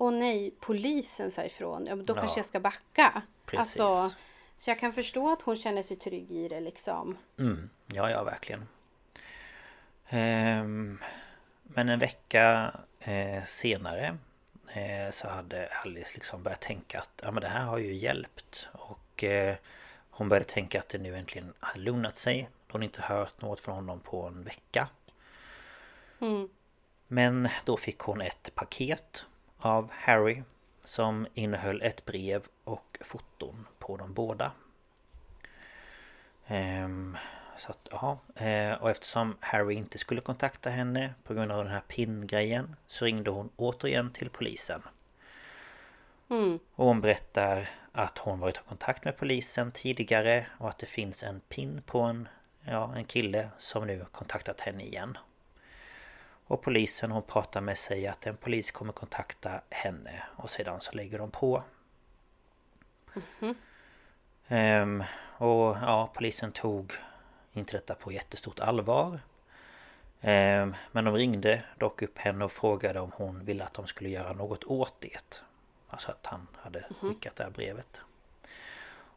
Åh 0.00 0.12
nej, 0.12 0.54
polisen 0.60 1.30
sa 1.30 1.44
ifrån. 1.44 1.86
Ja, 1.86 1.94
men 1.94 2.04
då 2.04 2.14
Ja. 2.16 2.20
kanske 2.20 2.38
jag 2.38 2.46
ska 2.46 2.60
backa. 2.60 3.22
Precis. 3.46 3.80
Alltså, 3.80 4.16
så 4.56 4.70
jag 4.70 4.78
kan 4.78 4.92
förstå 4.92 5.32
att 5.32 5.42
hon 5.42 5.56
känner 5.56 5.82
sig 5.82 5.96
trygg 5.96 6.30
i 6.30 6.48
det 6.48 6.60
liksom. 6.60 7.16
Mm, 7.38 7.70
ja, 7.94 8.10
ja, 8.10 8.24
verkligen. 8.24 8.68
Ehm, 10.08 10.98
men 11.62 11.88
en 11.88 11.98
vecka 11.98 12.72
eh, 13.00 13.44
senare 13.44 14.18
eh, 14.72 15.10
så 15.10 15.28
hade 15.28 15.68
Alice 15.84 16.14
liksom 16.14 16.42
börjat 16.42 16.60
tänka 16.60 16.98
att 16.98 17.22
ja, 17.22 17.30
men 17.30 17.40
det 17.40 17.48
här 17.48 17.64
har 17.64 17.78
ju 17.78 17.94
hjälpt. 17.94 18.68
Och 18.72 19.24
eh, 19.24 19.56
hon 20.10 20.28
började 20.28 20.48
tänka 20.48 20.78
att 20.78 20.88
det 20.88 20.98
nu 20.98 21.16
äntligen 21.16 21.52
har 21.60 21.78
lugnat 21.78 22.18
sig. 22.18 22.48
Hon 22.70 22.82
inte 22.82 23.02
hört 23.02 23.42
något 23.42 23.60
från 23.60 23.74
honom 23.74 24.00
på 24.00 24.26
en 24.26 24.42
vecka. 24.42 24.88
Men 27.06 27.48
då 27.64 27.76
fick 27.76 27.98
hon 27.98 28.20
ett 28.20 28.54
paket 28.54 29.24
av 29.58 29.90
Harry 29.92 30.42
som 30.84 31.26
innehöll 31.34 31.82
ett 31.82 32.04
brev 32.04 32.42
och 32.64 32.98
foton 33.00 33.66
på 33.78 33.96
de 33.96 34.14
båda. 34.14 34.52
Så 37.58 37.70
att, 37.70 37.88
ja. 37.90 38.18
Eh, 38.34 38.72
och 38.72 38.90
eftersom 38.90 39.36
Harry 39.40 39.74
inte 39.74 39.98
skulle 39.98 40.20
kontakta 40.20 40.70
henne 40.70 41.14
på 41.24 41.34
grund 41.34 41.52
av 41.52 41.64
den 41.64 41.72
här 41.72 41.82
pin-grejen 41.88 42.76
så 42.86 43.04
ringde 43.04 43.30
hon 43.30 43.50
återigen 43.56 44.10
till 44.10 44.30
polisen. 44.30 44.82
Och 46.74 46.86
hon 46.86 47.00
berättar 47.00 47.68
att 47.92 48.18
hon 48.18 48.40
varit 48.40 48.56
i 48.56 48.68
kontakt 48.68 49.04
med 49.04 49.16
polisen 49.16 49.72
tidigare 49.72 50.46
och 50.58 50.68
att 50.68 50.78
det 50.78 50.86
finns 50.86 51.22
en 51.22 51.40
pin 51.40 51.82
på 51.86 52.00
en 52.00 52.28
ja, 52.64 52.92
en 52.96 53.04
kille 53.04 53.48
som 53.58 53.86
nu 53.86 54.04
kontaktat 54.12 54.60
henne 54.60 54.84
igen. 54.84 55.18
Och 56.46 56.62
polisen 56.62 57.10
hon 57.10 57.22
pratar 57.22 57.60
med 57.60 57.78
sig 57.78 58.06
att 58.06 58.26
en 58.26 58.36
polis 58.36 58.70
kommer 58.70 58.92
kontakta 58.92 59.60
henne 59.70 60.22
och 60.36 60.50
sedan 60.50 60.80
så 60.80 60.92
lägger 60.92 61.18
de 61.18 61.30
på. 61.30 61.62
Ehm, 64.48 65.04
och 65.38 65.76
ja, 65.82 66.10
polisen 66.14 66.52
tog 66.52 66.92
inte 67.58 67.72
detta 67.76 67.94
på 67.94 68.12
jättestort 68.12 68.60
allvar. 68.60 69.20
Ehm, 70.20 70.74
men 70.92 71.04
de 71.04 71.14
ringde 71.14 71.62
dock 71.78 72.02
upp 72.02 72.18
henne 72.18 72.44
och 72.44 72.52
frågade 72.52 73.00
om 73.00 73.12
hon 73.16 73.44
ville 73.44 73.64
att 73.64 73.74
de 73.74 73.86
skulle 73.86 74.08
göra 74.08 74.32
något 74.32 74.64
åt 74.64 74.94
det. 75.00 75.42
Alltså 75.88 76.10
att 76.10 76.26
han 76.26 76.46
hade 76.56 76.84
skickat 77.00 77.36
det 77.36 77.44
här 77.44 77.50
brevet. 77.50 78.00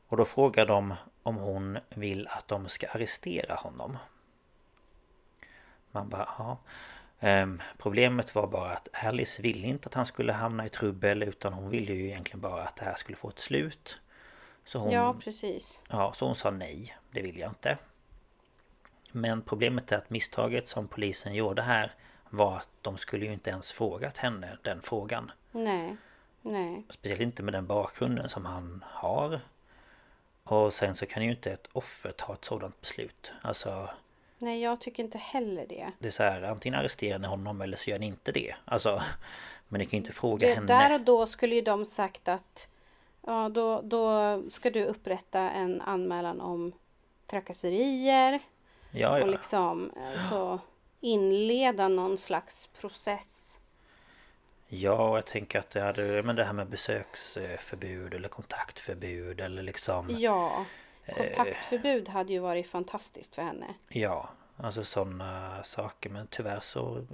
Och 0.08 0.18
då 0.18 0.26
frågade 0.26 0.74
de 0.74 0.94
om 1.24 1.36
hon 1.36 1.80
vill 1.90 2.28
att 2.28 2.48
de 2.48 2.70
ska 2.70 2.88
arrestera 2.88 3.56
honom. 3.56 3.98
Man 5.92 6.10
bara, 6.10 6.30
ja. 6.38 6.58
Ehm, 7.20 7.62
problemet 7.78 8.36
var 8.36 8.48
bara 8.48 8.72
att 8.72 8.88
Alice 8.94 9.42
ville 9.42 9.68
inte 9.68 9.88
att 9.88 9.94
han 9.94 10.06
skulle 10.06 10.34
hamna 10.34 10.66
i 10.66 10.70
trubbel 10.70 11.24
utan 11.24 11.54
hon 11.54 11.70
ville 11.70 11.94
ju 11.94 12.06
egentligen 12.08 12.42
bara 12.42 12.64
att 12.64 12.76
det 12.76 12.86
här 12.86 12.96
skulle 12.96 13.18
få 13.18 13.30
ett 13.30 13.40
slut. 13.40 14.00
Så 14.66 14.80
hon, 14.80 14.92
Ja, 14.92 15.16
precis. 15.24 15.84
ja, 15.90 16.14
så 16.14 16.26
hon 16.26 16.36
sa 16.36 16.52
nej, 16.52 16.98
det 17.12 17.22
vill 17.22 17.38
jag 17.40 17.52
inte. 17.52 17.78
Men 19.12 19.42
problemet 19.42 19.92
är 19.92 19.98
att 19.98 20.10
misstaget 20.10 20.68
som 20.68 20.88
polisen 20.88 21.34
gjorde 21.34 21.62
här 21.62 21.94
var 22.30 22.58
att 22.58 22.70
de 22.82 22.98
skulle 22.98 23.26
ju 23.26 23.34
inte 23.34 23.50
ens 23.50 23.72
frågat 23.72 24.18
henne 24.18 24.58
den 24.62 24.82
frågan. 24.82 25.32
Nej. 25.52 25.98
Nej. 26.42 26.84
Speciellt 26.90 27.22
inte 27.22 27.44
med 27.44 27.54
den 27.54 27.68
bakgrunden 27.68 28.30
som 28.30 28.46
han 28.46 28.84
har. 28.88 29.40
Och 30.44 30.74
sen 30.74 30.96
så 30.96 31.06
kan 31.06 31.24
ju 31.24 31.32
inte 31.32 31.52
ett 31.52 31.68
offer 31.74 32.12
ta 32.12 32.34
ett 32.34 32.46
sådant 32.46 32.82
beslut. 32.82 33.32
Alltså 33.42 33.90
Nej, 34.38 34.62
jag 34.62 34.82
tycker 34.82 35.04
inte 35.04 35.18
heller 35.18 35.66
det. 35.70 35.92
det 36.00 36.08
är 36.08 36.12
så 36.12 36.24
här, 36.24 36.42
antingen 36.42 36.80
arresterar 36.80 37.20
ni 37.20 37.28
honom 37.28 37.62
eller 37.62 37.78
så 37.78 37.90
gör 37.90 38.00
ni 38.00 38.06
inte 38.06 38.32
det. 38.32 38.56
Alltså 38.66 39.02
Men 39.68 39.80
ni 39.80 39.86
kan 39.86 39.92
ju 39.92 39.98
inte 39.98 40.12
fråga 40.14 40.48
det 40.48 40.54
henne. 40.54 40.68
där 40.68 40.94
och 40.94 41.02
då 41.02 41.28
skulle 41.28 41.56
ju 41.56 41.62
de 41.62 41.86
sagt 41.86 42.28
att 42.28 42.68
ja, 43.26 43.50
då, 43.50 43.82
då 43.82 44.44
ska 44.50 44.70
du 44.70 44.86
upprätta 44.86 45.40
en 45.40 45.82
anmälan 45.82 46.42
om 46.42 46.72
trakasserier 47.28 48.40
Ja, 48.92 49.20
ja. 49.20 49.24
och 49.26 49.30
liksom 49.32 49.92
eh, 49.98 50.30
så 50.30 50.60
inleda 51.00 51.88
någon 51.88 52.18
slags 52.18 52.68
process. 52.68 53.60
Ja, 54.68 55.10
och 55.10 55.18
jag 55.18 55.26
tänker 55.26 55.60
att 55.60 55.70
det 55.70 55.82
hade, 55.82 56.24
men 56.24 56.36
det 56.36 56.44
här 56.44 56.54
med 56.54 56.68
besöksförbud 56.68 58.14
eller 58.14 58.30
kontaktförbud 58.30 59.40
eller 59.42 59.64
liksom 59.64 60.16
Ja, 60.20 60.66
Eh. 61.06 61.16
kontaktförbud 61.18 62.10
hade 62.10 62.34
ju 62.34 62.40
varit 62.40 62.68
fantastiskt 62.68 63.36
för 63.36 63.42
henne. 63.42 63.74
Ja, 63.88 64.30
alltså 64.58 64.84
sådana 64.84 65.64
saker. 65.64 66.10
Men 66.10 66.28
tyvärr 66.28 66.60
så 66.60 67.06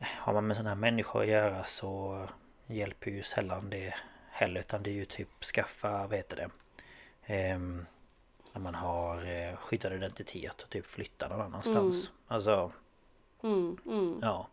har 0.00 0.32
man 0.32 0.46
med 0.46 0.56
sådana 0.56 0.70
här 0.70 0.76
människor 0.76 1.20
att 1.22 1.28
göra 1.28 1.64
så 1.64 2.26
hjälper 2.66 3.10
ju 3.10 3.22
sällan 3.22 3.70
det 3.70 3.94
heller. 4.30 4.60
Utan 4.60 4.82
det 4.82 4.90
är 4.90 4.94
ju 4.94 5.04
typ 5.04 5.44
skaffa, 5.44 6.06
vad 6.06 6.16
heter 6.16 6.36
det? 6.36 6.50
Ehm, 7.34 7.86
när 8.54 8.60
man 8.60 8.74
har 8.74 9.16
eh, 9.16 9.56
skyddad 9.56 9.92
identitet 9.92 10.62
och 10.62 10.70
typ 10.70 10.86
flytta 10.86 11.28
någon 11.28 11.40
annanstans. 11.40 12.10
Alltså, 12.28 12.72
Mm, 13.42 13.76
mm. 13.86 14.18
ja. 14.22 14.48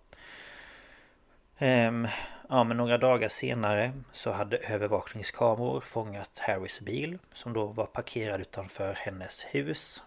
Ehm, 1.57 2.07
ja 2.49 2.63
men 2.63 2.77
några 2.77 2.97
dagar 2.97 3.29
senare 3.29 3.91
så 4.11 4.31
hade 4.31 4.57
övervakningskameror 4.57 5.81
fångat 5.81 6.39
Harrys 6.39 6.79
bil 6.79 7.17
som 7.33 7.53
då 7.53 7.65
var 7.65 7.85
parkerad 7.85 8.41
utanför 8.41 8.93
hennes 8.93 9.43
hus. 9.43 10.03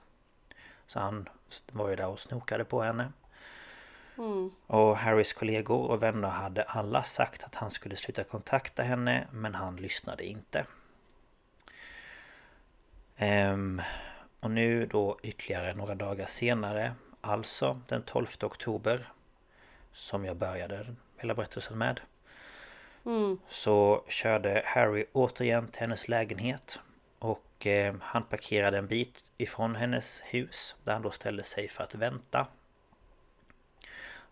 Så 0.86 0.98
han 0.98 1.28
var 1.72 1.90
ju 1.90 1.96
där 1.96 2.08
och 2.08 2.20
snokade 2.20 2.64
på 2.64 2.82
henne. 2.82 3.12
Och 4.66 4.96
Harrys 4.96 5.32
kollegor 5.32 5.90
och 5.90 6.02
vänner 6.02 6.28
hade 6.28 6.62
alla 6.62 7.02
sagt 7.02 7.44
att 7.44 7.54
han 7.54 7.70
skulle 7.70 7.96
sluta 7.96 8.24
kontakta 8.24 8.82
henne 8.82 9.26
men 9.30 9.54
han 9.54 9.76
lyssnade 9.76 10.24
inte. 10.26 10.66
Ehm, 13.16 13.82
och 14.40 14.50
nu 14.50 14.86
då 14.86 15.18
ytterligare 15.22 15.74
några 15.74 15.94
dagar 15.94 16.26
senare, 16.26 16.94
alltså 17.20 17.80
den 17.88 18.02
12 18.02 18.26
oktober 18.42 19.08
som 19.92 20.24
jag 20.24 20.36
började 20.36 20.94
hela 21.16 21.34
berättelsen 21.34 21.78
med. 21.78 22.00
Så 23.48 24.04
körde 24.08 24.62
Harry 24.64 25.06
återigen 25.12 25.68
till 25.68 25.80
hennes 25.80 26.08
lägenhet 26.08 26.80
och 27.18 27.66
eh, 27.66 27.94
han 28.00 28.22
parkerade 28.22 28.78
en 28.78 28.86
bit 28.86 29.24
ifrån 29.36 29.74
hennes 29.74 30.20
hus 30.24 30.76
där 30.84 30.92
han 30.92 31.02
då 31.02 31.10
ställde 31.10 31.42
sig 31.42 31.68
för 31.68 31.84
att 31.84 31.94
vänta. 31.94 32.46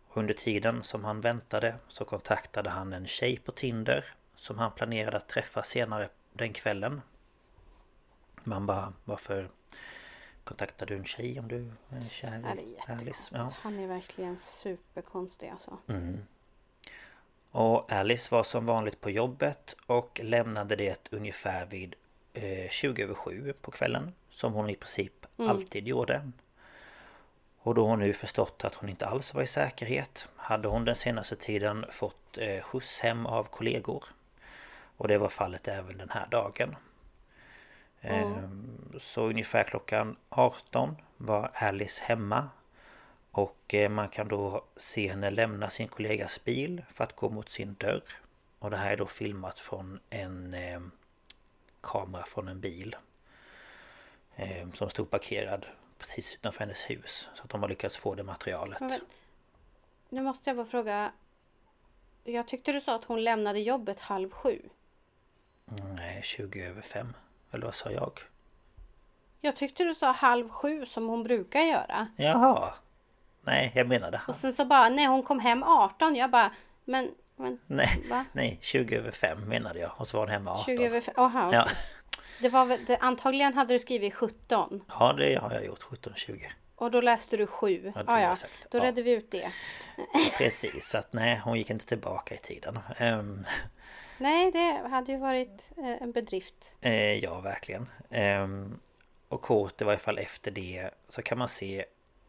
Och 0.08 0.16
under 0.16 0.34
tiden 0.34 0.82
som 0.82 1.04
han 1.04 1.20
väntade 1.20 1.74
så 1.88 2.04
kontaktade 2.04 2.70
han 2.70 2.92
en 2.92 3.06
tjej 3.06 3.38
på 3.38 3.52
Tinder 3.52 4.04
som 4.36 4.58
han 4.58 4.72
planerade 4.72 5.16
att 5.16 5.28
träffa 5.28 5.62
senare 5.62 6.08
den 6.32 6.52
kvällen. 6.52 7.00
Man 8.44 8.66
bara, 8.66 8.92
varför 9.04 9.48
kontaktar 10.44 10.86
du 10.86 10.96
en 10.96 11.04
tjej 11.04 11.38
om 11.40 11.48
du 11.48 11.72
är 11.90 12.08
kär 12.10 12.42
Ja, 12.48 12.54
det 12.54 12.62
är 12.62 12.64
i 12.64 12.72
jättekonstigt. 12.72 13.32
Ja. 13.32 13.52
Han 13.56 13.78
är 13.78 13.86
verkligen 13.86 14.38
superkonstig 14.38 15.48
alltså. 15.48 15.78
Och 17.50 17.92
Alice 17.92 18.34
var 18.34 18.42
som 18.42 18.66
vanligt 18.66 19.00
på 19.00 19.10
jobbet 19.10 19.76
och 19.86 20.20
lämnade 20.22 20.76
det 20.76 21.08
ungefär 21.12 21.66
vid 21.66 21.94
eh, 22.32 22.70
20 22.70 23.02
över 23.02 23.14
7 23.14 23.52
på 23.60 23.70
kvällen. 23.70 24.12
Som 24.30 24.52
hon 24.52 24.70
i 24.70 24.76
princip 24.76 25.26
alltid 25.36 25.88
gjorde. 25.88 26.30
Och 27.58 27.74
då 27.74 27.86
hon 27.86 27.98
nu 27.98 28.12
förstått 28.12 28.64
att 28.64 28.74
hon 28.74 28.88
inte 28.88 29.06
alls 29.06 29.34
var 29.34 29.42
i 29.42 29.46
säkerhet 29.46 30.28
hade 30.36 30.68
hon 30.68 30.84
den 30.84 30.96
senaste 30.96 31.36
tiden 31.36 31.84
fått 31.90 32.38
eh, 32.38 32.62
skjuts 32.62 33.00
hem 33.00 33.26
av 33.26 33.44
kollegor. 33.44 34.04
Och 34.96 35.08
det 35.08 35.18
var 35.18 35.28
fallet 35.28 35.68
även 35.68 35.98
den 35.98 36.10
här 36.10 36.26
dagen. 36.30 36.76
Ehm, 38.02 38.68
Så 39.00 39.22
ungefär 39.28 39.64
klockan 39.64 40.16
18 40.28 40.96
var 41.16 41.50
Alice 41.54 42.04
hemma 42.04 42.48
och 43.30 43.74
eh, 43.74 43.90
man 43.90 44.08
kan 44.08 44.28
då 44.28 44.64
se 44.76 45.08
henne 45.08 45.30
lämna 45.30 45.70
sin 45.70 45.88
kollegas 45.88 46.44
bil 46.44 46.84
för 46.88 47.04
att 47.04 47.16
gå 47.16 47.28
mot 47.30 47.50
sin 47.50 47.74
dörr. 47.74 48.02
Och 48.58 48.70
det 48.70 48.76
här 48.76 48.92
är 48.92 48.96
då 48.96 49.06
filmat 49.06 49.58
från 49.60 50.00
en 50.10 50.54
eh, 50.54 50.80
kamera 51.80 52.24
från 52.24 52.48
en 52.48 52.60
bil. 52.60 52.96
Eh, 54.36 54.70
som 54.74 54.90
stod 54.90 55.10
parkerad 55.10 55.66
precis 55.98 56.34
utanför 56.34 56.60
hennes 56.60 56.90
hus. 56.90 57.28
Så 57.34 57.42
att 57.42 57.50
de 57.50 57.62
har 57.62 57.68
lyckats 57.68 57.96
få 57.96 58.14
det 58.14 58.22
materialet. 58.22 58.80
Men, 58.80 59.00
nu 60.08 60.22
måste 60.22 60.50
jag 60.50 60.56
bara 60.56 60.66
fråga. 60.66 61.12
Jag 62.24 62.48
tyckte 62.48 62.72
du 62.72 62.80
sa 62.80 62.94
att 62.94 63.04
hon 63.04 63.24
lämnade 63.24 63.60
jobbet 63.60 64.00
halv 64.00 64.30
sju. 64.30 64.62
Nej, 65.96 66.20
20 66.22 66.66
över 66.66 66.82
5. 66.82 67.12
Eller 67.52 67.64
vad 67.64 67.74
sa 67.74 67.90
jag? 67.90 68.12
Jag 69.40 69.56
tyckte 69.56 69.84
du 69.84 69.94
sa 69.94 70.10
halv 70.12 70.48
sju 70.48 70.86
som 70.86 71.08
hon 71.08 71.22
brukar 71.22 71.60
göra. 71.60 72.06
Jaha! 72.16 72.74
Nej, 73.44 73.72
jag 73.74 73.88
menade 73.88 74.16
han. 74.16 74.34
Och 74.34 74.40
sen 74.40 74.52
så 74.52 74.64
bara, 74.64 74.88
nej 74.88 75.06
hon 75.06 75.22
kom 75.22 75.40
hem 75.40 75.62
18. 75.62 76.14
Jag 76.16 76.30
bara, 76.30 76.50
men, 76.84 77.10
men 77.36 77.58
Nej, 77.66 78.06
va? 78.10 78.24
nej, 78.32 78.58
20 78.62 78.96
över 78.96 79.10
5 79.10 79.48
menade 79.48 79.78
jag. 79.78 79.90
Och 79.96 80.08
så 80.08 80.16
var 80.16 80.24
hon 80.24 80.32
hemma 80.32 80.50
18. 80.50 80.64
20 80.64 80.86
över 80.86 81.00
fem. 81.00 81.14
Aha, 81.16 81.50
Ja. 81.52 81.68
Det 82.40 82.48
var 82.48 82.64
väl, 82.64 82.84
det, 82.86 82.96
antagligen 82.98 83.54
hade 83.54 83.74
du 83.74 83.78
skrivit 83.78 84.14
17. 84.14 84.84
ja, 84.88 85.12
det 85.18 85.34
har 85.34 85.52
jag 85.52 85.64
gjort. 85.66 85.82
17-20. 85.82 86.42
Och 86.76 86.90
då 86.90 87.00
läste 87.00 87.36
du 87.36 87.46
7. 87.46 87.92
Ja, 87.94 88.02
det 88.02 88.20
Ja, 88.22 88.36
sagt. 88.36 88.66
Då 88.70 88.78
Ja. 88.78 88.84
redde 88.84 89.02
vi 89.02 89.10
ut 89.12 89.30
det. 89.30 89.50
Precis, 90.38 90.88
så 90.88 90.98
att 90.98 91.12
nej, 91.12 91.40
hon 91.44 91.58
gick 91.58 91.70
inte 91.70 91.86
tillbaka 91.86 92.34
i 92.34 92.38
tiden. 92.38 92.78
Ehm, 92.96 93.44
Nej, 94.22 94.50
det 94.50 94.88
hade 94.88 95.12
ju 95.12 95.18
varit 95.18 95.70
eh, 95.76 96.02
en 96.02 96.12
bedrift. 96.12 96.72
Eh, 96.80 97.14
ja, 97.18 97.40
verkligen. 97.40 97.88
Ehm, 98.10 98.78
och 99.28 99.42
kort 99.42 99.80
i 99.80 99.84
varje 99.84 99.98
fall 99.98 100.18
efter 100.18 100.50
det 100.50 100.90
så 101.08 101.22
kan 101.22 101.38
man 101.38 101.48
se 101.48 101.84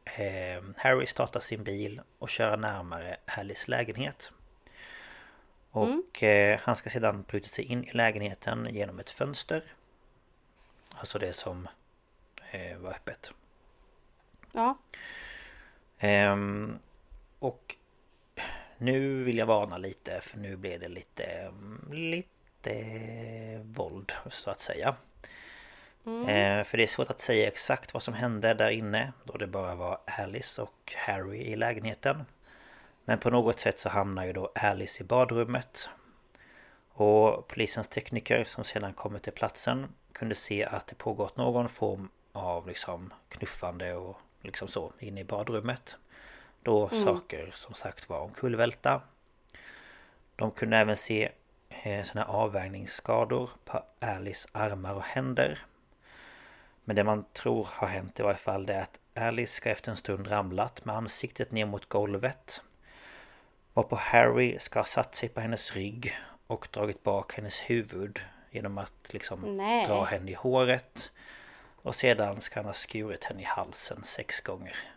eh, 0.05 0.63
Harry 0.77 1.05
starta 1.05 1.39
sin 1.39 1.63
bil 1.63 2.01
och 2.19 2.29
köra 2.29 2.55
närmare 2.55 3.17
Alice 3.25 3.71
lägenhet. 3.71 4.31
Och 5.71 6.23
eh, 6.23 6.59
han 6.63 6.75
ska 6.75 6.89
sedan 6.89 7.25
bryta 7.27 7.47
sig 7.47 7.65
in 7.65 7.83
i 7.83 7.91
lägenheten 7.91 8.67
genom 8.71 8.99
ett 8.99 9.11
fönster. 9.11 9.63
Alltså 10.95 11.19
det 11.19 11.33
som 11.33 11.67
var 12.79 12.91
öppet. 12.91 13.31
Ja, 14.51 14.77
Ehm, 15.99 16.79
och 17.39 17.75
nu 18.83 19.23
vill 19.23 19.37
jag 19.37 19.45
varna 19.45 19.77
lite 19.77 20.21
för 20.21 20.37
nu 20.37 20.55
blir 20.55 20.79
det 20.79 20.87
lite, 20.87 21.53
lite 21.91 22.73
våld 23.63 24.11
så 24.29 24.51
att 24.51 24.61
säga. 24.61 24.95
Eh, 26.05 26.63
för 26.63 26.77
det 26.77 26.83
är 26.83 26.87
svårt 26.87 27.09
att 27.09 27.21
säga 27.21 27.47
exakt 27.47 27.93
vad 27.93 28.03
som 28.03 28.13
hände 28.13 28.53
där 28.53 28.69
inne 28.69 29.13
då 29.23 29.37
det 29.37 29.47
bara 29.47 29.75
var 29.75 29.99
Alice 30.05 30.61
och 30.61 30.93
Harry 30.95 31.37
i 31.37 31.55
lägenheten. 31.55 32.25
Men 33.05 33.19
på 33.19 33.29
något 33.29 33.59
sätt 33.59 33.79
så 33.79 33.89
hamnar 33.89 34.25
ju 34.25 34.33
då 34.33 34.51
Alice 34.55 35.03
i 35.03 35.05
badrummet. 35.05 35.89
Och 36.89 37.47
polisens 37.47 37.87
tekniker 37.87 38.43
som 38.43 38.63
sedan 38.63 38.93
kommer 38.93 39.19
till 39.19 39.33
platsen 39.33 39.87
kunde 40.11 40.35
se 40.35 40.65
att 40.65 40.87
det 40.87 40.95
pågått 40.95 41.37
någon 41.37 41.69
form 41.69 42.09
av 42.31 42.67
liksom 42.67 43.13
knuffande 43.29 43.95
och 43.95 44.17
liksom 44.41 44.67
så 44.67 44.93
inne 44.99 45.21
i 45.21 45.23
badrummet. 45.23 45.97
Då 46.63 46.89
saker 46.89 47.51
som 47.55 47.73
sagt 47.73 48.09
var 48.09 48.19
omkullvälta. 48.19 49.01
De 50.35 50.51
kunde 50.51 50.77
även 50.77 50.95
se 50.95 51.31
eh, 51.69 52.03
såna 52.03 52.25
avvägningsskador 52.25 53.49
på 53.65 53.83
Alice 53.99 54.49
armar 54.51 54.93
och 54.93 55.03
händer. 55.03 55.65
Men 56.83 56.95
det 56.95 57.03
man 57.03 57.25
tror 57.33 57.67
har 57.71 57.87
hänt 57.87 58.19
i 58.19 58.23
varje 58.23 58.37
fall 58.37 58.65
det 58.65 58.73
är 58.73 58.81
att 58.81 58.99
Alice 59.15 59.53
ska 59.53 59.69
efter 59.69 59.91
en 59.91 59.97
stund 59.97 60.31
ramlat 60.31 60.85
med 60.85 60.95
ansiktet 60.95 61.51
ner 61.51 61.65
mot 61.65 61.89
golvet. 61.89 62.61
Varpå 63.73 63.95
Harry 63.95 64.59
ska 64.59 64.79
ha 64.79 64.85
satt 64.85 65.15
sig 65.15 65.29
på 65.29 65.39
hennes 65.39 65.75
rygg 65.75 66.17
och 66.47 66.67
dragit 66.71 67.03
bak 67.03 67.33
hennes 67.33 67.59
huvud 67.59 68.19
genom 68.51 68.77
att 68.77 69.13
liksom 69.13 69.57
Nej. 69.57 69.87
dra 69.87 70.03
henne 70.03 70.31
i 70.31 70.33
håret. 70.33 71.11
Och 71.81 71.95
sedan 71.95 72.41
ska 72.41 72.59
han 72.59 72.65
ha 72.65 72.73
skurit 72.73 73.23
henne 73.23 73.41
i 73.41 73.45
halsen 73.45 74.03
sex 74.03 74.41
gånger. 74.41 74.92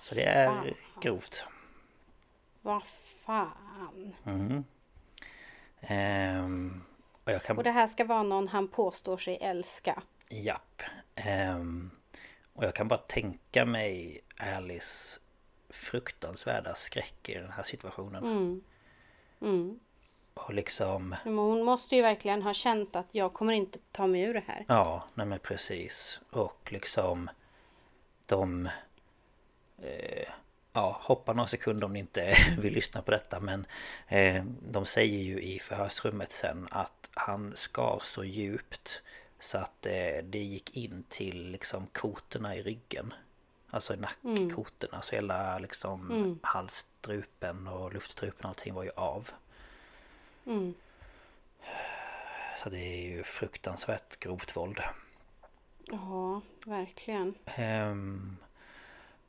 Så 0.00 0.14
det 0.14 0.24
är 0.24 0.46
fan. 0.46 0.74
grovt. 1.00 1.44
Vad 2.62 2.82
fan. 3.24 4.14
Ehm, 5.80 6.82
och 7.24 7.32
jag 7.32 7.42
kan... 7.42 7.56
Och 7.58 7.64
det 7.64 7.70
här 7.70 7.86
ska 7.86 8.04
vara 8.04 8.22
någon 8.22 8.48
han 8.48 8.68
påstår 8.68 9.16
sig 9.16 9.38
älska. 9.40 10.02
Japp. 10.28 10.82
Ehm, 11.14 11.90
och 12.52 12.64
jag 12.64 12.74
kan 12.74 12.88
bara 12.88 12.98
tänka 12.98 13.66
mig 13.66 14.20
Alice 14.36 15.20
fruktansvärda 15.68 16.74
skräck 16.74 17.28
i 17.28 17.34
den 17.34 17.50
här 17.50 17.62
situationen. 17.62 18.24
Mm. 19.40 19.80
Och 20.34 20.54
liksom... 20.54 21.14
Men 21.24 21.38
hon 21.38 21.64
måste 21.64 21.96
ju 21.96 22.02
verkligen 22.02 22.42
ha 22.42 22.54
känt 22.54 22.96
att 22.96 23.06
jag 23.10 23.32
kommer 23.32 23.52
inte 23.52 23.78
ta 23.92 24.06
mig 24.06 24.22
ur 24.22 24.34
det 24.34 24.44
här. 24.46 24.64
Ja, 24.68 25.04
nej 25.14 25.26
men 25.26 25.38
precis. 25.38 26.20
Och 26.30 26.72
liksom... 26.72 27.30
De... 28.26 28.68
Eh, 29.82 30.28
ja, 30.72 31.00
hoppa 31.02 31.32
några 31.32 31.48
sekunder 31.48 31.84
om 31.84 31.92
ni 31.92 31.98
inte 31.98 32.36
vill 32.58 32.72
lyssna 32.72 33.02
på 33.02 33.10
detta 33.10 33.40
men 33.40 33.66
eh, 34.08 34.44
De 34.44 34.86
säger 34.86 35.22
ju 35.22 35.42
i 35.42 35.58
förhörsrummet 35.58 36.32
sen 36.32 36.68
att 36.70 37.10
han 37.14 37.56
skar 37.56 38.00
så 38.04 38.24
djupt 38.24 39.02
Så 39.38 39.58
att 39.58 39.86
eh, 39.86 40.24
det 40.24 40.38
gick 40.38 40.76
in 40.76 41.04
till 41.08 41.50
liksom 41.50 41.86
kotorna 41.86 42.56
i 42.56 42.62
ryggen. 42.62 43.14
Alltså 43.70 43.94
i 43.94 43.96
nackkotorna, 43.96 45.02
så 45.02 45.14
hela 45.14 45.58
liksom 45.58 46.10
halsstrupen 46.42 47.68
och 47.68 47.94
luftstrupen 47.94 48.40
och 48.44 48.48
allting 48.48 48.74
var 48.74 48.84
ju 48.84 48.90
av. 48.96 49.30
Så 52.62 52.70
det 52.70 52.78
är 52.78 53.02
ju 53.02 53.22
fruktansvärt 53.22 54.20
grovt 54.20 54.56
våld. 54.56 54.80
Ja, 55.84 56.40
verkligen. 56.66 57.34
Ehm, 57.44 58.36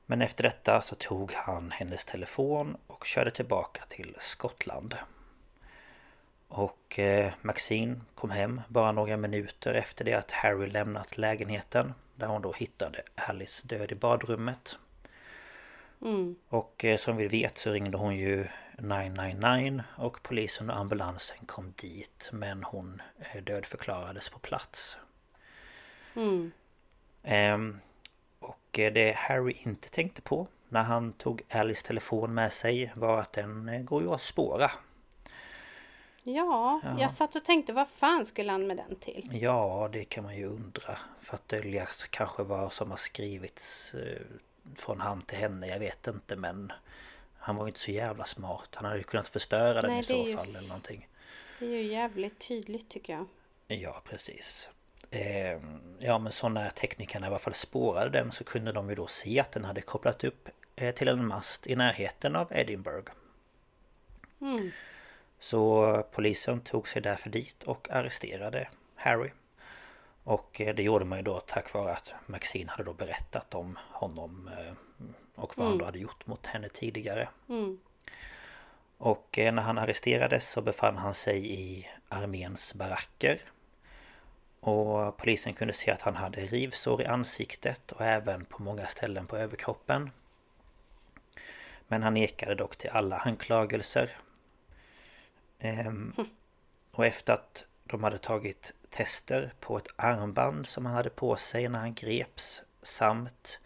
Men 0.10 0.22
efter 0.22 0.44
detta 0.44 0.82
så 0.82 0.96
tog 0.96 1.32
han 1.32 1.72
hennes 1.72 2.06
telefon 2.06 2.78
och 2.88 3.06
körde 3.06 3.32
tillbaka 3.32 3.82
till 3.88 4.16
Skottland. 4.20 4.96
Och 6.48 7.00
eh, 7.00 7.34
Maxine 7.42 8.02
kom 8.16 8.30
hem 8.30 8.62
bara 8.68 8.92
några 8.92 9.18
minuter 9.18 9.74
efter 9.74 10.06
det 10.06 10.14
att 10.14 10.32
Harry 10.32 10.70
lämnat 10.70 11.18
lägenheten. 11.18 11.94
Där 12.16 12.28
hon 12.28 12.42
då 12.42 12.54
hittade 12.54 13.02
Alice 13.16 13.68
död 13.68 13.92
i 13.92 13.96
badrummet. 13.96 14.78
Och 16.50 16.86
eh, 16.86 16.98
som 16.98 17.18
vi 17.18 17.28
vet 17.28 17.58
så 17.58 17.72
ringde 17.72 17.98
hon 17.98 18.16
ju 18.16 18.48
999 18.78 19.84
och 19.98 20.24
polisen 20.24 20.70
och 20.70 20.78
ambulansen 20.78 21.46
kom 21.46 21.74
dit 21.76 22.30
men 22.34 22.64
hon 22.64 23.02
eh, 23.20 23.44
dödförklarades 23.44 24.30
på 24.30 24.40
plats. 24.40 24.98
Ehm, 27.24 27.80
och 28.48 28.80
eh, 28.80 28.94
det 28.94 29.16
Harry 29.16 29.56
inte 29.64 29.90
tänkte 29.90 30.22
på 30.22 30.48
när 30.70 30.84
han 30.84 31.14
tog 31.14 31.42
Alice 31.50 31.86
telefon 31.88 32.34
med 32.34 32.54
sig 32.54 32.92
var 32.96 33.20
att 33.20 33.34
den 33.34 33.70
eh, 33.70 33.82
går 33.82 34.04
ju 34.04 34.12
att 34.12 34.22
spåra. 34.22 34.72
Ja, 36.24 36.82
jag 37.00 37.12
satt 37.12 37.36
och 37.36 37.46
tänkte 37.46 37.74
vad 37.74 37.88
fan 37.90 38.26
skulle 38.26 38.52
han 38.52 38.68
med 38.68 38.78
den 38.78 38.96
till? 38.96 39.30
Ja, 39.42 39.90
det 39.94 40.06
kan 40.06 40.24
man 40.24 40.38
ju 40.38 40.46
undra. 40.46 40.98
För 41.22 41.36
att 41.36 41.48
dölja 41.48 41.88
kanske 42.10 42.44
vad 42.44 42.74
som 42.74 42.90
har 42.90 42.98
skrivits 42.98 43.94
eh, 43.94 44.22
från 44.76 45.00
han 45.02 45.22
till 45.22 45.38
henne, 45.38 45.68
jag 45.68 45.80
vet 45.80 46.08
inte 46.08 46.36
men 46.36 46.72
han 47.38 47.56
var 47.56 47.66
ju 47.66 47.68
inte 47.70 47.80
så 47.80 47.92
jävla 47.92 48.26
smart. 48.26 48.70
Han 48.74 48.86
hade 48.86 48.98
ju 48.98 49.04
kunnat 49.04 49.28
förstöra 49.30 49.82
den 49.82 49.92
Nej, 49.92 50.00
i 50.00 50.04
så 50.04 50.28
ju- 50.28 50.36
fall 50.36 50.50
eller 50.56 50.68
någonting. 50.68 51.08
Det 51.60 51.66
är 51.66 51.70
ju 51.70 51.84
jävligt 51.84 52.48
tydligt 52.48 52.90
tycker 52.90 53.14
jag. 53.14 53.26
Ja, 53.68 54.02
precis. 54.06 54.70
Eh, 55.12 55.60
ja, 56.00 56.18
men 56.18 56.32
så 56.32 56.50
när 56.50 56.70
teknikerna 56.70 57.26
i 57.26 57.30
alla 57.30 57.40
fall 57.40 57.54
spårade 57.54 58.10
den 58.10 58.32
så 58.32 58.44
kunde 58.44 58.72
de 58.72 58.90
ju 58.90 58.96
då 58.96 59.08
se 59.08 59.40
att 59.40 59.52
den 59.52 59.66
hade 59.66 59.82
kopplat 59.82 60.24
upp 60.24 60.50
eh, 60.76 60.96
till 60.96 61.08
en 61.08 61.28
mast 61.28 61.68
i 61.68 61.76
närheten 61.76 62.36
av 62.36 62.48
Edinburgh. 62.52 63.12
Så 65.40 66.04
polisen 66.12 66.62
tog 66.62 66.88
sig 66.88 67.02
därför 67.02 67.30
dit 67.30 67.64
och 67.64 67.92
arresterade 67.92 68.68
Harry. 68.96 69.30
Och 70.24 70.62
eh, 70.62 70.76
det 70.76 70.84
gjorde 70.84 71.06
man 71.06 71.20
ju 71.20 71.24
då 71.24 71.40
tack 71.40 71.74
vare 71.74 71.92
att 71.92 72.14
Maxine 72.26 72.70
hade 72.72 72.84
då 72.84 72.94
berättat 72.94 73.54
om 73.54 73.78
honom 73.92 74.50
eh, 74.58 74.74
och 75.36 75.58
vad 75.58 75.68
han 75.68 75.78
då 75.78 75.86
hade 75.86 76.00
gjort 76.00 76.28
mot 76.28 76.46
henne 76.46 76.70
tidigare. 76.70 77.28
Och 78.98 79.40
eh, 79.40 79.54
när 79.54 79.62
han 79.62 79.78
arresterades 79.78 80.50
så 80.50 80.62
befann 80.62 80.98
han 80.98 81.14
sig 81.14 81.54
i 81.54 81.88
arméns 82.10 82.74
baracker. 82.74 83.42
Och 84.60 85.18
polisen 85.18 85.54
kunde 85.54 85.74
se 85.74 85.92
att 85.92 86.02
han 86.02 86.16
hade 86.16 86.42
rivsår 86.42 87.02
i 87.02 87.06
ansiktet 87.06 87.92
och 87.92 88.02
även 88.02 88.46
på 88.46 88.64
många 88.64 88.88
ställen 88.88 89.28
på 89.28 89.38
överkroppen. 89.38 90.12
Men 91.88 92.04
han 92.04 92.14
nekade 92.14 92.56
dock 92.56 92.78
till 92.78 92.90
alla 92.90 93.18
anklagelser. 93.18 94.12
Ehm, 95.60 96.14
och 96.92 97.06
efter 97.06 97.34
att 97.34 97.66
de 97.84 98.04
hade 98.04 98.18
tagit 98.18 98.74
tester 98.90 99.54
på 99.60 99.78
ett 99.78 99.88
armband 99.96 100.68
som 100.68 100.86
han 100.86 100.96
hade 100.96 101.10
på 101.10 101.36
sig 101.36 101.70
när 101.70 101.80
han 101.80 101.94
greps 101.94 102.62
samt 102.82 103.60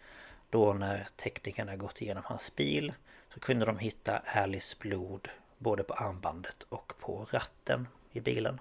då 0.50 0.72
när 0.72 1.08
teknikerna 1.16 1.76
gått 1.76 2.02
igenom 2.02 2.22
hans 2.26 2.56
bil 2.56 2.94
så 3.34 3.40
kunde 3.40 3.64
de 3.64 3.78
hitta 3.78 4.18
Alice 4.18 4.76
blod 4.80 5.28
både 5.58 5.84
på 5.84 5.94
armbandet 5.94 6.62
och 6.62 6.92
på 7.00 7.26
ratten 7.30 7.88
i 8.12 8.20
bilen. 8.20 8.60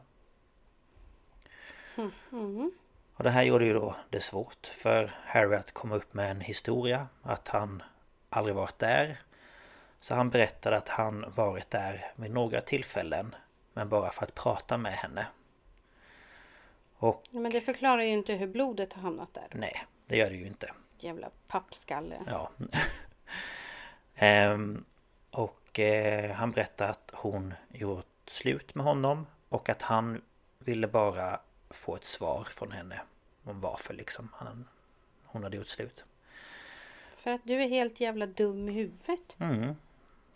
Och 3.13 3.23
det 3.23 3.29
här 3.29 3.43
gjorde 3.43 3.65
ju 3.65 3.73
då 3.73 3.95
det 4.09 4.21
svårt 4.21 4.67
för 4.67 5.11
Harry 5.25 5.55
att 5.55 5.71
komma 5.71 5.95
upp 5.95 6.13
med 6.13 6.31
en 6.31 6.41
historia 6.41 7.07
att 7.23 7.47
han 7.47 7.83
aldrig 8.29 8.55
varit 8.55 8.79
där. 8.79 9.19
Så 9.99 10.15
han 10.15 10.29
berättade 10.29 10.77
att 10.77 10.89
han 10.89 11.33
varit 11.35 11.71
där 11.71 12.11
vid 12.15 12.31
några 12.31 12.61
tillfällen 12.61 13.35
men 13.73 13.89
bara 13.89 14.09
för 14.11 14.23
att 14.23 14.35
prata 14.35 14.77
med 14.77 14.91
henne. 14.93 15.27
Och 16.97 17.23
Men 17.31 17.51
det 17.51 17.61
förklarar 17.61 18.01
ju 18.01 18.09
inte 18.09 18.33
hur 18.33 18.47
blodet 18.47 18.93
har 18.93 19.01
hamnat 19.01 19.33
där. 19.33 19.47
nej, 19.51 19.85
det 20.05 20.17
gör 20.17 20.29
det 20.29 20.35
ju 20.35 20.47
inte. 20.47 20.71
Jävla 20.99 21.29
pappskalle. 21.47 22.15
Ja. 22.27 22.49
Ehm, 24.15 24.85
och 25.31 25.79
eh, 25.79 26.31
han 26.31 26.51
berättade 26.51 26.89
att 26.89 27.11
hon 27.13 27.53
gjort 27.69 28.05
slut 28.27 28.75
med 28.75 28.85
honom 28.85 29.27
och 29.49 29.69
att 29.69 29.81
han 29.81 30.21
ville 30.59 30.87
bara 30.87 31.39
få 31.75 31.95
ett 31.95 32.05
svar 32.05 32.43
från 32.43 32.71
henne 32.71 33.01
om 33.43 33.61
varför 33.61 33.93
liksom 33.93 34.29
han, 34.33 34.67
hon 35.25 35.43
hade 35.43 35.57
gjort 35.57 35.67
slut. 35.67 36.05
För 37.17 37.31
att 37.31 37.41
du 37.43 37.63
är 37.63 37.67
helt 37.67 37.99
jävla 37.99 38.25
dum 38.25 38.69
i 38.69 38.71
huvudet. 38.71 39.35
Mm, 39.39 39.75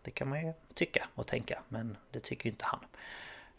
det 0.01 0.11
kan 0.11 0.29
man 0.29 0.45
ju 0.45 0.53
tycka 0.73 1.07
och 1.15 1.27
tänka 1.27 1.59
men 1.69 1.97
det 2.11 2.19
tycker 2.19 2.45
ju 2.45 2.51
inte 2.51 2.65
han. 2.65 2.79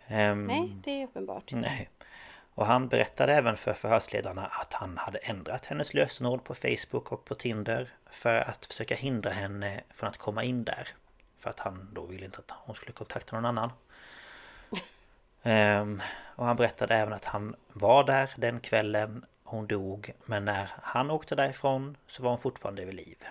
Ehm, 0.07 0.47
Nej, 0.47 0.77
det 0.85 0.91
är 0.91 1.05
uppenbart. 1.05 1.53
Nej. 1.53 1.91
Och 2.55 2.67
han 2.67 2.89
berättade 2.89 3.35
även 3.35 3.57
för 3.57 3.73
förhörsledarna 3.73 4.47
att 4.47 4.73
han 4.73 4.99
hade 4.99 5.19
ändrat 5.19 5.67
hennes 5.67 5.95
lösenord 5.95 6.45
på 6.45 6.55
Facebook 6.55 7.13
och 7.13 7.25
på 7.25 7.35
Tinder 7.35 7.89
för 8.11 8.41
att 8.41 8.67
försöka 8.67 8.95
hindra 8.95 9.31
henne 9.31 9.81
från 9.91 10.09
att 10.09 10.17
komma 10.17 10.45
in 10.45 10.65
där. 10.65 10.89
För 11.39 11.51
att 11.51 11.61
han 11.61 11.89
då 11.93 12.07
ville 12.07 12.25
inte 12.25 12.39
att 12.39 12.51
hon 12.51 12.75
skulle 12.75 12.93
kontakta 12.93 13.37
någon 13.37 13.45
annan. 13.45 13.71
Ehm, 15.43 16.03
och 16.37 16.47
han 16.47 16.57
berättade 16.57 16.95
även 16.95 17.13
att 17.13 17.25
han 17.25 17.55
var 17.73 18.05
där 18.05 18.31
den 18.37 18.61
kvällen 18.61 19.25
hon 19.45 19.67
dog 19.67 20.13
men 20.25 20.45
när 20.45 20.71
han 20.83 21.11
åkte 21.11 21.35
därifrån 21.35 21.97
så 22.07 22.23
var 22.23 22.31
hon 22.31 22.39
fortfarande 22.39 22.85
vid 22.85 22.95
liv. 22.95 23.25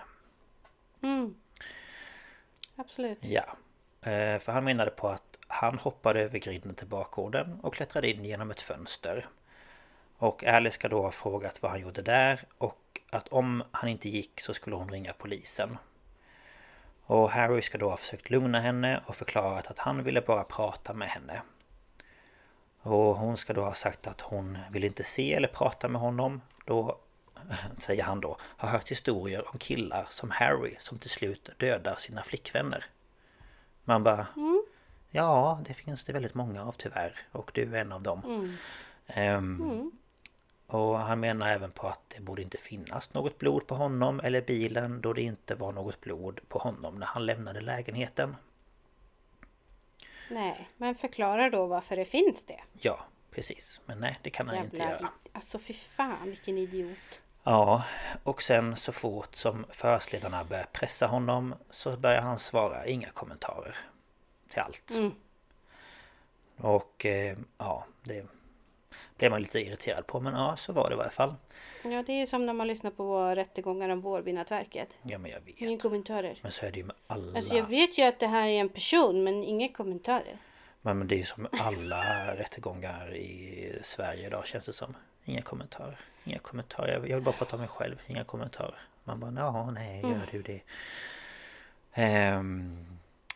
Absolut. 2.76 3.18
Ja. 3.20 3.44
Eh, 4.10 4.38
För 4.38 4.52
han 4.52 4.64
menade 4.64 4.90
på 4.90 5.08
att 5.08 5.22
han 5.48 5.78
hoppade 5.78 6.22
över 6.22 6.38
grinden 6.38 6.74
till 6.74 6.86
bakgården 6.86 7.60
och 7.62 7.74
klättrade 7.74 8.10
in 8.10 8.24
genom 8.24 8.50
ett 8.50 8.62
fönster. 8.62 9.28
Och 10.18 10.44
Alice 10.44 10.74
ska 10.74 10.88
då 10.88 11.02
ha 11.02 11.10
frågat 11.10 11.62
vad 11.62 11.70
han 11.70 11.80
gjorde 11.80 12.02
där 12.02 12.40
och 12.58 13.00
att 13.10 13.28
om 13.28 13.62
han 13.70 13.88
inte 13.90 14.08
gick 14.08 14.40
så 14.40 14.54
skulle 14.54 14.76
hon 14.76 14.88
ringa 14.90 15.12
polisen. 15.12 15.78
Och 17.02 17.30
Harry 17.30 17.62
ska 17.62 17.78
då 17.78 17.90
ha 17.90 17.96
försökt 17.96 18.30
lugna 18.30 18.60
henne 18.60 19.00
och 19.06 19.16
förklarat 19.16 19.66
att 19.70 19.78
han 19.78 20.02
ville 20.04 20.20
bara 20.20 20.44
prata 20.44 20.92
med 20.94 21.08
henne. 21.08 21.42
Och 22.86 23.16
hon 23.16 23.36
ska 23.36 23.52
då 23.52 23.64
ha 23.64 23.74
sagt 23.74 24.06
att 24.06 24.20
hon 24.20 24.58
vill 24.70 24.84
inte 24.84 25.04
se 25.04 25.34
eller 25.34 25.48
prata 25.48 25.88
med 25.88 26.00
honom. 26.00 26.40
Då, 26.64 26.98
säger 27.78 28.02
han 28.02 28.20
då, 28.20 28.36
har 28.40 28.68
hört 28.68 28.90
historier 28.90 29.48
om 29.52 29.58
killar 29.58 30.06
som 30.10 30.30
Harry 30.30 30.74
som 30.80 30.98
till 30.98 31.10
slut 31.10 31.50
dödar 31.58 31.96
sina 31.98 32.22
flickvänner. 32.22 32.84
Man 33.84 34.02
bara... 34.02 34.26
Ja, 35.10 35.60
det 35.68 35.74
finns 35.74 36.04
det 36.04 36.12
väldigt 36.12 36.34
många 36.34 36.64
av 36.64 36.72
tyvärr. 36.72 37.12
Och 37.32 37.50
du 37.54 37.76
är 37.76 37.80
en 37.80 37.92
av 37.92 38.02
dem. 38.02 38.22
Ehm, 39.06 39.58
Och 40.66 40.98
han 40.98 41.20
menar 41.20 41.48
även 41.48 41.70
på 41.70 41.86
att 41.86 42.00
det 42.16 42.20
borde 42.20 42.42
inte 42.42 42.58
finnas 42.58 43.14
något 43.14 43.38
blod 43.38 43.66
på 43.66 43.74
honom 43.74 44.20
eller 44.24 44.40
bilen 44.40 45.00
då 45.00 45.12
det 45.12 45.22
inte 45.22 45.54
var 45.54 45.72
något 45.72 46.00
blod 46.00 46.40
på 46.48 46.58
honom 46.58 46.98
när 46.98 47.06
han 47.06 47.26
lämnade 47.26 47.60
lägenheten. 47.60 48.36
Nej, 50.30 50.68
men 50.76 50.94
förklara 50.94 51.50
då 51.50 51.66
varför 51.66 51.96
det 51.96 52.04
finns 52.04 52.44
det. 52.46 52.60
Ja, 52.80 52.98
precis. 53.30 53.80
Men 53.86 54.00
nej, 54.00 54.18
det 54.22 54.30
kan 54.30 54.48
han 54.48 54.64
inte 54.64 54.76
Jävla... 54.76 54.96
göra. 54.96 55.08
Alltså 55.32 55.58
fy 55.58 55.74
fan 55.74 56.24
vilken 56.24 56.58
idiot. 56.58 57.20
Ja, 57.44 57.84
och 58.22 58.42
sen 58.42 58.76
så 58.76 58.92
fort 58.92 59.36
som 59.36 59.66
förhörsledarna 59.70 60.44
börjar 60.44 60.66
pressa 60.72 61.06
honom 61.06 61.54
så 61.70 61.96
börjar 61.96 62.22
han 62.22 62.38
svara 62.38 62.86
inga 62.86 63.08
kommentarer 63.08 63.76
till 64.48 64.60
allt. 64.60 64.90
Mm. 64.90 65.12
Och 66.56 67.06
eh, 67.06 67.38
ja, 67.58 67.86
det 68.02 68.26
blev 69.16 69.30
man 69.30 69.42
lite 69.42 69.60
irriterad 69.60 70.06
på 70.06 70.20
men 70.20 70.34
ja, 70.34 70.56
så 70.56 70.72
var 70.72 70.88
det 70.88 70.94
i 70.94 70.96
varje 70.96 71.10
fall. 71.10 71.34
Ja, 71.82 72.02
det 72.06 72.12
är 72.12 72.26
som 72.26 72.46
när 72.46 72.52
man 72.52 72.68
lyssnar 72.68 72.90
på 72.90 73.34
rättegångar 73.34 73.88
om 73.88 74.00
Vårbynätverket. 74.00 74.98
Ja, 75.02 75.18
men 75.18 75.30
jag 75.30 75.40
vet. 75.40 75.60
Inga 75.60 75.78
kommentarer. 75.78 76.38
Men 76.42 76.52
så 76.52 76.66
är 76.66 76.72
det 76.72 76.78
ju 76.78 76.84
med 76.84 76.96
alla... 77.06 77.38
Alltså 77.38 77.56
jag 77.56 77.66
vet 77.66 77.98
ju 77.98 78.02
att 78.02 78.18
det 78.18 78.26
här 78.26 78.48
är 78.48 78.60
en 78.60 78.68
person 78.68 79.24
men 79.24 79.44
inga 79.44 79.68
kommentarer. 79.68 80.38
Men, 80.82 80.98
men 80.98 81.08
det 81.08 81.14
är 81.14 81.18
ju 81.18 81.24
som 81.24 81.48
alla 81.50 82.34
rättegångar 82.36 83.14
i 83.16 83.78
Sverige 83.82 84.26
idag 84.26 84.46
känns 84.46 84.66
det 84.66 84.72
som. 84.72 84.96
Inga 85.24 85.42
kommentarer. 85.42 85.98
Inga 86.24 86.38
kommentarer. 86.38 86.92
Jag 86.92 87.00
vill, 87.00 87.22
bara 87.22 87.34
prata 87.34 87.56
om 87.56 87.60
mig 87.60 87.68
själv. 87.68 88.02
Inga 88.06 88.24
kommentarer. 88.24 88.78
Man 89.04 89.20
bara, 89.20 89.32
ja, 89.36 89.70
nej, 89.70 90.02
gör 90.02 90.28
du 90.30 90.42
det? 90.42 90.60
Ehm, 91.92 92.86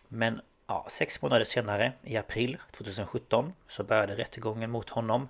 men 0.08 0.40
ja, 0.66 0.86
sex 0.90 1.22
månader 1.22 1.44
senare, 1.44 1.92
i 2.02 2.16
april 2.16 2.58
2017, 2.72 3.52
så 3.68 3.84
började 3.84 4.16
rättegången 4.16 4.70
mot 4.70 4.90
honom. 4.90 5.28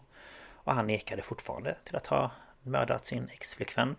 Och 0.65 0.75
han 0.75 0.87
nekade 0.87 1.23
fortfarande 1.23 1.75
till 1.85 1.97
att 1.97 2.07
ha 2.07 2.31
mördat 2.63 3.07
sin 3.07 3.29
exflickvän. 3.29 3.97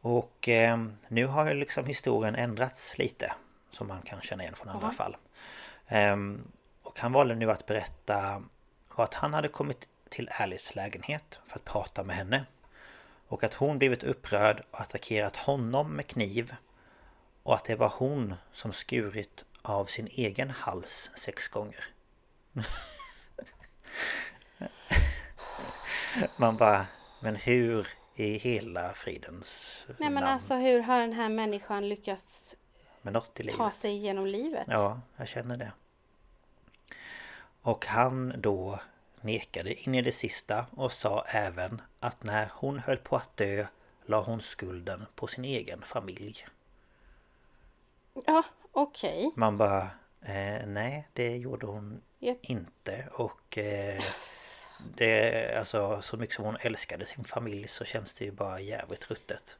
Och 0.00 0.48
eh, 0.48 0.86
nu 1.08 1.26
har 1.26 1.48
ju 1.48 1.54
liksom 1.54 1.86
historien 1.86 2.34
ändrats 2.34 2.98
lite. 2.98 3.32
Som 3.70 3.88
man 3.88 4.02
kan 4.02 4.20
känna 4.20 4.42
igen 4.42 4.54
från 4.54 4.68
andra 4.68 4.92
fall. 4.92 5.16
Ehm, 5.88 6.50
och 6.82 7.00
han 7.00 7.12
valde 7.12 7.34
nu 7.34 7.50
att 7.50 7.66
berätta 7.66 8.42
att 8.88 9.14
han 9.14 9.34
hade 9.34 9.48
kommit 9.48 9.88
till 10.08 10.28
Alice 10.28 10.72
lägenhet 10.76 11.40
för 11.46 11.56
att 11.56 11.64
prata 11.64 12.02
med 12.02 12.16
henne. 12.16 12.44
Och 13.26 13.44
att 13.44 13.54
hon 13.54 13.78
blivit 13.78 14.04
upprörd 14.04 14.62
och 14.70 14.80
attackerat 14.80 15.36
honom 15.36 15.92
med 15.92 16.06
kniv. 16.06 16.54
Och 17.42 17.54
att 17.54 17.64
det 17.64 17.76
var 17.76 17.92
hon 17.96 18.34
som 18.52 18.72
skurit 18.72 19.44
av 19.62 19.84
sin 19.84 20.06
egen 20.06 20.50
hals 20.50 21.10
sex 21.14 21.48
gånger. 21.48 21.84
Man 26.36 26.56
bara, 26.56 26.86
men 27.20 27.36
hur 27.36 27.88
i 28.14 28.38
hela 28.38 28.92
fridens 28.94 29.84
Nej 29.88 29.96
men 30.10 30.14
namn? 30.14 30.26
alltså 30.26 30.54
hur 30.54 30.80
har 30.80 31.00
den 31.00 31.12
här 31.12 31.28
människan 31.28 31.88
lyckats 31.88 32.56
ta 33.56 33.70
sig 33.70 33.90
igenom 33.92 34.26
livet? 34.26 34.66
Ja, 34.70 35.00
jag 35.16 35.28
känner 35.28 35.56
det. 35.56 35.72
Och 37.62 37.86
han 37.86 38.34
då 38.36 38.80
nekade 39.20 39.74
in 39.74 39.94
i 39.94 40.02
det 40.02 40.12
sista 40.12 40.66
och 40.76 40.92
sa 40.92 41.24
även 41.28 41.82
att 42.00 42.22
när 42.24 42.50
hon 42.54 42.78
höll 42.78 42.96
på 42.96 43.16
att 43.16 43.36
dö 43.36 43.66
la 44.06 44.22
hon 44.22 44.40
skulden 44.40 45.06
på 45.14 45.26
sin 45.26 45.44
egen 45.44 45.82
familj. 45.82 46.46
Ja, 48.26 48.42
okej. 48.72 49.30
Man 49.36 49.58
bara, 49.58 49.82
eh, 50.22 50.66
nej 50.66 51.08
det 51.12 51.36
gjorde 51.36 51.66
hon 51.66 52.00
Ja. 52.18 52.34
inte 52.42 53.08
och 53.12 53.58
eh, 53.58 54.02
det, 54.96 55.58
alltså 55.58 56.02
så 56.02 56.16
mycket 56.16 56.36
som 56.36 56.44
hon 56.44 56.56
älskade 56.60 57.04
sin 57.04 57.24
familj 57.24 57.68
så 57.68 57.84
känns 57.84 58.14
det 58.14 58.24
ju 58.24 58.30
bara 58.30 58.60
jävligt 58.60 59.10
ruttet. 59.10 59.56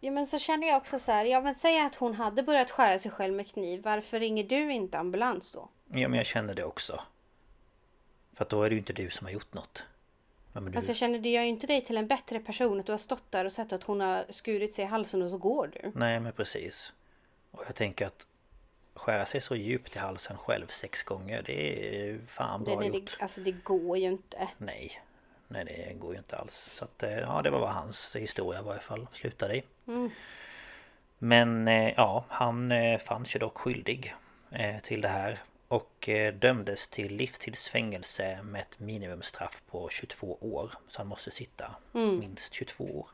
Ja 0.00 0.10
men 0.10 0.26
så 0.26 0.38
känner 0.38 0.68
jag 0.68 0.76
också 0.76 0.98
så 0.98 1.12
här, 1.12 1.24
ja 1.24 1.40
men 1.40 1.54
säg 1.54 1.80
att 1.80 1.94
hon 1.94 2.14
hade 2.14 2.42
börjat 2.42 2.70
skära 2.70 2.98
sig 2.98 3.10
själv 3.10 3.34
med 3.34 3.48
kniv. 3.48 3.82
Varför 3.82 4.20
ringer 4.20 4.44
du 4.44 4.72
inte 4.72 4.98
ambulans 4.98 5.52
då? 5.52 5.68
Ja 5.88 6.08
men 6.08 6.14
jag 6.14 6.26
känner 6.26 6.54
det 6.54 6.64
också. 6.64 7.00
För 8.34 8.44
att 8.44 8.48
då 8.48 8.62
är 8.62 8.70
det 8.70 8.74
ju 8.74 8.78
inte 8.78 8.92
du 8.92 9.10
som 9.10 9.26
har 9.26 9.32
gjort 9.32 9.54
något. 9.54 9.84
Ja, 10.52 10.60
men 10.60 10.72
du, 10.72 10.78
Alltså 10.78 10.90
jag 10.90 10.96
känner, 10.96 11.18
det 11.18 11.28
gör 11.28 11.42
ju 11.42 11.48
inte 11.48 11.66
dig 11.66 11.84
till 11.84 11.96
en 11.96 12.06
bättre 12.06 12.40
person 12.40 12.80
att 12.80 12.86
du 12.86 12.92
har 12.92 12.98
stått 12.98 13.32
där 13.32 13.44
och 13.44 13.52
sett 13.52 13.72
att 13.72 13.82
hon 13.82 14.00
har 14.00 14.26
skurit 14.28 14.74
sig 14.74 14.84
i 14.84 14.88
halsen 14.88 15.22
och 15.22 15.30
så 15.30 15.38
går 15.38 15.66
du. 15.66 15.92
Nej 15.94 16.20
men 16.20 16.32
precis. 16.32 16.92
Och 17.50 17.64
jag 17.66 17.74
tänker 17.74 18.06
att 18.06 18.26
skära 18.96 19.26
sig 19.26 19.40
så 19.40 19.56
djupt 19.56 19.96
i 19.96 19.98
halsen 19.98 20.36
själv 20.36 20.66
sex 20.66 21.02
gånger 21.02 21.42
det 21.42 21.98
är 22.10 22.18
fan 22.26 22.64
bra 22.64 22.80
det, 22.80 22.86
gjort. 22.86 23.16
det, 23.18 23.22
alltså 23.22 23.40
det 23.40 23.52
går 23.52 23.98
ju 23.98 24.08
inte. 24.08 24.48
Nej. 24.58 25.02
Nej 25.48 25.64
det 25.64 25.94
går 25.94 26.12
ju 26.12 26.18
inte 26.18 26.36
alls. 26.36 26.70
Så 26.72 26.84
att 26.84 27.02
eh, 27.02 27.18
ja 27.18 27.42
det 27.42 27.50
var 27.50 27.58
vad 27.58 27.70
hans 27.70 28.16
historia 28.16 28.60
i 28.60 28.62
varje 28.62 28.80
fall 28.80 29.06
slutade 29.12 29.56
i. 29.56 29.62
Men 31.18 31.68
eh, 31.68 31.92
ja 31.96 32.24
han 32.28 32.72
eh, 32.72 32.98
fanns 32.98 33.36
ju 33.36 33.38
dock 33.38 33.58
skyldig 33.58 34.14
till 34.82 35.00
det 35.00 35.08
här. 35.08 35.38
Och 35.68 36.08
dömdes 36.34 36.88
till 36.88 37.16
livstidsfängelse 37.16 38.38
med 38.42 38.60
ett 38.60 38.78
minimumstraff 38.78 39.62
på 39.70 39.88
22 39.88 40.38
år. 40.40 40.72
Så 40.88 41.00
han 41.00 41.06
måste 41.06 41.30
sitta 41.30 41.74
minst 41.92 42.52
22 42.52 42.84
år. 42.84 43.08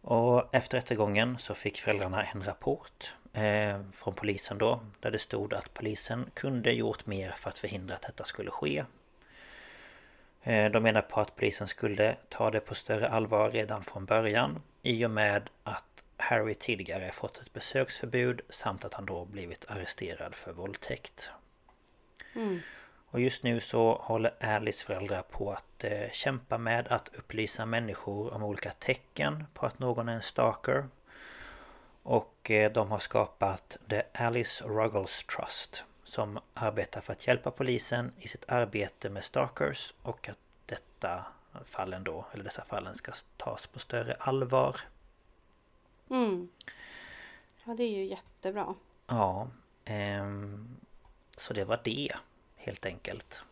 Och 0.00 0.54
efter 0.54 0.78
rättegången 0.78 1.38
så 1.38 1.54
fick 1.54 1.80
föräldrarna 1.80 2.22
en 2.22 2.44
rapport 2.44 3.14
eh, 3.36 3.80
från 3.92 4.14
polisen 4.14 4.58
då 4.58 4.80
Där 5.00 5.10
det 5.10 5.18
stod 5.18 5.54
att 5.54 5.74
polisen 5.74 6.30
kunde 6.34 6.72
gjort 6.72 7.06
mer 7.06 7.30
för 7.30 7.50
att 7.50 7.58
förhindra 7.58 7.94
att 7.94 8.02
detta 8.02 8.24
skulle 8.24 8.50
ske. 8.50 8.84
Eh, 10.42 10.70
De 10.70 10.82
menar 10.82 11.02
på 11.02 11.20
att 11.20 11.36
polisen 11.36 11.68
skulle 11.68 12.16
ta 12.28 12.50
det 12.50 12.60
på 12.60 12.74
större 12.74 13.08
allvar 13.08 13.50
redan 13.50 13.84
från 13.84 14.04
början 14.04 14.62
I 14.82 15.06
och 15.06 15.10
med 15.10 15.50
att 15.64 15.84
Harry 16.16 16.54
tidigare 16.54 17.12
fått 17.12 17.36
ett 17.36 17.52
besöksförbud 17.52 18.40
samt 18.48 18.84
att 18.84 18.94
han 18.94 19.06
då 19.06 19.24
blivit 19.24 19.64
arresterad 19.70 20.34
för 20.34 20.52
våldtäkt. 20.52 21.30
Och 23.10 23.20
just 23.20 23.42
nu 23.42 23.60
så 23.60 23.94
håller 24.02 24.32
Alice 24.44 24.84
föräldrar 24.86 25.22
på 25.22 25.52
att 25.52 25.84
eh, 25.84 26.10
kämpa 26.12 26.58
med 26.58 26.86
att 26.88 27.08
upplysa 27.18 27.66
människor 27.66 28.34
om 28.34 28.42
olika 28.42 28.70
tecken 28.70 29.44
på 29.54 29.66
att 29.66 29.78
någon 29.78 30.08
är 30.08 30.12
en 30.14 30.22
stalker. 30.22 30.88
Och 32.08 32.50
eh, 32.50 32.72
de 32.72 32.90
har 32.90 32.98
skapat 32.98 33.76
The 33.90 34.02
Alice 34.12 34.64
Ruggles 34.64 35.24
Trust 35.24 35.84
som 36.04 36.38
arbetar 36.54 37.00
för 37.00 37.12
att 37.12 37.26
hjälpa 37.26 37.50
polisen 37.50 38.12
i 38.20 38.28
sitt 38.28 38.52
arbete 38.52 39.10
med 39.10 39.24
stalkers 39.24 39.94
och 40.02 40.28
att 40.28 40.38
detta 40.66 41.26
fallen 41.64 42.04
då, 42.04 42.26
eller 42.32 42.44
dessa 42.44 42.64
fallen 42.64 42.94
ska 42.94 43.12
tas 43.36 43.66
på 43.66 43.78
större 43.78 44.14
allvar. 44.14 44.76
Mm. 46.10 46.48
Ja 47.64 47.74
det 47.74 47.82
är 47.82 47.90
ju 47.90 48.04
jättebra. 48.04 48.74
Ja, 49.06 49.48
ehm, 49.84 50.76
så 51.36 51.54
det 51.54 51.64
var 51.64 51.80
det 51.84 52.12
helt 52.56 52.86
enkelt. 52.86 53.42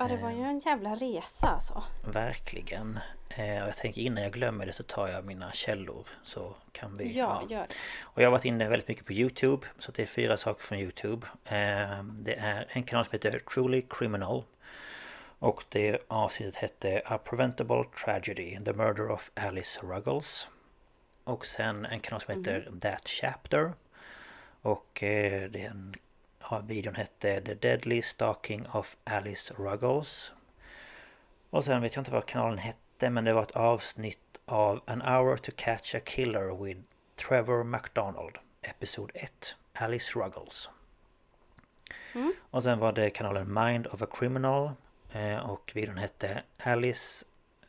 Ja 0.00 0.08
det 0.08 0.16
var 0.16 0.30
ju 0.30 0.42
en 0.42 0.58
jävla 0.58 0.94
resa 0.94 1.48
alltså. 1.48 1.82
Verkligen. 2.04 2.98
Eh, 3.28 3.62
och 3.62 3.68
jag 3.68 3.76
tänker 3.76 4.00
innan 4.00 4.22
jag 4.22 4.32
glömmer 4.32 4.66
det 4.66 4.72
så 4.72 4.82
tar 4.82 5.08
jag 5.08 5.24
mina 5.24 5.52
källor 5.52 6.06
så 6.22 6.54
kan 6.72 6.96
vi... 6.96 7.18
Ja, 7.18 7.42
gör 7.48 7.66
det. 7.68 7.74
Och 8.00 8.22
jag 8.22 8.26
har 8.26 8.30
varit 8.30 8.44
inne 8.44 8.68
väldigt 8.68 8.88
mycket 8.88 9.06
på 9.06 9.12
Youtube 9.12 9.66
Så 9.78 9.92
det 9.92 10.02
är 10.02 10.06
fyra 10.06 10.36
saker 10.36 10.62
från 10.62 10.78
Youtube 10.78 11.26
eh, 11.44 12.02
Det 12.04 12.34
är 12.38 12.66
en 12.68 12.82
kanal 12.82 13.04
som 13.04 13.12
heter 13.12 13.38
Truly 13.38 13.82
Criminal 13.90 14.44
Och 15.38 15.64
det 15.68 15.98
avsnittet 16.08 16.56
hette 16.56 17.02
A 17.04 17.18
Preventable 17.24 17.84
Tragedy 18.04 18.58
The 18.64 18.72
Murder 18.72 19.10
of 19.10 19.30
Alice 19.34 19.80
Ruggles 19.82 20.48
Och 21.24 21.46
sen 21.46 21.86
en 21.86 22.00
kanal 22.00 22.20
som 22.20 22.38
heter 22.38 22.70
That 22.80 23.08
Chapter 23.08 23.72
Och 24.62 25.02
eh, 25.02 25.50
den 25.50 25.94
ja, 25.94 26.09
videon 26.58 26.94
hette 26.94 27.40
The 27.40 27.54
Deadly 27.54 28.02
Stalking 28.02 28.66
of 28.72 28.96
Alice 29.04 29.54
Ruggles. 29.58 30.32
Och 31.50 31.64
sen 31.64 31.82
vet 31.82 31.94
jag 31.94 32.00
inte 32.00 32.12
vad 32.12 32.26
kanalen 32.26 32.58
hette 32.58 33.10
men 33.10 33.24
det 33.24 33.32
var 33.32 33.42
ett 33.42 33.50
avsnitt 33.50 34.40
av 34.44 34.80
An 34.86 35.02
Hour 35.02 35.36
to 35.36 35.52
Catch 35.56 35.94
a 35.94 36.00
Killer 36.04 36.64
with 36.64 36.80
Trevor 37.16 37.64
McDonald 37.64 38.38
Episod 38.62 39.10
1 39.14 39.54
Alice 39.72 40.12
Ruggles. 40.18 40.70
Och 42.40 42.62
sen 42.62 42.78
var 42.78 42.92
det 42.92 43.10
kanalen 43.10 43.54
Mind 43.54 43.86
of 43.86 44.02
a 44.02 44.06
Criminal 44.12 44.70
eh, 45.12 45.50
Och 45.50 45.72
videon 45.74 45.98
hette 45.98 46.42
Alice 46.58 47.24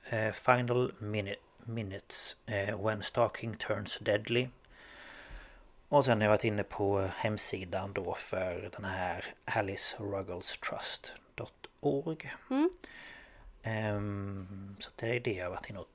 eh, 0.10 0.32
Final 0.32 0.94
Minute, 1.00 1.42
Minutes 1.58 2.36
eh, 2.46 2.82
When 2.86 3.04
Stalking 3.04 3.56
Turns 3.56 3.98
Deadly 3.98 4.48
Och 5.92 6.06
sen 6.06 6.18
har 6.18 6.26
jag 6.26 6.30
varit 6.32 6.44
inne 6.44 6.64
på 6.64 7.10
hemsidan 7.16 7.94
då 7.94 8.16
för 8.16 8.70
den 8.76 8.86
här 8.86 9.26
Alice 9.46 9.98
Ruggles 10.00 10.58
Trust.org. 10.58 12.34
Mm. 12.50 12.70
Um, 13.96 14.76
så 14.80 14.92
det 14.96 15.16
är 15.16 15.20
det 15.20 15.34
jag 15.34 15.46
har 15.46 15.50
varit 15.50 15.70
inne 15.70 15.80
och 15.80 15.88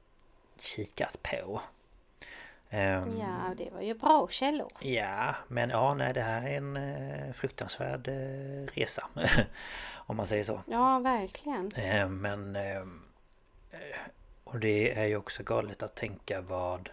kikat 0.58 1.22
på. 1.22 1.60
Um, 2.70 3.18
Ja, 3.20 3.54
det 3.56 3.70
var 3.70 3.80
ju 3.80 3.94
bra 3.94 4.28
källor. 4.28 4.72
Ja, 4.80 5.34
men 5.48 5.70
ja, 5.70 5.94
nej 5.94 6.14
det 6.14 6.22
här 6.22 6.42
är 6.42 6.56
en 6.56 6.76
eh, 6.76 7.32
fruktansvärd 7.32 8.08
eh, 8.08 8.66
resa. 8.74 9.08
Om 9.94 10.16
man 10.16 10.26
säger 10.26 10.44
så. 10.44 10.62
Ja, 10.66 10.98
verkligen. 10.98 11.72
Eh, 11.72 12.08
men... 12.08 12.56
Eh, 12.56 12.86
och 14.44 14.60
det 14.60 14.98
är 14.98 15.06
ju 15.06 15.16
också 15.16 15.42
galet 15.42 15.82
att 15.82 15.94
tänka 15.94 16.40
vad... 16.40 16.90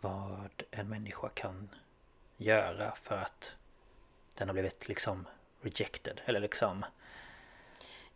Vad 0.00 0.62
en 0.70 0.88
människa 0.88 1.28
kan 1.28 1.68
göra 2.36 2.90
för 2.90 3.14
att 3.14 3.56
den 4.34 4.48
har 4.48 4.52
blivit 4.52 4.88
liksom 4.88 5.26
rejected. 5.60 6.20
Eller 6.24 6.40
liksom... 6.40 6.84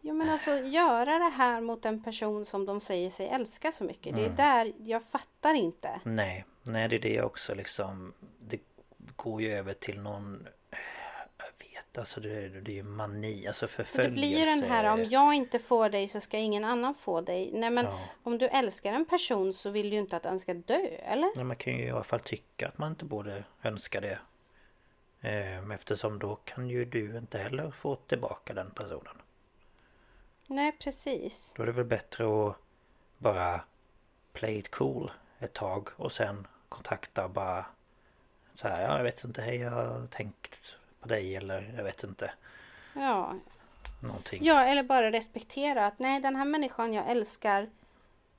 Jo 0.01 0.15
men 0.15 0.31
alltså 0.31 0.51
göra 0.51 1.19
det 1.19 1.29
här 1.31 1.61
mot 1.61 1.85
en 1.85 2.03
person 2.03 2.45
som 2.45 2.67
de 2.67 2.81
säger 2.81 3.11
sig 3.11 3.29
älska 3.29 3.73
så 3.73 3.85
mycket. 3.85 4.07
Mm. 4.07 4.21
Det 4.21 4.27
är 4.27 4.37
där 4.37 4.73
jag 4.79 5.03
fattar 5.03 5.55
inte. 5.55 6.01
Nej, 6.05 6.45
nej 6.63 6.89
det 6.89 6.97
är 6.97 7.01
det 7.01 7.23
också 7.23 7.55
liksom. 7.55 8.13
Det 8.41 8.61
går 9.17 9.43
ju 9.43 9.53
över 9.53 9.73
till 9.73 10.01
någon... 10.01 10.49
Jag 11.93 12.01
vet 12.03 12.09
alltså 12.09 12.21
det, 12.21 12.49
det 12.49 12.71
är 12.73 12.75
ju 12.75 12.83
mani, 12.83 13.47
alltså 13.47 13.69
Så 13.69 13.83
det 13.83 13.85
förföljelse. 13.85 14.15
blir 14.15 14.39
ju 14.39 14.45
den 14.45 14.63
här 14.71 14.93
om 14.93 15.05
jag 15.05 15.35
inte 15.35 15.59
får 15.59 15.89
dig 15.91 16.09
så 16.09 16.21
ska 16.21 16.39
ingen 16.39 16.65
annan 16.65 16.95
få 16.95 17.21
dig. 17.21 17.51
Nej 17.53 17.71
men 17.71 17.85
Ja. 17.85 17.99
om 18.23 18.39
du 18.39 18.47
älskar 18.47 18.93
en 18.93 19.05
person 19.05 19.53
så 19.53 19.71
vill 19.71 19.91
du 19.91 19.97
ju 19.97 20.01
inte 20.01 20.17
att 20.17 20.23
den 20.23 20.41
ska 20.41 20.55
dö 20.55 20.87
eller? 21.03 21.31
Nej, 21.37 21.45
man 21.45 21.57
kan 21.57 21.73
ju 21.77 21.85
i 21.85 21.91
alla 21.91 22.03
fall 22.05 22.21
tycka 22.21 22.69
att 22.69 22.79
man 22.79 22.91
inte 22.91 23.05
borde 23.05 23.45
önska 23.63 24.01
det. 24.01 24.19
Eh, 25.21 25.71
Eftersom 25.71 26.19
då 26.19 26.37
kan 26.37 26.69
ju 26.69 26.85
du 26.85 27.17
inte 27.19 27.39
heller 27.39 27.71
få 27.71 27.95
tillbaka 27.97 28.55
den 28.55 28.71
personen. 28.71 29.23
Nej 30.47 30.73
precis. 30.79 31.53
Då 31.57 31.63
är 31.63 31.67
det 31.67 31.73
väl 31.73 31.85
bättre 31.85 32.49
att 32.49 32.57
bara 33.19 33.61
play 34.33 34.59
it 34.59 34.71
cool 34.71 35.11
ett 35.39 35.53
tag 35.53 35.89
och 35.97 36.13
sen 36.13 36.47
kontakta 36.69 37.29
bara 37.29 37.67
så 38.55 38.69
här, 38.69 38.83
ja 38.83 38.97
jag 38.97 39.05
vet 39.05 39.25
inte, 39.25 39.43
hej 39.43 39.57
jag 39.57 39.71
har 39.71 40.07
tänkt 40.07 40.77
på 41.01 41.09
dig 41.09 41.37
eller 41.37 41.75
jag 41.77 41.85
vet 41.85 42.05
inte. 42.05 42.33
Ja. 42.95 43.35
Någonting. 44.01 44.45
ja 44.45 44.65
eller 44.65 44.83
bara 44.83 45.13
respektera 45.13 45.87
att 45.87 45.99
nej 45.99 46.21
den 46.21 46.37
här 46.37 46.45
människan 46.45 46.93
jag 46.93 47.11
älskar 47.11 47.69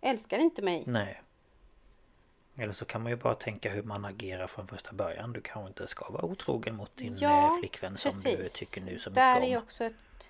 älskar 0.02 0.38
inte 0.38 0.62
mig. 0.62 0.84
Nej. 0.88 1.22
Eller 2.58 2.74
så 2.74 2.86
kan 2.86 3.02
man 3.04 3.12
ju 3.12 3.16
bara 3.16 3.36
tänka 3.36 3.70
hur 3.70 3.84
man 3.84 4.06
agerar 4.06 4.48
från 4.48 4.68
första 4.68 4.94
början. 4.94 5.34
Du 5.34 5.42
kanske 5.42 5.68
inte 5.68 5.88
ska 5.88 6.12
vara 6.12 6.26
otrogen 6.26 6.76
mot 6.76 6.98
din 6.98 7.18
Ja, 7.18 7.48
eh, 7.54 7.60
flickvän 7.60 7.98
som 7.98 8.12
du 8.12 8.22
precis. 8.38 8.54
tycker 8.54 8.82
nu 8.82 9.00
så 9.00 9.10
mycket 9.10 9.16
Där 9.16 9.38
om. 9.38 9.44
är 9.44 9.48
ju 9.48 9.58
också 9.58 9.84
ett, 9.84 10.30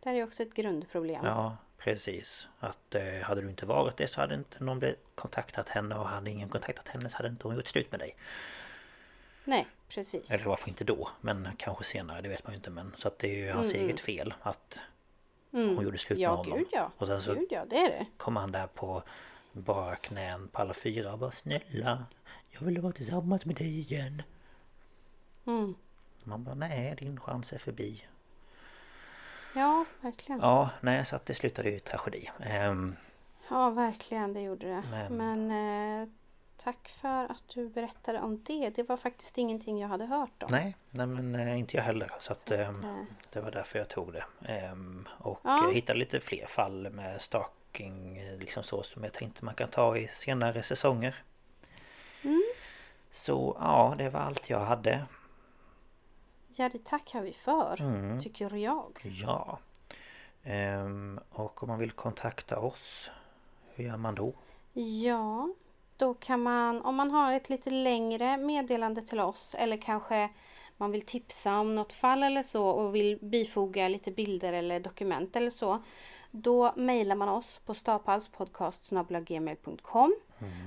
där 0.00 0.14
är 0.14 0.24
också 0.24 0.42
ett 0.42 0.54
grundproblem. 0.54 1.24
Ja, 1.24 1.56
precis. 1.78 2.48
Att 2.60 2.94
eh, 2.94 3.20
hade 3.22 3.40
du 3.40 3.50
inte 3.50 3.66
varit 3.66 3.96
det 3.96 4.08
så 4.08 4.20
hade 4.20 4.34
inte 4.34 4.64
någon 4.64 4.82
kontaktat 5.14 5.68
henne 5.68 5.94
och 5.94 6.08
hade 6.08 6.30
ingen 6.30 6.48
kontaktat 6.48 6.88
henne 6.88 7.10
så 7.10 7.16
hade 7.16 7.28
inte 7.28 7.48
hon 7.48 7.56
gjort 7.56 7.66
slut 7.68 7.90
med 7.90 8.00
dig. 8.00 8.16
Nej 9.44 9.66
precis. 9.90 10.30
Eller 10.30 10.44
varför 10.44 10.68
inte 10.68 10.84
då? 10.84 11.08
Men 11.20 11.48
kanske 11.56 11.84
senare, 11.84 12.20
det 12.20 12.28
vet 12.28 12.44
man 12.44 12.52
ju 12.52 12.56
inte. 12.56 12.70
Men 12.70 12.92
så 12.96 13.08
att 13.08 13.18
det 13.18 13.28
är 13.28 13.36
ju 13.36 13.50
hans 13.52 13.74
eget 13.74 14.00
fel 14.00 14.34
att 14.42 14.80
hon 15.50 15.84
gjorde 15.84 15.98
slut 15.98 16.18
med 16.18 16.28
Mm. 16.28 16.36
Ja 16.36 16.42
honom. 16.42 16.58
gud 16.58 16.68
ja. 16.72 16.90
Och 16.96 17.06
sen 17.06 17.22
så 17.22 17.34
Gud 17.34 17.48
ja 17.50 17.64
det 17.70 17.76
är 17.78 17.88
det. 17.90 18.06
kom 18.16 18.36
han 18.36 18.52
där 18.52 18.66
på 18.66 19.02
bara 19.52 19.96
knän 19.96 20.48
på 20.48 20.60
alla 20.60 20.74
fyra 20.74 21.12
och 21.12 21.18
bara 21.18 21.30
snälla 21.30 22.04
Jag 22.50 22.60
vill 22.60 22.80
vara 22.80 22.92
tillsammans 22.92 23.44
med 23.46 23.56
dig 23.56 23.78
igen. 23.80 24.22
Mm. 25.46 25.74
Man 26.24 26.44
bara 26.44 26.54
nej, 26.54 26.94
din 26.98 27.20
chans 27.20 27.52
är 27.52 27.58
förbi. 27.58 28.04
Ja 29.54 29.84
verkligen. 30.00 30.40
Ja, 30.40 30.70
nej 30.80 31.06
så 31.06 31.16
att 31.16 31.26
det 31.26 31.34
slutade 31.34 31.70
ju 31.70 31.76
i 31.76 31.80
tragedi. 31.80 32.30
Ehm, 32.40 32.96
Ja, 33.52 33.70
verkligen, 33.70 34.32
det 34.34 34.40
gjorde 34.40 34.66
det. 34.68 34.82
Men- 34.90 35.16
Men, 35.16 36.02
eh, 36.02 36.08
tack 36.62 36.88
för 36.88 37.24
att 37.32 37.42
du 37.54 37.68
berättade 37.68 38.20
om 38.20 38.42
det. 38.46 38.70
Det 38.70 38.82
var 38.82 38.96
faktiskt 38.96 39.38
ingenting 39.38 39.78
jag 39.78 39.88
hade 39.88 40.04
hört 40.06 40.42
om. 40.42 40.48
nej, 40.50 40.76
nej 40.90 41.06
men 41.06 41.34
eh, 41.34 41.58
inte 41.58 41.76
jag 41.76 41.84
heller. 41.84 42.10
Så 42.20 42.32
att 42.32 42.50
ehm, 42.50 42.84
eh. 42.84 43.02
det 43.32 43.40
var 43.40 43.50
därför 43.50 43.78
jag 43.78 43.88
tog 43.88 44.12
det. 44.12 44.24
Ehm, 44.48 45.08
och 45.18 45.38
Ja. 45.44 45.70
hittade 45.74 45.98
lite 45.98 46.20
fler 46.20 46.46
fall 46.46 46.90
med 46.90 47.20
stalking 47.20 48.22
liksom 48.38 48.62
så 48.62 48.82
som 48.82 49.04
jag 49.04 49.12
tänkte 49.12 49.44
man 49.44 49.54
kan 49.54 49.68
ta 49.68 49.96
i 49.96 50.08
senare 50.08 50.62
säsonger. 50.62 51.14
Mm. 52.22 52.42
Så 53.10 53.56
ja, 53.60 53.94
det 53.98 54.10
var 54.10 54.20
allt 54.20 54.50
jag 54.50 54.60
hade. 54.60 55.04
Ja, 56.56 56.68
det 56.68 56.84
tackar 56.84 57.22
vi 57.22 57.32
för, 57.32 57.80
Mm. 57.80 58.20
tycker 58.20 58.54
jag. 58.56 59.00
Ja. 59.22 59.58
Ehm, 60.42 61.20
och 61.30 61.62
om 61.62 61.68
man 61.68 61.78
vill 61.78 61.92
kontakta 61.92 62.58
oss, 62.58 63.10
hur 63.74 63.84
gör 63.84 63.96
man 63.96 64.14
då? 64.14 64.32
Ja, 64.72 65.48
då 66.00 66.14
kan 66.14 66.42
man, 66.42 66.82
om 66.82 66.96
man 66.96 67.10
har 67.10 67.32
ett 67.32 67.50
lite 67.50 67.70
längre 67.70 68.36
meddelande 68.36 69.02
till 69.02 69.20
oss 69.20 69.56
eller 69.58 69.76
kanske 69.76 70.28
man 70.76 70.90
vill 70.90 71.02
tipsa 71.02 71.58
om 71.58 71.74
något 71.74 71.92
fall 71.92 72.22
eller 72.22 72.42
så 72.42 72.68
och 72.68 72.94
vill 72.94 73.18
bifoga 73.22 73.88
lite 73.88 74.10
bilder 74.10 74.52
eller 74.52 74.80
dokument 74.80 75.36
eller 75.36 75.50
så. 75.50 75.82
Då 76.30 76.72
mejlar 76.76 77.16
man 77.16 77.28
oss 77.28 77.60
på 77.66 77.74
staphalspodcast.gmail.com 77.74 80.14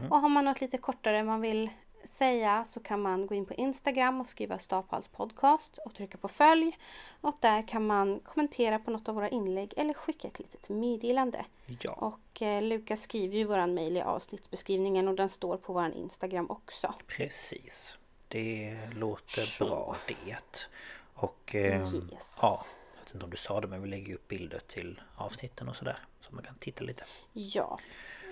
Och 0.09 0.19
har 0.19 0.29
man 0.29 0.45
något 0.45 0.61
lite 0.61 0.77
kortare 0.77 1.23
man 1.23 1.41
vill 1.41 1.69
säga 2.09 2.65
så 2.67 2.79
kan 2.79 3.01
man 3.01 3.27
gå 3.27 3.35
in 3.35 3.45
på 3.45 3.53
Instagram 3.53 4.21
och 4.21 4.29
skriva 4.29 4.59
Staphals 4.59 5.07
podcast 5.07 5.77
och 5.77 5.93
trycka 5.95 6.17
på 6.17 6.27
följ. 6.27 6.77
Och 7.21 7.35
där 7.39 7.67
kan 7.67 7.87
man 7.87 8.19
kommentera 8.19 8.79
på 8.79 8.91
något 8.91 9.09
av 9.09 9.15
våra 9.15 9.29
inlägg 9.29 9.73
eller 9.77 9.93
skicka 9.93 10.27
ett 10.27 10.39
litet 10.39 10.69
meddelande. 10.69 11.45
Ja, 11.81 11.91
Och 11.93 12.41
eh, 12.41 12.61
Lukas 12.61 13.01
skriver 13.01 13.37
ju 13.37 13.43
våran 13.43 13.73
mejl 13.73 13.97
i 13.97 14.01
avsnittsbeskrivningen 14.01 15.07
och 15.07 15.15
den 15.15 15.29
står 15.29 15.57
på 15.57 15.73
våran 15.73 15.93
Instagram 15.93 16.49
också. 16.51 16.93
precis. 17.07 17.97
Det 18.27 18.77
låter 18.95 19.41
Så. 19.41 19.65
bra 19.65 19.95
det. 20.07 20.67
Och 21.13 21.55
ehm, 21.55 22.09
Yes. 22.11 22.39
ja, 22.41 22.59
jag 22.95 23.03
vet 23.03 23.13
inte 23.13 23.25
om 23.25 23.31
du 23.31 23.37
sa 23.37 23.61
det 23.61 23.67
men 23.67 23.81
vi 23.81 23.87
lägger 23.89 24.13
upp 24.15 24.27
bilder 24.27 24.59
till 24.59 25.01
avsnitten 25.15 25.69
och 25.69 25.75
sådär. 25.75 25.97
Så 26.19 26.35
man 26.35 26.43
kan 26.43 26.55
titta 26.55 26.83
lite. 26.83 27.03
Ja. 27.33 27.79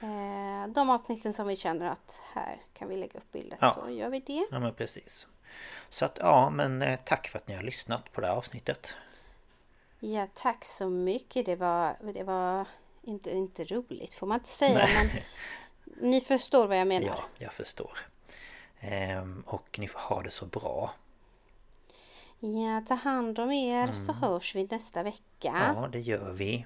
Eh, 0.02 0.68
de 0.68 0.90
avsnitten 0.90 1.34
som 1.34 1.48
vi 1.48 1.56
känner 1.56 1.86
att 1.92 2.22
här 2.34 2.62
kan 2.74 2.88
vi 2.90 2.98
lägga 2.98 3.20
upp 3.20 3.32
bilder 3.32 3.58
Ja. 3.62 3.78
så 3.84 3.90
gör 3.90 4.10
vi 4.10 4.20
det. 4.20 4.48
Ja 4.52 4.60
men 4.60 4.74
precis. 4.74 5.28
Så 5.90 6.06
att 6.06 6.18
ja 6.22 6.50
men 6.50 6.82
eh, 6.82 7.00
tack 7.06 7.28
för 7.28 7.38
att 7.40 7.48
ni 7.48 7.56
har 7.56 7.64
lyssnat 7.64 8.12
på 8.12 8.22
det 8.22 8.28
här 8.28 8.34
avsnittet. 8.36 8.96
Ja, 10.00 10.28
tack 10.34 10.66
så 10.66 10.90
mycket. 10.90 11.46
Det 11.46 11.56
var, 11.56 11.98
det 12.14 12.24
var 12.24 12.66
inte, 13.02 13.32
inte 13.32 13.64
roligt 13.64 14.14
får 14.14 14.28
man 14.28 14.38
inte 14.40 14.50
säga 14.50 14.78
Nej. 14.78 14.96
men 14.96 15.24
ni 16.12 16.22
förstår 16.22 16.68
vad 16.68 16.78
jag 16.80 16.88
menar. 16.88 17.08
Ja, 17.08 17.24
jag 17.38 17.54
förstår. 17.54 17.98
Ehm, 18.80 19.44
och 19.48 19.80
ni 19.80 19.88
får 19.88 20.00
ha 20.00 20.22
det 20.22 20.32
så 20.32 20.46
bra. 20.46 20.92
Ja, 22.40 22.82
ta 22.88 22.94
hand 22.94 23.40
om 23.40 23.52
er 23.52 23.92
så 23.94 24.12
hörs 24.14 24.56
vi 24.56 24.68
nästa 24.72 25.04
vecka. 25.04 25.74
Ja, 25.76 25.88
det 25.92 26.00
gör 26.00 26.32
vi. 26.32 26.66